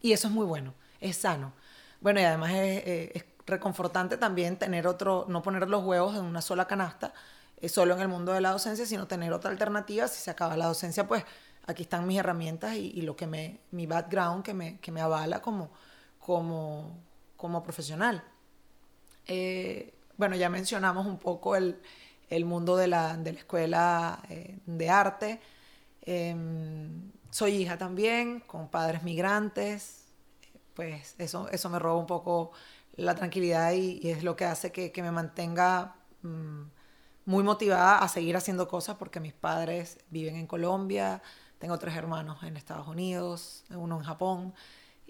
Y 0.00 0.12
eso 0.12 0.28
es 0.28 0.34
muy 0.34 0.46
bueno, 0.46 0.74
es 1.00 1.16
sano. 1.16 1.52
Bueno, 2.00 2.20
y 2.20 2.24
además 2.24 2.52
es, 2.52 2.82
es 3.14 3.24
reconfortante 3.50 4.16
también 4.16 4.56
tener 4.56 4.86
otro, 4.86 5.26
no 5.28 5.42
poner 5.42 5.68
los 5.68 5.84
huevos 5.84 6.16
en 6.16 6.24
una 6.24 6.40
sola 6.40 6.66
canasta, 6.66 7.12
eh, 7.58 7.68
solo 7.68 7.94
en 7.94 8.00
el 8.00 8.08
mundo 8.08 8.32
de 8.32 8.40
la 8.40 8.52
docencia, 8.52 8.86
sino 8.86 9.06
tener 9.06 9.32
otra 9.32 9.50
alternativa. 9.50 10.08
Si 10.08 10.20
se 10.22 10.30
acaba 10.30 10.56
la 10.56 10.66
docencia, 10.66 11.06
pues 11.06 11.24
aquí 11.66 11.82
están 11.82 12.06
mis 12.06 12.18
herramientas 12.18 12.76
y, 12.76 13.02
lo 13.02 13.16
que 13.16 13.26
me, 13.26 13.60
mi 13.72 13.86
background 13.86 14.42
que 14.42 14.54
me, 14.54 14.78
que 14.78 14.92
me 14.92 15.00
avala 15.02 15.42
como, 15.42 15.70
como, 16.18 16.96
como 17.36 17.62
profesional. 17.62 18.22
Eh, 19.26 19.92
bueno, 20.16 20.36
ya 20.36 20.48
mencionamos 20.48 21.06
un 21.06 21.18
poco 21.18 21.56
el, 21.56 21.80
el 22.30 22.44
mundo 22.44 22.76
de 22.76 22.88
la, 22.88 23.16
de 23.16 23.32
la 23.32 23.38
escuela 23.38 24.22
eh, 24.30 24.58
de 24.66 24.90
arte. 24.90 25.40
Soy 27.30 27.56
hija 27.56 27.78
también, 27.78 28.40
con 28.40 28.68
padres 28.68 29.02
migrantes, 29.02 30.06
pues 30.74 31.14
eso, 31.18 31.48
eso 31.50 31.68
me 31.70 31.78
roba 31.78 31.98
un 31.98 32.06
poco 32.06 32.52
la 32.96 33.14
tranquilidad 33.14 33.72
y, 33.72 34.00
es 34.10 34.24
lo 34.24 34.36
que 34.36 34.44
hace 34.44 34.72
que, 34.72 34.92
me 35.02 35.10
mantenga 35.10 35.94
mm, 36.22 36.62
muy 37.26 37.44
motivada 37.44 37.98
a 37.98 38.08
seguir 38.08 38.36
haciendo 38.36 38.66
cosas 38.68 38.96
porque 38.96 39.20
mis 39.20 39.32
padres 39.32 39.98
viven 40.10 40.36
en 40.36 40.46
Colombia, 40.46 41.22
tengo 41.58 41.78
tres 41.78 41.94
hermanos 41.94 42.42
en 42.42 42.56
Estados 42.56 42.88
Unidos, 42.88 43.64
uno 43.70 43.98
en 43.98 44.04
Japón, 44.04 44.54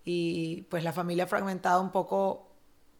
y 0.04 0.62
pues 0.62 0.84
la 0.84 0.92
familia 0.92 1.26
fragmentada 1.26 1.80
un 1.80 1.90
poco 1.90 2.48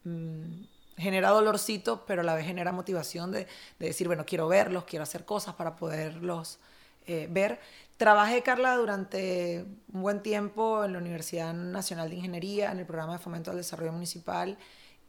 mm, 0.05 0.63
genera 0.97 1.31
dolorcito, 1.31 2.05
pero 2.07 2.23
a 2.23 2.25
la 2.25 2.35
vez 2.35 2.47
genera 2.47 2.73
motivación 2.73 3.33
de, 3.33 3.47
decir, 3.79 4.07
bueno, 4.07 4.25
quiero 4.25 4.49
verlos, 4.49 4.85
quiero 4.85 5.03
hacer 5.03 5.25
cosas 5.25 5.55
para 5.55 5.77
poderlos 5.77 6.59
eh, 7.07 7.27
ver. 7.31 7.61
Trabajé, 8.01 8.43
Carla, 8.43 8.77
durante 8.77 9.67
un 9.93 10.01
buen 10.01 10.23
tiempo 10.23 10.83
en 10.87 10.95
la 10.95 10.99
Universidad 11.01 11.53
Nacional 11.53 12.09
de 12.09 12.17
Ingeniería, 12.17 12.73
en 12.73 12.79
el 12.79 12.87
programa 12.87 13.13
de 13.13 13.19
fomento 13.19 13.51
al 13.51 13.59
desarrollo 13.59 13.93
municipal 13.93 14.57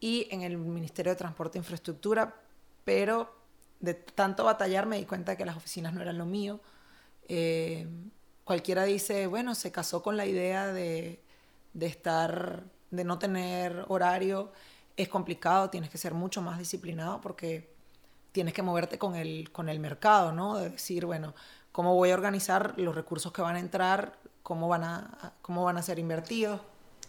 y 0.01 0.27
en 0.29 0.41
el 0.41 0.57
Ministerio 0.57 1.13
de 1.13 1.15
Transporte 1.15 1.57
e 1.57 1.61
Infraestructura, 1.61 2.35
pero 2.83 3.33
de 3.79 3.93
tanto 3.93 4.43
batallar 4.43 4.87
me 4.87 4.97
di 4.97 5.05
cuenta 5.05 5.37
que 5.37 5.45
las 5.45 5.55
oficinas 5.55 5.93
no 5.93 6.01
eran 6.01 6.17
lo 6.17 6.25
mío. 6.25 6.59
Eh, 7.29 7.87
cualquiera 8.43 8.83
dice, 8.83 9.25
bueno, 9.25 9.55
se 9.55 9.71
casó 9.71 10.03
con 10.03 10.17
la 10.17 10.25
idea 10.25 10.67
de, 10.73 11.23
de 11.73 11.85
estar, 11.85 12.65
de 12.89 13.05
no 13.05 13.17
tener 13.19 13.85
horario. 13.87 14.51
Es 14.97 15.07
complicado, 15.07 15.69
tienes 15.69 15.89
que 15.89 15.97
ser 15.97 16.13
mucho 16.13 16.41
más 16.41 16.59
disciplinado 16.59 17.21
porque 17.21 17.71
tienes 18.33 18.53
que 18.53 18.61
moverte 18.61 18.97
con 18.97 19.15
el, 19.15 19.49
con 19.53 19.69
el 19.69 19.79
mercado, 19.79 20.33
¿no? 20.33 20.57
De 20.57 20.71
decir, 20.71 21.05
bueno, 21.05 21.33
cómo 21.71 21.95
voy 21.95 22.11
a 22.11 22.13
organizar 22.13 22.73
los 22.77 22.95
recursos 22.95 23.31
que 23.31 23.41
van 23.41 23.55
a 23.55 23.59
entrar, 23.59 24.13
cómo 24.43 24.67
van 24.67 24.83
a, 24.83 25.33
cómo 25.41 25.63
van 25.63 25.77
a 25.77 25.81
ser 25.81 25.99
invertidos. 25.99 26.61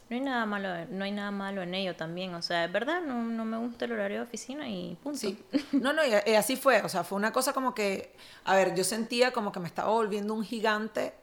No 0.09 0.17
hay 0.17 0.21
nada 0.21 0.45
malo, 0.45 0.69
no 0.91 1.05
hay 1.05 1.13
nada 1.13 1.31
malo 1.31 1.63
en 1.63 1.75
ello 1.75 1.97
también, 1.97 2.35
o 2.35 2.43
sea, 2.43 2.67
es 2.67 2.73
verdad, 2.73 3.01
no, 3.01 3.23
no 3.23 3.47
me 3.47 3.57
gusta 3.57 3.87
el 3.87 3.93
horario 3.93 4.19
de 4.19 4.25
oficina 4.25 4.69
y 4.69 4.97
punto. 5.03 5.19
Sí. 5.19 5.43
No, 5.73 5.95
no, 5.95 6.03
y, 6.05 6.35
así 6.35 6.57
fue, 6.57 6.83
o 6.83 6.89
sea, 6.91 7.03
fue 7.03 7.17
una 7.17 7.33
cosa 7.33 7.55
como 7.55 7.75
que, 7.75 8.15
a 8.45 8.55
ver, 8.55 8.75
yo 8.75 8.85
sentía 8.85 9.33
como 9.33 9.53
que 9.53 9.61
me 9.61 9.69
estaba 9.69 9.91
volviendo 9.91 10.35
un 10.35 10.45
gigante 10.45 11.15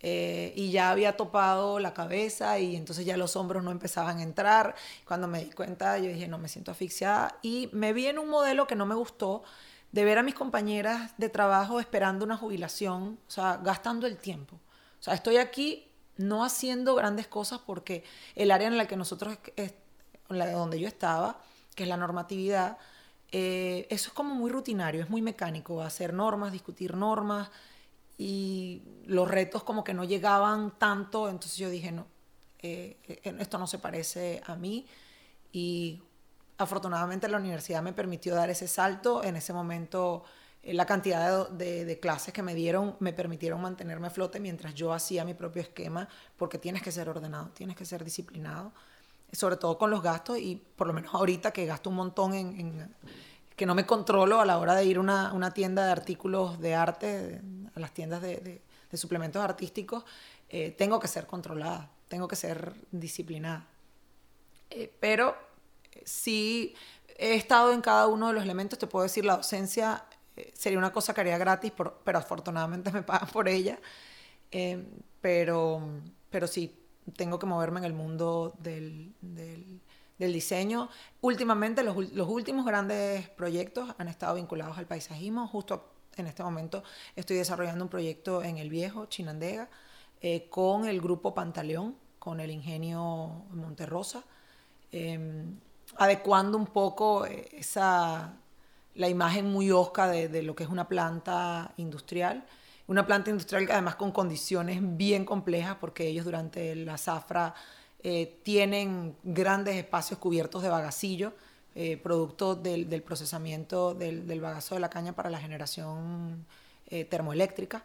eh, 0.00 0.52
y 0.56 0.70
ya 0.70 0.90
había 0.90 1.16
topado 1.16 1.78
la 1.78 1.92
cabeza 1.92 2.58
y 2.58 2.74
entonces 2.74 3.04
ya 3.04 3.16
los 3.16 3.36
hombros 3.36 3.62
no 3.62 3.70
empezaban 3.70 4.18
a 4.18 4.22
entrar. 4.22 4.74
Cuando 5.06 5.28
me 5.28 5.44
di 5.44 5.50
cuenta, 5.50 5.98
yo 5.98 6.08
dije, 6.08 6.26
no, 6.26 6.38
me 6.38 6.48
siento 6.48 6.70
asfixiada 6.70 7.36
y 7.42 7.68
me 7.72 7.92
vi 7.92 8.06
en 8.06 8.18
un 8.18 8.30
modelo 8.30 8.66
que 8.66 8.74
no 8.74 8.86
me 8.86 8.94
gustó, 8.94 9.44
de 9.92 10.04
ver 10.04 10.18
a 10.18 10.22
mis 10.22 10.34
compañeras 10.34 11.12
de 11.18 11.28
trabajo 11.28 11.78
esperando 11.78 12.24
una 12.24 12.36
jubilación, 12.36 13.18
o 13.26 13.30
sea, 13.30 13.58
gastando 13.62 14.06
el 14.06 14.16
tiempo. 14.16 14.56
O 14.98 15.02
sea, 15.02 15.14
estoy 15.14 15.36
aquí 15.36 15.86
no 16.16 16.44
haciendo 16.44 16.94
grandes 16.94 17.28
cosas 17.28 17.60
porque 17.64 18.04
el 18.34 18.50
área 18.50 18.68
en 18.68 18.78
la 18.78 18.86
que 18.86 18.96
nosotros, 18.96 19.38
en 19.56 19.72
la 20.28 20.50
donde 20.50 20.80
yo 20.80 20.88
estaba, 20.88 21.40
que 21.74 21.84
es 21.84 21.88
la 21.88 21.96
normatividad, 21.96 22.78
eh, 23.30 23.86
eso 23.90 24.08
es 24.08 24.14
como 24.14 24.34
muy 24.34 24.50
rutinario, 24.50 25.02
es 25.02 25.10
muy 25.10 25.22
mecánico, 25.22 25.82
hacer 25.82 26.12
normas, 26.12 26.52
discutir 26.52 26.96
normas 26.96 27.50
y 28.18 28.82
los 29.06 29.28
retos 29.28 29.62
como 29.62 29.84
que 29.84 29.94
no 29.94 30.04
llegaban 30.04 30.78
tanto, 30.78 31.28
entonces 31.28 31.56
yo 31.58 31.70
dije, 31.70 31.92
no, 31.92 32.06
eh, 32.60 32.98
eh, 33.04 33.36
esto 33.38 33.58
no 33.58 33.66
se 33.66 33.78
parece 33.78 34.42
a 34.46 34.54
mí 34.54 34.86
y 35.50 36.02
afortunadamente 36.58 37.28
la 37.28 37.38
universidad 37.38 37.82
me 37.82 37.92
permitió 37.92 38.34
dar 38.34 38.50
ese 38.50 38.68
salto. 38.68 39.22
En 39.24 39.36
ese 39.36 39.52
momento 39.52 40.24
eh, 40.62 40.74
la 40.74 40.86
cantidad 40.86 41.48
de, 41.50 41.98
clases 42.00 42.32
que 42.32 42.42
me 42.42 42.54
dieron 42.54 42.96
me 43.00 43.12
permitieron 43.12 43.60
mantenerme 43.60 44.06
a 44.06 44.10
flote 44.10 44.40
mientras 44.40 44.74
yo 44.74 44.92
hacía 44.92 45.24
mi 45.24 45.34
propio 45.34 45.62
esquema, 45.62 46.08
porque 46.36 46.58
tienes 46.58 46.82
que 46.82 46.92
ser 46.92 47.08
ordenado, 47.08 47.50
tienes 47.50 47.76
que 47.76 47.84
ser 47.84 48.04
disciplinado, 48.04 48.72
sobre 49.32 49.56
todo 49.56 49.76
con 49.78 49.90
los 49.90 50.02
gastos 50.02 50.38
y 50.38 50.56
por 50.76 50.86
lo 50.86 50.92
menos 50.92 51.14
ahorita 51.14 51.52
que 51.52 51.66
gasto 51.66 51.90
un 51.90 51.96
montón 51.96 52.34
en, 52.34 52.94
que 53.56 53.66
no 53.66 53.74
me 53.74 53.86
controlo 53.86 54.40
a 54.40 54.46
la 54.46 54.58
hora 54.58 54.74
de 54.74 54.84
ir 54.84 54.98
a 54.98 55.00
una, 55.32 55.50
tienda 55.52 55.86
de 55.86 55.92
artículos 55.92 56.60
de 56.60 56.74
arte, 56.74 57.40
a 57.74 57.80
las 57.80 57.92
tiendas 57.92 58.22
de, 58.22 58.62
suplementos 58.92 59.42
artísticos, 59.42 60.04
eh, 60.50 60.70
tengo 60.70 61.00
que 61.00 61.08
ser 61.08 61.26
controlada, 61.26 61.90
tengo 62.08 62.28
que 62.28 62.36
ser 62.36 62.74
disciplinada. 62.90 63.66
Eh, 64.68 64.92
pero 65.00 65.34
sí 66.04 66.74
he 67.16 67.34
estado 67.34 67.72
en 67.72 67.80
cada 67.80 68.06
uno 68.06 68.28
de 68.28 68.34
los 68.34 68.42
elementos, 68.42 68.78
te 68.78 68.86
puedo 68.86 69.04
decir, 69.04 69.24
la 69.24 69.36
docencia 69.36 70.04
eh, 70.36 70.52
sería 70.54 70.78
una 70.78 70.92
cosa 70.92 71.14
que 71.14 71.20
haría 71.20 71.38
gratis, 71.38 71.72
pero 71.72 72.18
afortunadamente 72.18 72.90
me 72.90 73.02
pagan 73.02 73.28
por 73.28 73.48
ella. 73.48 73.78
Eh, 74.50 74.84
pero, 75.20 75.80
pero 76.30 76.46
sí, 76.46 76.78
tengo 77.16 77.38
que 77.38 77.46
moverme 77.46 77.80
en 77.80 77.84
el 77.86 77.94
mundo 77.94 78.54
del, 78.58 79.14
del, 79.20 79.80
diseño. 80.18 80.88
Últimamente, 81.20 81.82
los, 81.82 81.96
los, 82.12 82.28
últimos 82.28 82.64
grandes 82.64 83.28
proyectos 83.30 83.94
han 83.98 84.08
estado 84.08 84.36
vinculados 84.36 84.78
al 84.78 84.86
paisajismo. 84.86 85.48
Justo 85.48 85.92
en 86.16 86.26
este 86.26 86.42
momento 86.42 86.84
estoy 87.16 87.36
desarrollando 87.36 87.84
un 87.84 87.90
proyecto 87.90 88.42
en 88.42 88.58
el 88.58 88.70
viejo, 88.70 89.06
Chinandega, 89.06 89.68
eh, 90.20 90.48
con 90.48 90.86
el 90.86 91.00
grupo 91.00 91.34
Pantaleón, 91.34 91.96
con 92.18 92.38
el 92.38 92.50
ingenio 92.50 93.46
Monterrosa. 93.50 94.22
Em, 94.92 95.58
adecuando 95.96 96.56
un 96.56 96.66
poco 96.66 97.26
eh, 97.26 97.48
esa, 97.52 98.34
la 98.94 99.08
imagen 99.08 99.50
muy 99.50 99.70
osca 99.70 100.08
de, 100.08 100.42
lo 100.42 100.54
que 100.54 100.64
es 100.64 100.70
una 100.70 100.88
planta 100.88 101.72
industrial. 101.76 102.44
Una 102.88 103.06
planta 103.06 103.30
industrial 103.30 103.66
que 103.66 103.72
además 103.72 103.94
con 103.94 104.10
condiciones 104.12 104.80
bien 104.82 105.24
complejas 105.24 105.76
porque 105.80 106.06
ellos 106.06 106.24
durante 106.24 106.74
la 106.74 106.98
zafra 106.98 107.54
eh, 108.02 108.40
tienen 108.42 109.16
grandes 109.22 109.76
espacios 109.76 110.18
cubiertos 110.18 110.62
de 110.62 110.68
bagacillo, 110.68 111.32
eh, 111.74 111.96
producto 111.96 112.54
del, 112.54 113.02
procesamiento 113.02 113.94
del, 113.94 114.26
del, 114.26 114.40
bagazo 114.40 114.74
de 114.74 114.80
la 114.80 114.90
caña 114.90 115.12
para 115.12 115.30
la 115.30 115.38
generación 115.38 116.44
termoeléctrica. 117.08 117.84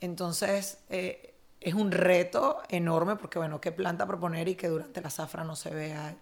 Entonces 0.00 0.78
es 0.88 1.74
un 1.74 1.92
reto 1.92 2.60
enorme 2.68 3.14
porque, 3.14 3.38
bueno, 3.38 3.60
qué 3.60 3.70
planta 3.70 4.06
proponer 4.06 4.48
y 4.48 4.56
que 4.56 4.66
durante 4.66 5.00
la 5.00 5.10
zafra 5.10 5.44
no 5.44 5.54
se 5.54 5.70
vea 5.70 6.16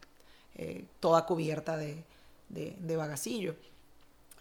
eh, 0.59 0.85
toda 0.99 1.25
cubierta 1.25 1.77
de, 1.77 2.05
de, 2.49 2.97
bagacillo. 2.97 3.55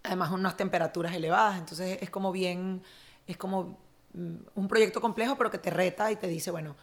Además, 0.03 0.31
unas 0.31 0.57
temperaturas 0.57 1.13
elevadas, 1.13 1.59
entonces 1.59 1.99
es 2.01 2.09
como 2.09 2.31
bien, 2.31 2.81
es 3.27 3.37
como 3.37 3.77
mm, 4.13 4.35
un 4.55 4.67
proyecto 4.67 4.99
complejo, 4.99 5.37
pero 5.37 5.51
que 5.51 5.59
te 5.59 5.69
reta 5.69 6.11
y 6.11 6.15
te 6.15 6.27
dice, 6.27 6.49
bueno, 6.49 6.75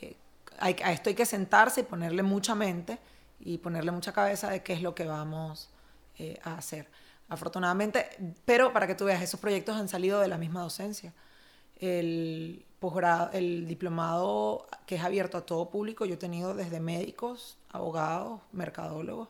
eh, 0.00 0.16
a 0.60 0.70
esto 0.92 1.08
hay 1.08 1.16
que 1.16 1.26
sentarse 1.26 1.80
y 1.80 1.82
ponerle 1.84 2.22
mucha 2.22 2.54
mente 2.54 2.98
y 3.40 3.58
ponerle 3.58 3.90
mucha 3.90 4.12
cabeza 4.12 4.50
de 4.50 4.62
qué 4.62 4.74
es 4.74 4.82
lo 4.82 4.94
que 4.94 5.04
vamos 5.04 5.68
eh, 6.18 6.38
a 6.44 6.54
hacer. 6.54 6.88
Afortunadamente, 7.28 8.08
pero 8.44 8.72
para 8.72 8.86
que 8.86 8.94
tú 8.94 9.04
veas, 9.04 9.20
esos 9.20 9.40
proyectos 9.40 9.76
han 9.76 9.88
salido 9.88 10.20
de 10.20 10.28
la 10.28 10.38
misma 10.38 10.62
docencia. 10.62 11.12
El, 11.80 12.64
el 13.32 13.66
diplomado 13.66 14.66
que 14.86 14.96
es 14.96 15.02
abierto 15.02 15.38
a 15.38 15.46
todo 15.46 15.70
público, 15.70 16.04
yo 16.04 16.14
he 16.14 16.18
tenido 16.18 16.54
desde 16.54 16.80
médicos 16.80 17.58
abogados, 17.70 18.40
mercadólogos, 18.52 19.28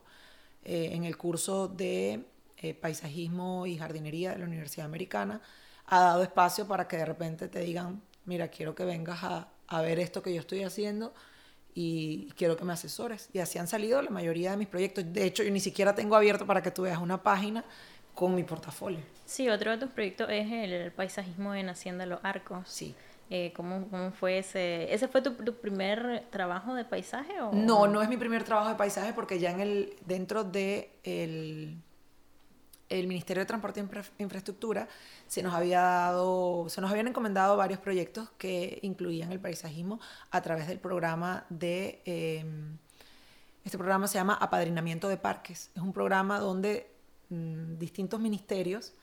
eh, 0.63 0.89
en 0.93 1.05
el 1.05 1.17
curso 1.17 1.67
de 1.67 2.25
eh, 2.57 2.73
paisajismo 2.73 3.65
y 3.65 3.77
jardinería 3.77 4.31
de 4.31 4.39
la 4.39 4.45
Universidad 4.45 4.85
Americana, 4.85 5.41
ha 5.85 6.01
dado 6.01 6.23
espacio 6.23 6.67
para 6.67 6.87
que 6.87 6.97
de 6.97 7.05
repente 7.05 7.47
te 7.47 7.59
digan, 7.59 8.01
mira, 8.25 8.49
quiero 8.49 8.75
que 8.75 8.83
vengas 8.83 9.23
a, 9.23 9.47
a 9.67 9.81
ver 9.81 9.99
esto 9.99 10.21
que 10.21 10.33
yo 10.33 10.41
estoy 10.41 10.63
haciendo 10.63 11.13
y 11.73 12.29
quiero 12.35 12.57
que 12.57 12.65
me 12.65 12.73
asesores. 12.73 13.29
Y 13.33 13.39
así 13.39 13.59
han 13.59 13.67
salido 13.67 14.01
la 14.01 14.09
mayoría 14.09 14.51
de 14.51 14.57
mis 14.57 14.67
proyectos. 14.67 15.05
De 15.13 15.25
hecho, 15.25 15.43
yo 15.43 15.51
ni 15.51 15.59
siquiera 15.59 15.93
tengo 15.93 16.15
abierto 16.15 16.45
para 16.45 16.61
que 16.61 16.71
tú 16.71 16.81
veas 16.81 16.99
una 16.99 17.21
página 17.21 17.63
con 18.15 18.33
mi 18.33 18.43
portafolio. 18.43 18.99
Sí, 19.25 19.47
otro 19.47 19.71
de 19.71 19.77
tus 19.77 19.91
proyectos 19.91 20.27
es 20.31 20.51
el 20.51 20.91
paisajismo 20.91 21.53
en 21.53 21.69
Hacienda 21.69 22.05
Los 22.07 22.19
Arcos. 22.23 22.67
Sí. 22.67 22.95
Eh, 23.29 23.51
¿cómo, 23.55 23.89
¿cómo, 23.89 24.11
fue 24.11 24.39
ese? 24.39 24.93
¿Ese 24.93 25.09
fue 25.09 25.21
tu, 25.21 25.33
tu, 25.33 25.53
primer 25.55 26.25
trabajo 26.29 26.73
de 26.73 26.85
paisaje? 26.85 27.41
O? 27.41 27.51
No, 27.51 27.85
no 27.85 28.01
es 28.01 28.07
mi 28.07 28.15
primer 28.15 28.43
trabajo 28.43 28.69
de 28.69 28.75
paisaje 28.75 29.11
porque 29.11 29.37
ya 29.39 29.51
en 29.51 29.59
el, 29.59 29.95
dentro 30.05 30.45
de 30.45 30.91
el, 31.03 31.77
Ministerio 32.89 33.41
de 33.41 33.45
Transporte 33.45 33.81
e 33.81 34.23
Infraestructura 34.23 34.87
se 35.27 35.43
nos, 35.43 35.53
había 35.53 35.81
dado, 35.81 36.69
se 36.69 36.79
nos 36.79 36.89
habían 36.89 37.09
encomendado 37.09 37.57
varios 37.57 37.79
proyectos 37.79 38.29
que 38.37 38.79
incluían 38.81 39.33
el 39.33 39.41
paisajismo 39.41 39.99
a 40.31 40.41
través 40.41 40.67
del 40.67 40.79
programa 40.79 41.45
de... 41.49 42.01
Em, 42.05 42.77
este 43.65 43.77
programa 43.77 44.07
se 44.07 44.17
llama 44.17 44.35
Apadrinamiento 44.35 45.09
de 45.09 45.17
Parques. 45.17 45.71
Es 45.75 45.81
un 45.81 45.91
programa 45.91 46.39
donde 46.39 46.89
mm, 47.27 47.77
distintos 47.77 48.21
ministerios 48.21 48.93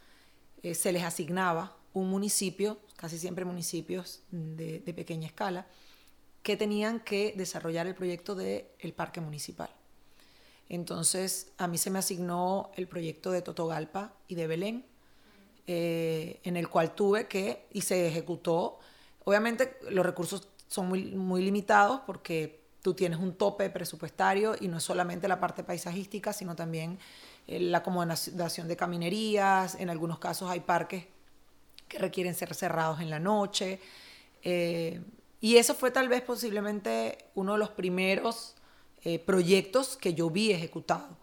eh, 0.63 0.75
se 0.75 0.91
les 0.91 1.03
asignaba 1.03 1.77
un 1.95 2.11
municipio, 2.11 2.79
casi 2.97 3.19
siempre 3.19 3.45
municipios 3.45 4.23
de, 4.31 4.81
pequeña 4.95 5.27
escala, 5.27 5.67
que 6.43 6.57
tenían 6.57 7.01
que 7.01 7.33
desarrollar 7.37 7.87
el 7.87 7.95
proyecto 7.95 8.35
del 8.35 8.67
el 8.79 8.93
parque 8.93 9.21
municipal. 9.21 9.71
Entonces, 10.69 11.53
a 11.57 11.67
mí 11.69 11.79
se 11.79 11.91
me 11.91 11.99
asignó 11.99 12.71
el 12.77 12.89
proyecto 12.89 13.31
de 13.31 13.43
Totogalpa 13.43 14.13
y 14.29 14.35
de 14.35 14.47
Belén, 14.47 14.85
eh, 15.67 16.41
en 16.43 16.57
el 16.57 16.69
cual 16.69 16.95
tuve 16.95 17.27
que, 17.29 17.67
y 17.73 17.81
se 17.83 18.09
ejecutó, 18.09 18.79
obviamente 19.25 19.79
los 19.91 20.05
recursos 20.05 20.49
son 20.69 20.89
muy, 20.89 21.05
muy 21.13 21.43
limitados 21.43 22.01
porque 22.07 22.65
tú 22.83 22.93
tienes 22.93 23.19
un 23.19 23.35
tope 23.35 23.71
presupuestario 23.71 24.57
y 24.61 24.69
no 24.69 24.79
es 24.79 24.83
solamente 24.83 25.29
la 25.29 25.41
parte 25.41 25.65
paisajística, 25.65 26.33
sino 26.33 26.55
también 26.55 26.99
eh, 27.47 27.61
la 27.61 27.79
acomodación 27.79 28.69
de 28.69 28.77
caminerías, 28.77 29.77
en 29.77 29.89
algunos 29.89 30.19
casos 30.19 30.51
hay 30.51 30.61
parques 30.61 31.07
que 31.89 31.99
requieren 31.99 32.35
ser 32.35 32.55
cerrados 32.55 33.01
en 33.01 33.11
la 33.11 33.19
noche. 33.19 33.81
Eh, 34.43 35.01
y 35.41 35.57
eso 35.57 35.75
fue 35.75 35.91
tal 35.91 36.09
vez 36.09 36.23
posiblemente 36.23 37.19
uno 37.35 37.53
de 37.53 37.59
los 37.59 37.71
primeros 37.71 38.55
eh, 39.03 39.19
proyectos 39.19 39.97
que 39.97 40.15
yo 40.15 40.31
vi 40.31 40.53
ejecutado. 40.53 41.17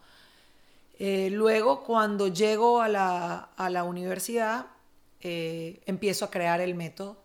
luego, 1.00 1.84
cuando 1.84 2.28
llego 2.28 2.82
a 2.82 2.88
la, 2.88 3.50
a 3.58 3.70
la 3.70 3.84
universidad, 3.84 4.68
empiezo 5.22 6.26
a 6.26 6.32
crear 6.32 6.62
el 6.62 6.76
método 6.76 7.18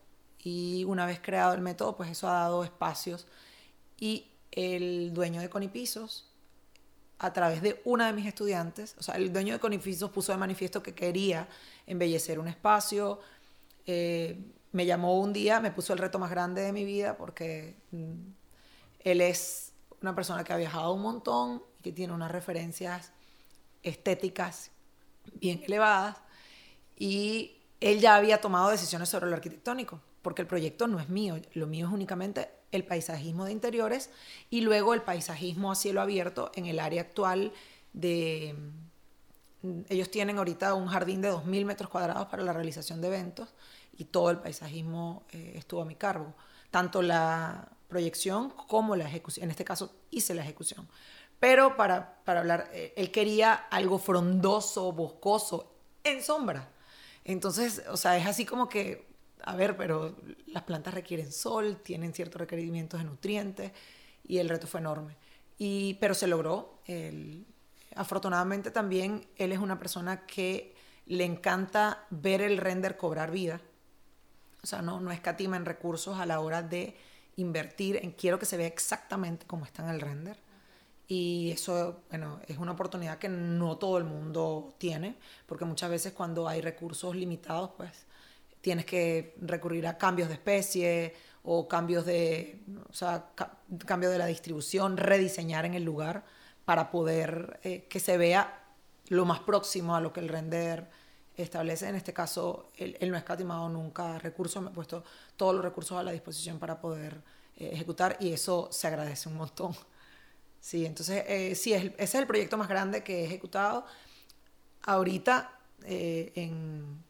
y 0.42 0.84
una 0.84 1.06
vez 1.06 1.20
creado 1.20 1.54
el 1.54 1.60
método, 1.60 1.96
pues 1.96 2.10
eso 2.10 2.28
ha 2.28 2.34
dado 2.34 2.64
espacios. 2.64 3.26
Y 3.98 4.28
el 4.52 5.12
dueño 5.12 5.40
de 5.40 5.50
Conipisos 5.50 6.25
a 7.18 7.32
través 7.32 7.62
de 7.62 7.80
una 7.84 8.06
de 8.06 8.12
mis 8.12 8.26
estudiantes, 8.26 8.94
o 8.98 9.02
sea, 9.02 9.14
el 9.16 9.32
dueño 9.32 9.54
de 9.54 9.60
Conifisos 9.60 10.10
puso 10.10 10.32
de 10.32 10.38
manifiesto 10.38 10.82
que 10.82 10.94
quería 10.94 11.48
embellecer 11.86 12.38
un 12.38 12.48
espacio, 12.48 13.20
eh, 13.86 14.38
me 14.72 14.84
llamó 14.84 15.18
un 15.20 15.32
día, 15.32 15.60
me 15.60 15.70
puso 15.70 15.92
el 15.92 15.98
reto 15.98 16.18
más 16.18 16.30
grande 16.30 16.60
de 16.60 16.72
mi 16.72 16.84
vida 16.84 17.16
porque 17.16 17.76
mm, 17.92 18.12
él 19.00 19.20
es 19.22 19.72
una 20.02 20.14
persona 20.14 20.44
que 20.44 20.52
ha 20.52 20.56
viajado 20.56 20.92
un 20.92 21.02
montón 21.02 21.62
y 21.78 21.82
que 21.82 21.92
tiene 21.92 22.12
unas 22.12 22.30
referencias 22.30 23.12
estéticas 23.82 24.70
bien 25.40 25.62
elevadas 25.64 26.18
y 26.96 27.56
él 27.80 28.00
ya 28.00 28.16
había 28.16 28.40
tomado 28.40 28.70
decisiones 28.70 29.08
sobre 29.08 29.28
lo 29.28 29.36
arquitectónico, 29.36 30.00
porque 30.22 30.42
el 30.42 30.48
proyecto 30.48 30.86
no 30.86 30.98
es 30.98 31.08
mío, 31.08 31.40
lo 31.54 31.66
mío 31.66 31.86
es 31.86 31.92
únicamente 31.92 32.50
el 32.76 32.84
paisajismo 32.84 33.44
de 33.44 33.52
interiores 33.52 34.10
y 34.50 34.60
luego 34.60 34.94
el 34.94 35.02
paisajismo 35.02 35.72
a 35.72 35.74
cielo 35.74 36.00
abierto 36.00 36.52
en 36.54 36.66
el 36.66 36.78
área 36.78 37.02
actual 37.02 37.52
de... 37.92 38.54
Ellos 39.88 40.10
tienen 40.10 40.38
ahorita 40.38 40.74
un 40.74 40.86
jardín 40.86 41.22
de 41.22 41.32
2.000 41.32 41.64
metros 41.64 41.90
cuadrados 41.90 42.28
para 42.28 42.44
la 42.44 42.52
realización 42.52 43.00
de 43.00 43.08
eventos 43.08 43.52
y 43.96 44.04
todo 44.04 44.30
el 44.30 44.38
paisajismo 44.38 45.24
eh, 45.32 45.54
estuvo 45.56 45.82
a 45.82 45.84
mi 45.84 45.96
cargo. 45.96 46.34
Tanto 46.70 47.02
la 47.02 47.68
proyección 47.88 48.50
como 48.50 48.94
la 48.94 49.04
ejecución. 49.04 49.44
En 49.44 49.50
este 49.50 49.64
caso 49.64 49.92
hice 50.10 50.34
la 50.34 50.42
ejecución. 50.42 50.86
Pero 51.40 51.76
para, 51.76 52.22
para 52.24 52.40
hablar, 52.40 52.70
eh, 52.72 52.92
él 52.96 53.10
quería 53.10 53.54
algo 53.54 53.98
frondoso, 53.98 54.92
boscoso, 54.92 55.72
en 56.04 56.22
sombra. 56.22 56.70
Entonces, 57.24 57.82
o 57.90 57.96
sea, 57.96 58.16
es 58.16 58.26
así 58.26 58.44
como 58.44 58.68
que 58.68 59.06
a 59.42 59.56
ver, 59.56 59.76
pero 59.76 60.16
las 60.46 60.62
plantas 60.64 60.94
requieren 60.94 61.32
sol, 61.32 61.78
tienen 61.82 62.12
ciertos 62.12 62.40
requerimientos 62.40 63.00
de 63.00 63.06
nutrientes 63.06 63.72
y 64.26 64.38
el 64.38 64.48
reto 64.48 64.66
fue 64.66 64.80
enorme. 64.80 65.16
Y, 65.58 65.94
pero 65.94 66.14
se 66.14 66.26
logró. 66.26 66.80
afortunadamente 67.94 68.70
también 68.70 69.26
él 69.36 69.52
es 69.52 69.58
una 69.58 69.78
persona 69.78 70.26
que 70.26 70.74
le 71.06 71.24
encanta 71.24 72.06
ver 72.10 72.42
el 72.42 72.58
render 72.58 72.96
cobrar 72.96 73.30
vida. 73.30 73.60
O 74.62 74.66
sea, 74.66 74.82
no, 74.82 75.00
no 75.00 75.12
escatima 75.12 75.56
en 75.56 75.64
recursos 75.64 76.18
a 76.18 76.26
la 76.26 76.40
hora 76.40 76.62
de 76.62 76.96
invertir 77.36 77.96
en 77.96 78.12
quiero 78.12 78.38
que 78.38 78.46
se 78.46 78.56
vea 78.56 78.66
exactamente 78.66 79.46
como 79.46 79.64
está 79.64 79.82
en 79.84 79.90
el 79.90 80.00
render. 80.00 80.38
Y 81.08 81.52
eso, 81.52 82.02
bueno, 82.10 82.40
es 82.48 82.58
una 82.58 82.72
oportunidad 82.72 83.18
que 83.18 83.28
no 83.28 83.78
todo 83.78 83.98
el 83.98 84.04
mundo 84.04 84.74
tiene, 84.78 85.16
porque 85.46 85.64
muchas 85.64 85.90
veces 85.90 86.12
cuando 86.12 86.48
hay 86.48 86.60
recursos 86.60 87.14
limitados, 87.14 87.70
pues 87.76 88.05
tienes 88.66 88.84
que 88.84 89.36
recurrir 89.42 89.86
a 89.86 89.96
cambios 89.96 90.26
de 90.26 90.34
especie 90.34 91.14
o 91.44 91.68
cambios 91.68 92.04
de, 92.04 92.64
o 92.90 92.92
sea, 92.92 93.30
cambio 93.86 94.10
de 94.10 94.18
la 94.18 94.26
distribución, 94.26 94.96
rediseñar 94.96 95.64
en 95.66 95.74
el 95.74 95.84
lugar 95.84 96.24
para 96.64 96.90
poder 96.90 97.60
eh, 97.62 97.86
que 97.88 98.00
se 98.00 98.18
vea 98.18 98.64
lo 99.06 99.24
más 99.24 99.38
próximo 99.38 99.94
a 99.94 100.00
lo 100.00 100.12
que 100.12 100.18
el 100.18 100.28
render 100.28 100.90
establece. 101.36 101.88
En 101.88 101.94
este 101.94 102.12
caso, 102.12 102.72
él, 102.76 102.96
no 103.08 103.14
ha 103.14 103.20
escatimado 103.20 103.68
nunca 103.68 104.18
recursos, 104.18 104.60
me 104.60 104.70
ha 104.70 104.72
puesto 104.72 105.04
todos 105.36 105.54
los 105.54 105.64
recursos 105.64 105.96
a 105.96 106.02
la 106.02 106.10
disposición 106.10 106.58
para 106.58 106.80
poder 106.80 107.22
eh, 107.58 107.70
ejecutar 107.72 108.16
y 108.18 108.32
eso 108.32 108.68
se 108.72 108.88
agradece 108.88 109.28
un 109.28 109.36
montón. 109.36 109.76
Sí, 110.58 110.84
entonces, 110.84 111.22
eh, 111.28 111.54
sí, 111.54 111.72
ese 111.74 111.94
es 111.96 112.14
el 112.16 112.26
proyecto 112.26 112.56
más 112.56 112.68
grande 112.68 113.04
que 113.04 113.20
he 113.20 113.24
ejecutado. 113.26 113.86
Ahorita, 114.82 115.60
en 115.84 117.05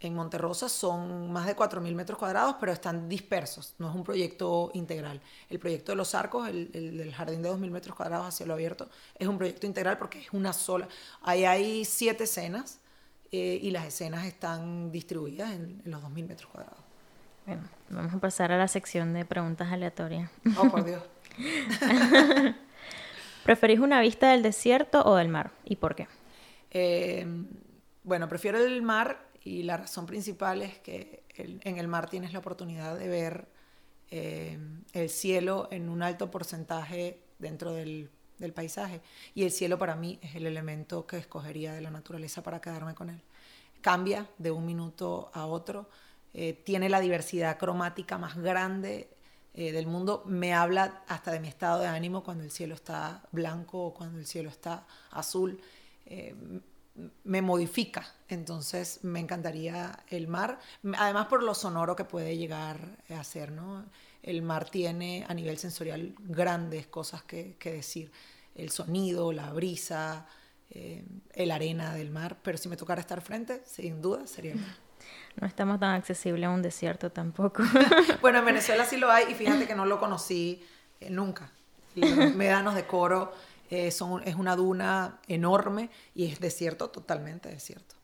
en 0.00 0.14
Monterrosa 0.14 0.68
son 0.68 1.32
más 1.32 1.46
de 1.46 1.56
4.000 1.56 1.94
metros 1.94 2.18
cuadrados, 2.18 2.56
pero 2.60 2.72
están 2.72 3.08
dispersos, 3.08 3.74
no 3.78 3.88
es 3.88 3.94
un 3.94 4.04
proyecto 4.04 4.70
integral. 4.74 5.20
El 5.48 5.58
proyecto 5.58 5.92
de 5.92 5.96
los 5.96 6.14
arcos, 6.14 6.48
el, 6.48 6.70
del 6.72 7.14
jardín 7.14 7.42
de 7.42 7.50
2.000 7.50 7.70
metros 7.70 7.96
cuadrados 7.96 8.28
hacia 8.28 8.46
lo 8.46 8.54
abierto, 8.54 8.88
es 9.18 9.26
un 9.26 9.38
proyecto 9.38 9.66
integral 9.66 9.96
porque 9.98 10.20
es 10.20 10.32
una 10.32 10.52
sola. 10.52 10.88
Ahí 11.22 11.44
hay 11.44 11.84
siete 11.84 12.24
escenas 12.24 12.80
eh, 13.32 13.58
y 13.62 13.70
las 13.70 13.86
escenas 13.86 14.26
están 14.26 14.92
distribuidas 14.92 15.52
en, 15.52 15.80
los 15.84 16.02
2.000 16.02 16.28
metros 16.28 16.50
cuadrados. 16.50 16.78
Bueno, 17.46 17.62
vamos 17.88 18.12
a 18.12 18.18
pasar 18.18 18.52
a 18.52 18.58
la 18.58 18.68
sección 18.68 19.14
de 19.14 19.24
preguntas 19.24 19.72
aleatorias. 19.72 20.30
Oh, 20.58 20.68
por 20.68 20.84
Dios. 20.84 21.02
¿Preferís 23.44 23.78
una 23.78 24.00
vista 24.00 24.32
del 24.32 24.42
desierto 24.42 25.02
o 25.04 25.14
del 25.14 25.28
mar? 25.28 25.52
¿Y 25.64 25.76
por 25.76 25.94
qué? 25.94 26.08
Eh, 26.72 27.24
bueno, 28.02 28.28
prefiero 28.28 28.58
el 28.58 28.82
mar 28.82 29.26
y 29.46 29.62
la 29.62 29.76
razón 29.76 30.06
principal 30.06 30.60
es 30.60 30.76
que 30.80 31.22
en 31.36 31.78
el 31.78 31.86
mar 31.86 32.10
tienes 32.10 32.32
la 32.32 32.40
oportunidad 32.40 32.98
de 32.98 33.06
ver 33.06 33.46
eh, 34.10 34.58
el 34.92 35.08
cielo 35.08 35.68
en 35.70 35.88
un 35.88 36.02
alto 36.02 36.32
porcentaje 36.32 37.20
dentro 37.38 37.72
del, 37.72 38.10
paisaje. 38.52 39.00
Y 39.36 39.44
el 39.44 39.52
cielo 39.52 39.78
para 39.78 39.94
mí 39.94 40.18
es 40.20 40.34
el 40.34 40.46
elemento 40.46 41.06
que 41.06 41.18
escogería 41.18 41.72
de 41.74 41.80
la 41.80 41.92
naturaleza 41.92 42.42
para 42.42 42.60
quedarme 42.60 42.96
con 42.96 43.08
él. 43.08 43.22
Cambia 43.80 44.28
de 44.36 44.50
un 44.50 44.66
minuto 44.66 45.30
a 45.32 45.46
otro, 45.46 45.88
eh, 46.34 46.60
tiene 46.64 46.88
la 46.88 46.98
diversidad 46.98 47.56
cromática 47.56 48.18
más 48.18 48.36
grande 48.36 49.08
eh, 49.54 49.70
del 49.70 49.86
mundo. 49.86 50.24
Me 50.26 50.54
habla 50.54 51.04
hasta 51.06 51.30
de 51.30 51.38
mi 51.38 51.46
estado 51.46 51.82
de 51.82 51.86
ánimo 51.86 52.24
cuando 52.24 52.42
el 52.42 52.50
cielo 52.50 52.74
está 52.74 53.22
blanco 53.30 53.84
o 53.84 53.94
cuando 53.94 54.18
el 54.18 54.26
cielo 54.26 54.50
está 54.50 54.88
azul 55.12 55.60
me 57.24 57.42
modifica. 57.42 58.06
Entonces 58.28 59.00
me 59.02 59.20
encantaría 59.20 59.98
el 60.08 60.28
mar, 60.28 60.58
además 60.96 61.26
por 61.26 61.42
lo 61.42 61.54
sonoro 61.54 61.94
que 61.96 62.04
puede 62.04 62.36
llegar 62.36 62.78
a 63.16 63.22
ser, 63.24 63.52
¿no? 63.52 63.84
El 64.22 64.42
mar 64.42 64.68
tiene 64.68 65.24
a 65.28 65.34
nivel 65.34 65.58
sensorial 65.58 66.14
grandes 66.18 66.86
cosas 66.86 67.22
que, 67.22 67.56
decir. 67.62 68.10
El 68.54 68.70
sonido, 68.70 69.32
la 69.32 69.52
brisa, 69.52 70.26
eh, 70.70 71.04
el 71.34 71.50
arena 71.50 71.94
del 71.94 72.10
mar, 72.10 72.38
pero 72.42 72.56
si 72.56 72.68
me 72.68 72.76
tocara 72.76 73.00
estar 73.00 73.20
frente, 73.20 73.62
sin 73.66 74.00
duda 74.00 74.26
sería 74.26 74.52
el 74.52 74.60
mar. 74.60 74.76
No 75.36 75.46
estamos 75.46 75.78
tan 75.78 75.94
accesibles 75.94 76.46
a 76.46 76.50
un 76.50 76.62
desierto 76.62 77.12
tampoco. 77.12 77.62
bueno, 78.22 78.38
en 78.38 78.46
Venezuela 78.46 78.86
sí 78.86 78.96
lo 78.96 79.10
hay 79.10 79.30
y 79.30 79.34
fíjate 79.34 79.66
que 79.66 79.74
no 79.74 79.84
lo 79.84 80.00
conocí 80.00 80.64
eh, 81.00 81.10
nunca. 81.10 81.52
Los 81.94 82.34
médanos 82.34 82.74
de 82.74 82.86
coro 82.86 83.32
eh, 83.70 83.88
es 83.88 84.00
una 84.00 84.56
duna 84.56 85.20
enorme 85.26 85.90
y 86.14 86.26
es 86.26 86.40
desierto, 86.40 86.90
totalmente 86.90 87.48
desierto. 87.48 87.96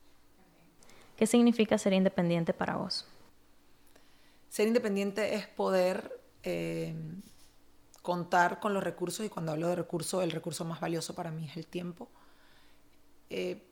¿Qué 1.15 1.27
significa 1.27 1.77
ser 1.77 1.93
independiente 1.93 2.53
para 2.53 2.75
vos? 2.75 3.05
Ser 4.49 4.67
independiente 4.67 5.35
es 5.35 5.47
poder 5.47 6.19
eh, 6.43 6.95
contar 8.01 8.59
con 8.59 8.73
los 8.73 8.83
recursos 8.83 9.25
y 9.25 9.29
cuando 9.29 9.51
hablo 9.51 9.67
de 9.67 9.75
recursos, 9.75 10.23
el 10.23 10.31
recurso 10.31 10.65
más 10.65 10.79
valioso 10.79 11.15
para 11.15 11.31
mí 11.31 11.45
es 11.45 11.55
el 11.55 11.65
tiempo. 11.65 12.09
Eh, 13.29 13.63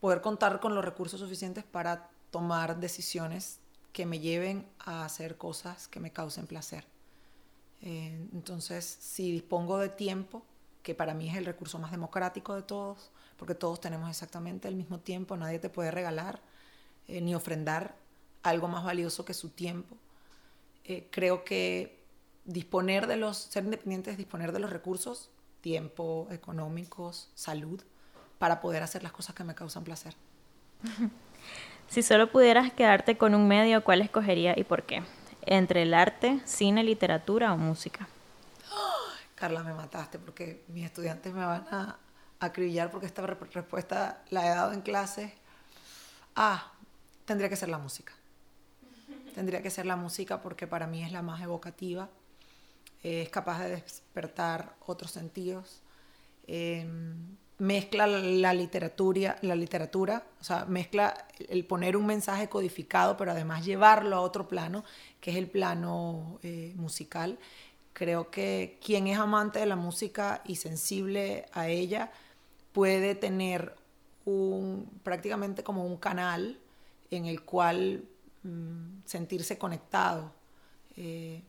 poder 0.00 0.20
contar 0.20 0.60
con 0.60 0.74
los 0.74 0.84
recursos 0.84 1.20
suficientes 1.20 1.64
para 1.64 2.10
tomar 2.30 2.80
decisiones 2.80 3.60
que 3.92 4.04
me 4.04 4.18
lleven 4.18 4.66
a 4.80 5.04
hacer 5.04 5.36
cosas 5.36 5.86
que 5.86 6.00
me 6.00 6.10
causen 6.10 6.46
placer. 6.46 6.84
entonces, 7.80 8.84
si 8.84 9.30
dispongo 9.30 9.78
de 9.78 9.90
tiempo, 9.90 10.42
que 10.84 10.94
para 10.94 11.14
mí 11.14 11.28
es 11.28 11.36
el 11.36 11.46
recurso 11.46 11.78
más 11.80 11.90
democrático 11.90 12.54
de 12.54 12.62
todos, 12.62 13.10
porque 13.36 13.54
todos 13.54 13.80
tenemos 13.80 14.08
exactamente 14.08 14.68
el 14.68 14.76
mismo 14.76 15.00
tiempo, 15.00 15.36
nadie 15.36 15.58
te 15.58 15.70
puede 15.70 15.90
regalar 15.90 16.40
eh, 17.08 17.20
ni 17.20 17.34
ofrendar 17.34 17.96
algo 18.42 18.68
más 18.68 18.84
valioso 18.84 19.24
que 19.24 19.32
su 19.34 19.48
tiempo. 19.48 19.96
Eh, 20.84 21.08
creo 21.10 21.42
que 21.42 22.04
disponer 22.44 23.06
de 23.06 23.16
los, 23.16 23.38
ser 23.38 23.64
independientes 23.64 24.12
es 24.12 24.18
disponer 24.18 24.52
de 24.52 24.58
los 24.58 24.70
recursos, 24.70 25.30
tiempo, 25.62 26.28
económicos, 26.30 27.30
salud, 27.34 27.82
para 28.38 28.60
poder 28.60 28.82
hacer 28.82 29.02
las 29.02 29.12
cosas 29.12 29.34
que 29.34 29.42
me 29.42 29.54
causan 29.56 29.82
placer. 29.82 30.14
Si 31.86 32.02
solo 32.02 32.32
pudieras 32.32 32.72
quedarte 32.72 33.18
con 33.18 33.34
un 33.34 33.46
medio, 33.46 33.84
¿cuál 33.84 34.00
escogería 34.00 34.54
y 34.56 34.64
por 34.64 34.84
qué? 34.84 35.02
Entre 35.42 35.82
el 35.82 35.92
arte, 35.92 36.40
cine, 36.46 36.82
literatura 36.82 37.52
o 37.52 37.58
música. 37.58 38.08
Carla, 39.44 39.62
me 39.62 39.74
mataste 39.74 40.18
porque 40.18 40.64
mis 40.68 40.86
estudiantes 40.86 41.34
me 41.34 41.44
van 41.44 41.66
a 41.70 41.98
acribillar 42.40 42.90
porque 42.90 43.04
esta 43.04 43.26
respuesta 43.26 44.22
la 44.30 44.46
he 44.46 44.48
dado 44.48 44.72
en 44.72 44.80
clase. 44.80 45.34
Ah, 46.34 46.72
tendría 47.26 47.50
que 47.50 47.56
ser 47.56 47.68
la 47.68 47.76
música. 47.76 48.14
Tendría 49.34 49.60
que 49.60 49.68
ser 49.68 49.84
la 49.84 49.96
música 49.96 50.40
porque 50.40 50.66
para 50.66 50.86
mí 50.86 51.04
es 51.04 51.12
la 51.12 51.20
más 51.20 51.42
evocativa. 51.42 52.08
es 53.02 53.28
capaz 53.28 53.58
de 53.64 53.68
despertar 53.82 54.76
otros 54.86 55.10
sentidos. 55.10 55.82
Em, 56.46 57.36
mezcla 57.58 58.06
la 58.06 58.54
literatura, 58.54 59.36
la 59.42 59.54
literatura, 59.54 60.24
o 60.40 60.44
sea, 60.44 60.64
mezcla 60.64 61.26
el 61.50 61.66
poner 61.66 61.98
un 61.98 62.06
mensaje 62.06 62.48
codificado, 62.48 63.18
pero 63.18 63.32
además 63.32 63.64
llevarlo 63.64 64.16
a 64.16 64.20
otro 64.22 64.48
plano, 64.48 64.84
que 65.20 65.32
es 65.32 65.36
el 65.36 65.48
plano 65.48 66.38
eh, 66.42 66.72
musical. 66.76 67.38
Creo 67.94 68.28
que 68.28 68.78
quien 68.84 69.06
es 69.06 69.18
amante 69.18 69.60
de 69.60 69.66
la 69.66 69.76
música 69.76 70.42
y 70.44 70.56
sensible 70.56 71.46
a 71.52 71.68
ella 71.68 72.10
puede 72.72 73.14
tener 73.14 73.76
un, 74.24 74.90
prácticamente 75.04 75.62
como 75.62 75.86
un 75.86 75.96
canal 75.96 76.58
en 77.12 77.26
el 77.26 77.42
cual 77.42 78.04
mm, 78.42 79.02
sentirse 79.04 79.58
conectado. 79.58 80.32
Eh, 80.96 81.44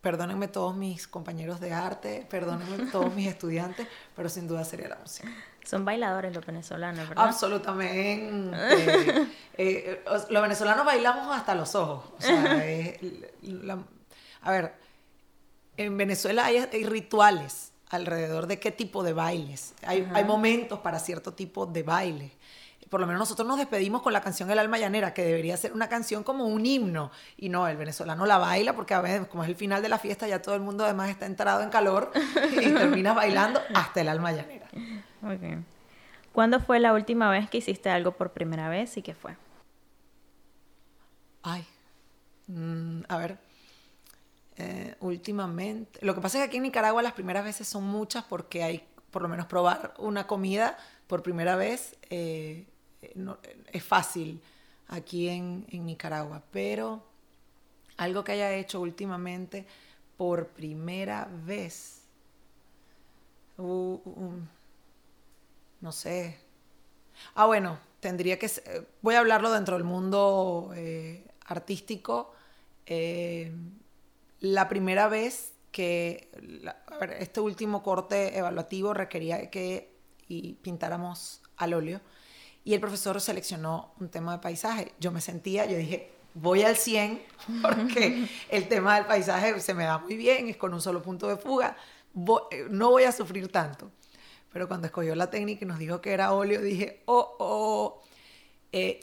perdónenme 0.00 0.48
todos 0.48 0.74
mis 0.74 1.06
compañeros 1.06 1.60
de 1.60 1.74
arte, 1.74 2.26
perdónenme 2.30 2.86
todos 2.92 3.14
mis 3.14 3.28
estudiantes, 3.28 3.86
pero 4.14 4.30
sin 4.30 4.48
duda 4.48 4.64
sería 4.64 4.88
la 4.88 4.96
música. 4.96 5.28
Son 5.62 5.84
bailadores 5.84 6.34
los 6.34 6.46
venezolanos, 6.46 7.06
¿verdad? 7.08 7.26
Absolutamente. 7.26 9.26
Eh, 9.58 10.04
los 10.28 10.42
venezolanos 10.42 10.84
bailamos 10.84 11.34
hasta 11.34 11.54
los 11.54 11.74
ojos. 11.74 12.12
a 14.42 14.50
ver, 14.50 14.74
en 15.76 15.96
Venezuela 15.96 16.46
hay, 16.46 16.64
rituales 16.84 17.72
alrededor 17.88 18.46
de 18.46 18.58
qué 18.58 18.72
tipo 18.72 19.02
de 19.02 19.12
bailes. 19.12 19.74
Hay, 19.82 20.08
hay 20.12 20.24
momentos 20.24 20.80
para 20.80 20.98
cierto 20.98 21.34
tipo 21.34 21.66
de 21.66 21.82
baile 21.82 22.32
por 22.88 23.00
lo 23.00 23.06
menos 23.06 23.20
nosotros 23.20 23.46
nos 23.46 23.58
despedimos 23.58 24.02
con 24.02 24.12
la 24.12 24.20
canción 24.20 24.50
El 24.50 24.58
alma 24.58 24.78
llanera, 24.78 25.12
que 25.12 25.24
debería 25.24 25.56
ser 25.56 25.72
una 25.72 25.88
canción 25.88 26.22
como 26.22 26.46
un 26.46 26.64
himno. 26.64 27.10
Y 27.36 27.48
no, 27.48 27.66
el 27.66 27.76
venezolano 27.76 28.26
la 28.26 28.38
baila 28.38 28.74
porque 28.74 28.94
a 28.94 29.00
veces, 29.00 29.26
como 29.26 29.42
es 29.42 29.48
el 29.48 29.56
final 29.56 29.82
de 29.82 29.88
la 29.88 29.98
fiesta, 29.98 30.28
ya 30.28 30.40
todo 30.40 30.54
el 30.54 30.60
mundo 30.60 30.84
además 30.84 31.10
está 31.10 31.26
entrado 31.26 31.62
en 31.62 31.70
calor 31.70 32.12
y 32.52 32.56
terminas 32.74 33.14
bailando 33.14 33.60
hasta 33.74 34.00
el 34.00 34.08
alma 34.08 34.32
llanera. 34.32 34.68
¿Cuándo 36.32 36.60
fue 36.60 36.78
la 36.78 36.92
última 36.92 37.30
vez 37.30 37.50
que 37.50 37.58
hiciste 37.58 37.90
algo 37.90 38.12
por 38.12 38.32
primera 38.32 38.68
vez 38.68 38.96
y 38.96 39.02
qué 39.02 39.14
fue? 39.14 39.36
Ay, 41.42 41.66
mm, 42.48 43.02
a 43.08 43.16
ver, 43.16 43.38
eh, 44.56 44.94
últimamente. 45.00 45.98
Lo 46.04 46.14
que 46.14 46.20
pasa 46.20 46.38
es 46.38 46.42
que 46.44 46.48
aquí 46.48 46.56
en 46.56 46.64
Nicaragua 46.64 47.02
las 47.02 47.12
primeras 47.12 47.44
veces 47.44 47.68
son 47.68 47.84
muchas 47.84 48.24
porque 48.24 48.62
hay, 48.62 48.86
por 49.10 49.22
lo 49.22 49.28
menos, 49.28 49.46
probar 49.46 49.94
una 49.98 50.26
comida 50.26 50.78
por 51.06 51.22
primera 51.22 51.56
vez. 51.56 51.96
Eh, 52.10 52.66
es 53.72 53.84
fácil 53.84 54.40
aquí 54.88 55.28
en, 55.28 55.66
Nicaragua, 55.70 56.42
pero 56.50 57.04
algo 57.96 58.24
que 58.24 58.32
haya 58.32 58.52
hecho 58.54 58.80
últimamente 58.80 59.66
por 60.16 60.48
primera 60.48 61.28
vez, 61.44 62.02
uh, 63.58 64.00
um, 64.04 64.46
no 65.80 65.92
sé. 65.92 66.38
Ah, 67.34 67.46
bueno, 67.46 67.78
tendría 68.00 68.38
que, 68.38 68.50
voy 69.02 69.14
a 69.14 69.20
hablarlo 69.20 69.52
dentro 69.52 69.76
del 69.76 69.84
mundo 69.84 70.72
eh, 70.74 71.26
artístico. 71.46 72.32
Eh, 72.86 73.52
la 74.40 74.68
primera 74.68 75.08
vez 75.08 75.52
que 75.70 76.30
este 77.18 77.40
último 77.40 77.82
corte 77.82 78.38
evaluativo 78.38 78.94
requería 78.94 79.50
que 79.50 79.94
pintáramos 80.62 81.42
al 81.56 81.74
óleo 81.74 82.00
y 82.64 82.74
el 82.74 82.80
profesor 82.80 83.20
seleccionó 83.20 83.94
un 84.00 84.08
tema 84.08 84.32
de 84.32 84.38
paisaje. 84.38 84.92
Yo 84.98 85.12
me 85.12 85.20
sentía, 85.20 85.66
yo 85.66 85.76
dije, 85.76 86.10
voy 86.34 86.62
al 86.62 86.76
100 86.76 87.22
porque 87.62 88.28
el 88.48 88.68
tema 88.68 88.96
del 88.96 89.06
paisaje 89.06 89.60
se 89.60 89.74
me 89.74 89.84
da 89.84 89.98
muy 89.98 90.16
bien, 90.16 90.48
es 90.48 90.56
con 90.56 90.74
un 90.74 90.80
solo 90.80 91.02
punto 91.02 91.28
de 91.28 91.36
fuga, 91.36 91.76
no 92.70 92.90
voy 92.90 93.04
a 93.04 93.12
sufrir 93.12 93.52
tanto. 93.52 93.90
Pero 94.52 94.68
cuando 94.68 94.86
escogió 94.86 95.14
la 95.14 95.30
técnica 95.30 95.64
y 95.64 95.68
nos 95.68 95.78
dijo 95.78 96.00
que 96.00 96.12
era 96.12 96.32
óleo, 96.32 96.60
dije, 96.60 97.02
oh, 97.04 97.36
oh, 97.38 98.02
eh, 98.72 99.00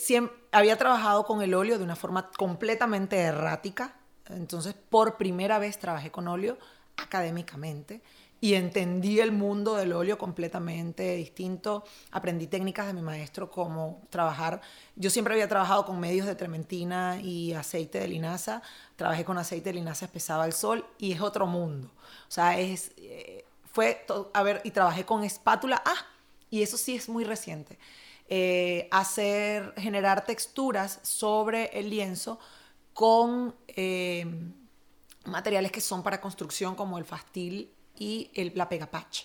había 0.52 0.78
trabajado 0.78 1.26
con 1.26 1.42
el 1.42 1.54
óleo 1.54 1.78
de 1.78 1.84
una 1.84 1.96
forma 1.96 2.32
completamente 2.32 3.18
errática, 3.20 3.96
entonces 4.30 4.76
por 4.90 5.18
primera 5.18 5.60
vez 5.60 5.78
trabajé 5.80 6.12
con 6.12 6.28
óleo 6.28 6.58
académicamente 6.98 8.02
y 8.44 8.56
entendí 8.56 9.22
el 9.22 9.32
mundo 9.32 9.76
del 9.76 9.94
óleo 9.94 10.18
completamente 10.18 11.16
distinto. 11.16 11.86
Aprendí 12.12 12.48
técnicas 12.48 12.88
de 12.88 12.94
mi 12.94 13.02
maestro 13.02 13.50
como 13.50 14.02
trabajar. 14.10 14.60
Yo 14.98 15.10
siempre 15.10 15.34
había 15.34 15.48
trabajado 15.48 15.86
con 15.86 15.98
medios 15.98 16.28
de 16.28 16.36
trementina 16.36 17.22
y 17.22 17.54
aceite 17.54 18.02
de 18.02 18.10
linaza. 18.10 18.62
Trabajé 18.98 19.24
con 19.24 19.38
aceite 19.38 19.70
de 19.70 19.76
linaza 19.76 20.04
espesado 20.04 20.42
al 20.42 20.52
sol 20.52 20.86
y 20.98 21.14
es 21.14 21.22
otro 21.22 21.48
mundo. 21.48 21.90
O 22.28 22.32
sea, 22.32 22.60
es, 22.60 22.92
eh, 22.98 23.46
fue, 23.72 24.06
a 24.34 24.44
ver, 24.44 24.60
y 24.66 24.72
trabajé 24.72 25.06
con 25.06 25.24
espátula. 25.24 25.82
Ah, 25.86 26.06
y 26.50 26.64
eso 26.64 26.78
sí 26.78 26.98
es 26.98 27.08
muy 27.08 27.24
reciente. 27.24 27.80
Eh, 28.28 28.90
hacer, 28.92 29.74
generar 29.78 30.26
texturas 30.26 31.00
sobre 31.02 31.68
el 31.80 31.90
lienzo 31.90 32.42
con 32.94 33.56
eh, 33.68 34.26
materiales 35.26 35.72
que 35.72 35.82
son 35.82 36.04
para 36.04 36.22
construcción 36.22 36.76
como 36.76 36.98
el 36.98 37.06
fastil 37.06 37.72
y 37.98 38.30
el, 38.34 38.52
la 38.56 38.70
pegapatch. 38.70 39.24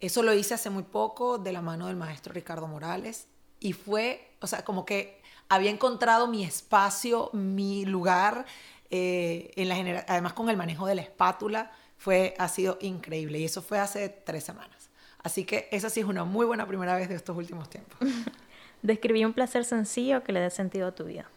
Eso 0.00 0.22
lo 0.22 0.32
hice 0.32 0.54
hace 0.54 0.70
muy 0.70 0.84
poco 0.84 1.38
de 1.38 1.52
la 1.52 1.60
mano 1.60 1.88
del 1.88 1.96
maestro 1.96 2.32
Ricardo 2.32 2.68
Morales 2.68 3.26
y 3.60 3.72
fue, 3.72 4.32
o 4.40 4.46
sea, 4.46 4.64
como 4.64 4.84
que 4.84 5.20
había 5.48 5.70
encontrado 5.70 6.28
mi 6.28 6.44
espacio, 6.44 7.30
mi 7.32 7.84
lugar, 7.84 8.46
eh, 8.90 9.50
en 9.56 9.68
la 9.68 10.04
además 10.06 10.34
con 10.34 10.48
el 10.50 10.56
manejo 10.56 10.86
de 10.86 10.94
la 10.94 11.02
espátula, 11.02 11.72
fue, 11.96 12.34
ha 12.38 12.48
sido 12.48 12.78
increíble 12.80 13.40
y 13.40 13.44
eso 13.44 13.60
fue 13.60 13.78
hace 13.78 14.08
tres 14.08 14.44
semanas. 14.44 14.88
Así 15.20 15.44
que 15.44 15.68
esa 15.72 15.90
sí 15.90 16.00
es 16.00 16.06
una 16.06 16.24
muy 16.24 16.46
buena 16.46 16.66
primera 16.66 16.94
vez 16.94 17.08
de 17.08 17.16
estos 17.16 17.36
últimos 17.36 17.68
tiempos. 17.68 17.98
Describí 18.82 19.24
un 19.24 19.32
placer 19.32 19.64
sencillo 19.64 20.22
que 20.22 20.32
le 20.32 20.40
dé 20.40 20.50
sentido 20.50 20.86
a 20.86 20.94
tu 20.94 21.04
vida. 21.04 21.28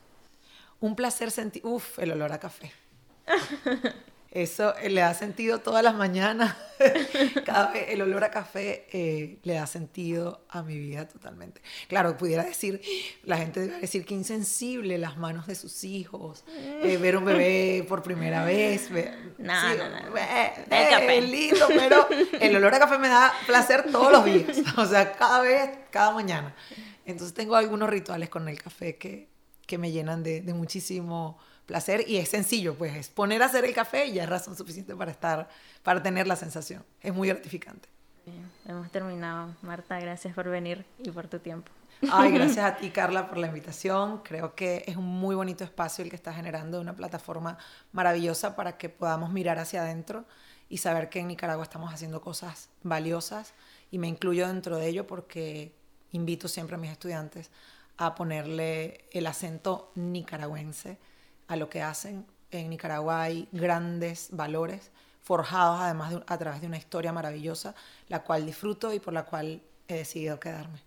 Un 0.82 0.96
placer 0.96 1.32
sencillo, 1.32 1.70
uff, 1.70 2.00
el 2.00 2.12
olor 2.12 2.34
a 2.34 2.40
café. 2.40 2.72
Eso 4.32 4.74
eh, 4.78 4.90
le 4.90 5.02
da 5.02 5.14
sentido 5.14 5.60
todas 5.60 5.84
las 5.84 5.94
mañanas. 5.94 6.56
Cada 7.46 7.72
vez 7.72 7.90
el 7.90 8.02
olor 8.02 8.24
a 8.24 8.32
café 8.32 8.88
eh, 8.94 9.40
le 9.44 9.54
da 9.56 9.68
sentido 9.68 10.46
a 10.50 10.64
mi 10.64 10.80
vida 10.80 11.06
totalmente. 11.08 11.62
Claro, 11.90 12.18
pudiera 12.18 12.44
decir, 12.44 12.82
la 13.24 13.38
gente 13.38 13.60
debe 13.60 13.82
decir 13.82 14.06
que 14.06 14.14
insensible 14.14 14.98
las 14.98 15.18
manos 15.18 15.48
de 15.48 15.56
sus 15.56 15.84
hijos, 15.84 16.46
eh, 16.48 16.98
ver 16.98 17.18
un 17.18 17.26
bebé 17.26 17.86
por 17.88 18.02
primera 18.04 18.46
vez. 18.46 18.90
no, 19.38 19.76
no, 19.76 19.90
no, 19.90 20.18
Es 20.18 21.30
lindo, 21.30 21.68
pero 21.68 22.08
el 22.40 22.56
olor 22.56 22.74
a 22.74 22.80
café 22.80 22.98
me 22.98 23.10
da 23.10 23.34
placer 23.46 23.92
todos 23.92 24.14
los 24.14 24.26
días. 24.26 24.64
O 24.78 24.86
sea, 24.86 25.12
cada 25.12 25.42
vez, 25.42 25.70
cada 25.92 26.12
mañana. 26.12 26.56
Entonces 27.06 27.34
tengo 27.34 27.58
algunos 27.58 27.90
rituales 27.90 28.30
con 28.30 28.48
el 28.48 28.62
café 28.62 28.96
que, 28.96 29.31
que 29.72 29.78
me 29.78 29.94
llenan 29.94 30.22
de, 30.22 30.42
de 30.42 30.54
muchísimo 30.54 31.38
placer 31.66 32.04
y 32.06 32.18
es 32.18 32.28
sencillo, 32.28 32.76
pues 32.76 32.94
es 32.94 33.08
poner 33.08 33.42
a 33.42 33.46
hacer 33.46 33.64
el 33.64 33.74
café 33.74 34.06
y 34.06 34.16
ya 34.16 34.24
es 34.24 34.30
razón 34.30 34.58
suficiente 34.58 34.94
para 34.98 35.12
estar, 35.12 35.48
para 35.82 36.04
tener 36.04 36.28
la 36.28 36.36
sensación. 36.36 36.84
Es 37.00 37.14
muy 37.14 37.30
gratificante. 37.30 37.88
hemos 38.68 38.92
terminado. 38.92 39.56
Marta, 39.62 39.98
gracias 39.98 40.36
por 40.36 40.50
venir 40.50 40.86
y 41.00 41.10
por 41.10 41.30
tu 41.30 41.40
tiempo. 41.40 41.72
Ay, 42.12 42.32
gracias 42.38 42.66
a 42.66 42.76
ti, 42.76 42.90
Carla, 42.90 43.30
por 43.30 43.38
la 43.38 43.48
invitación. 43.48 44.18
Creo 44.26 44.54
que 44.54 44.84
es 44.86 44.98
un 44.98 45.06
muy 45.06 45.34
bonito 45.34 45.64
espacio 45.64 46.04
el 46.04 46.10
que 46.10 46.18
está 46.18 46.34
generando 46.34 46.82
una 46.82 46.94
plataforma 46.94 47.58
maravillosa 47.94 48.58
para 48.58 48.78
que 48.78 48.90
podamos 48.90 49.32
mirar 49.32 49.58
hacia 49.58 49.84
adentro 49.84 50.26
y 50.68 50.80
saber 50.80 51.08
que 51.08 51.20
en 51.20 51.30
Nicaragua 51.30 51.64
estamos 51.64 51.94
haciendo 51.94 52.20
cosas 52.20 52.68
valiosas 52.84 53.54
y 53.92 53.98
me 53.98 54.10
incluyo 54.10 54.46
dentro 54.46 54.76
de 54.76 54.88
ello 54.88 55.08
porque 55.08 55.74
invito 56.12 56.50
siempre 56.50 56.76
a 56.76 56.80
mis 56.80 56.92
estudiantes 56.92 57.50
a 57.98 58.16
ponerle 58.16 59.06
el 59.12 59.28
acento 59.28 59.92
nicaragüense 59.96 60.98
a 61.48 61.56
lo 61.56 61.70
que 61.70 61.82
hacen. 61.82 62.26
En 62.50 62.70
Nicaragua 62.70 63.22
hay 63.22 63.48
grandes 63.52 64.30
valores 64.32 64.92
forjados 65.22 65.80
además 65.80 66.16
a 66.28 66.38
través 66.38 66.62
de 66.62 66.68
una 66.68 66.78
historia 66.78 67.14
maravillosa, 67.14 67.76
la 68.08 68.24
cual 68.24 68.46
disfruto 68.46 68.94
y 68.94 69.00
por 69.00 69.14
la 69.14 69.24
cual 69.24 69.62
he 69.88 69.96
decidido 69.96 70.40
quedarme. 70.40 70.82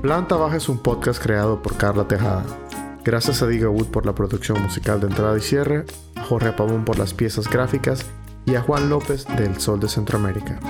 Planta 0.00 0.36
Baja 0.36 0.56
es 0.56 0.68
un 0.68 0.78
podcast 0.78 1.22
creado 1.22 1.60
por 1.60 1.76
Carla 1.76 2.06
Tejada. 2.06 2.44
Gracias 3.04 3.42
a 3.42 3.46
Diga 3.46 3.68
Wood 3.68 3.88
por 3.88 4.06
la 4.06 4.14
producción 4.14 4.62
musical 4.62 5.00
de 5.00 5.08
entrada 5.08 5.36
y 5.36 5.40
cierre, 5.40 5.84
a 6.14 6.22
Jorge 6.22 6.52
Pavón 6.52 6.84
por 6.84 6.98
las 6.98 7.14
piezas 7.14 7.48
gráficas 7.48 8.06
y 8.46 8.54
a 8.54 8.62
Juan 8.62 8.88
López 8.88 9.26
del 9.36 9.60
Sol 9.60 9.80
de 9.80 9.88
Centroamérica. 9.88 10.60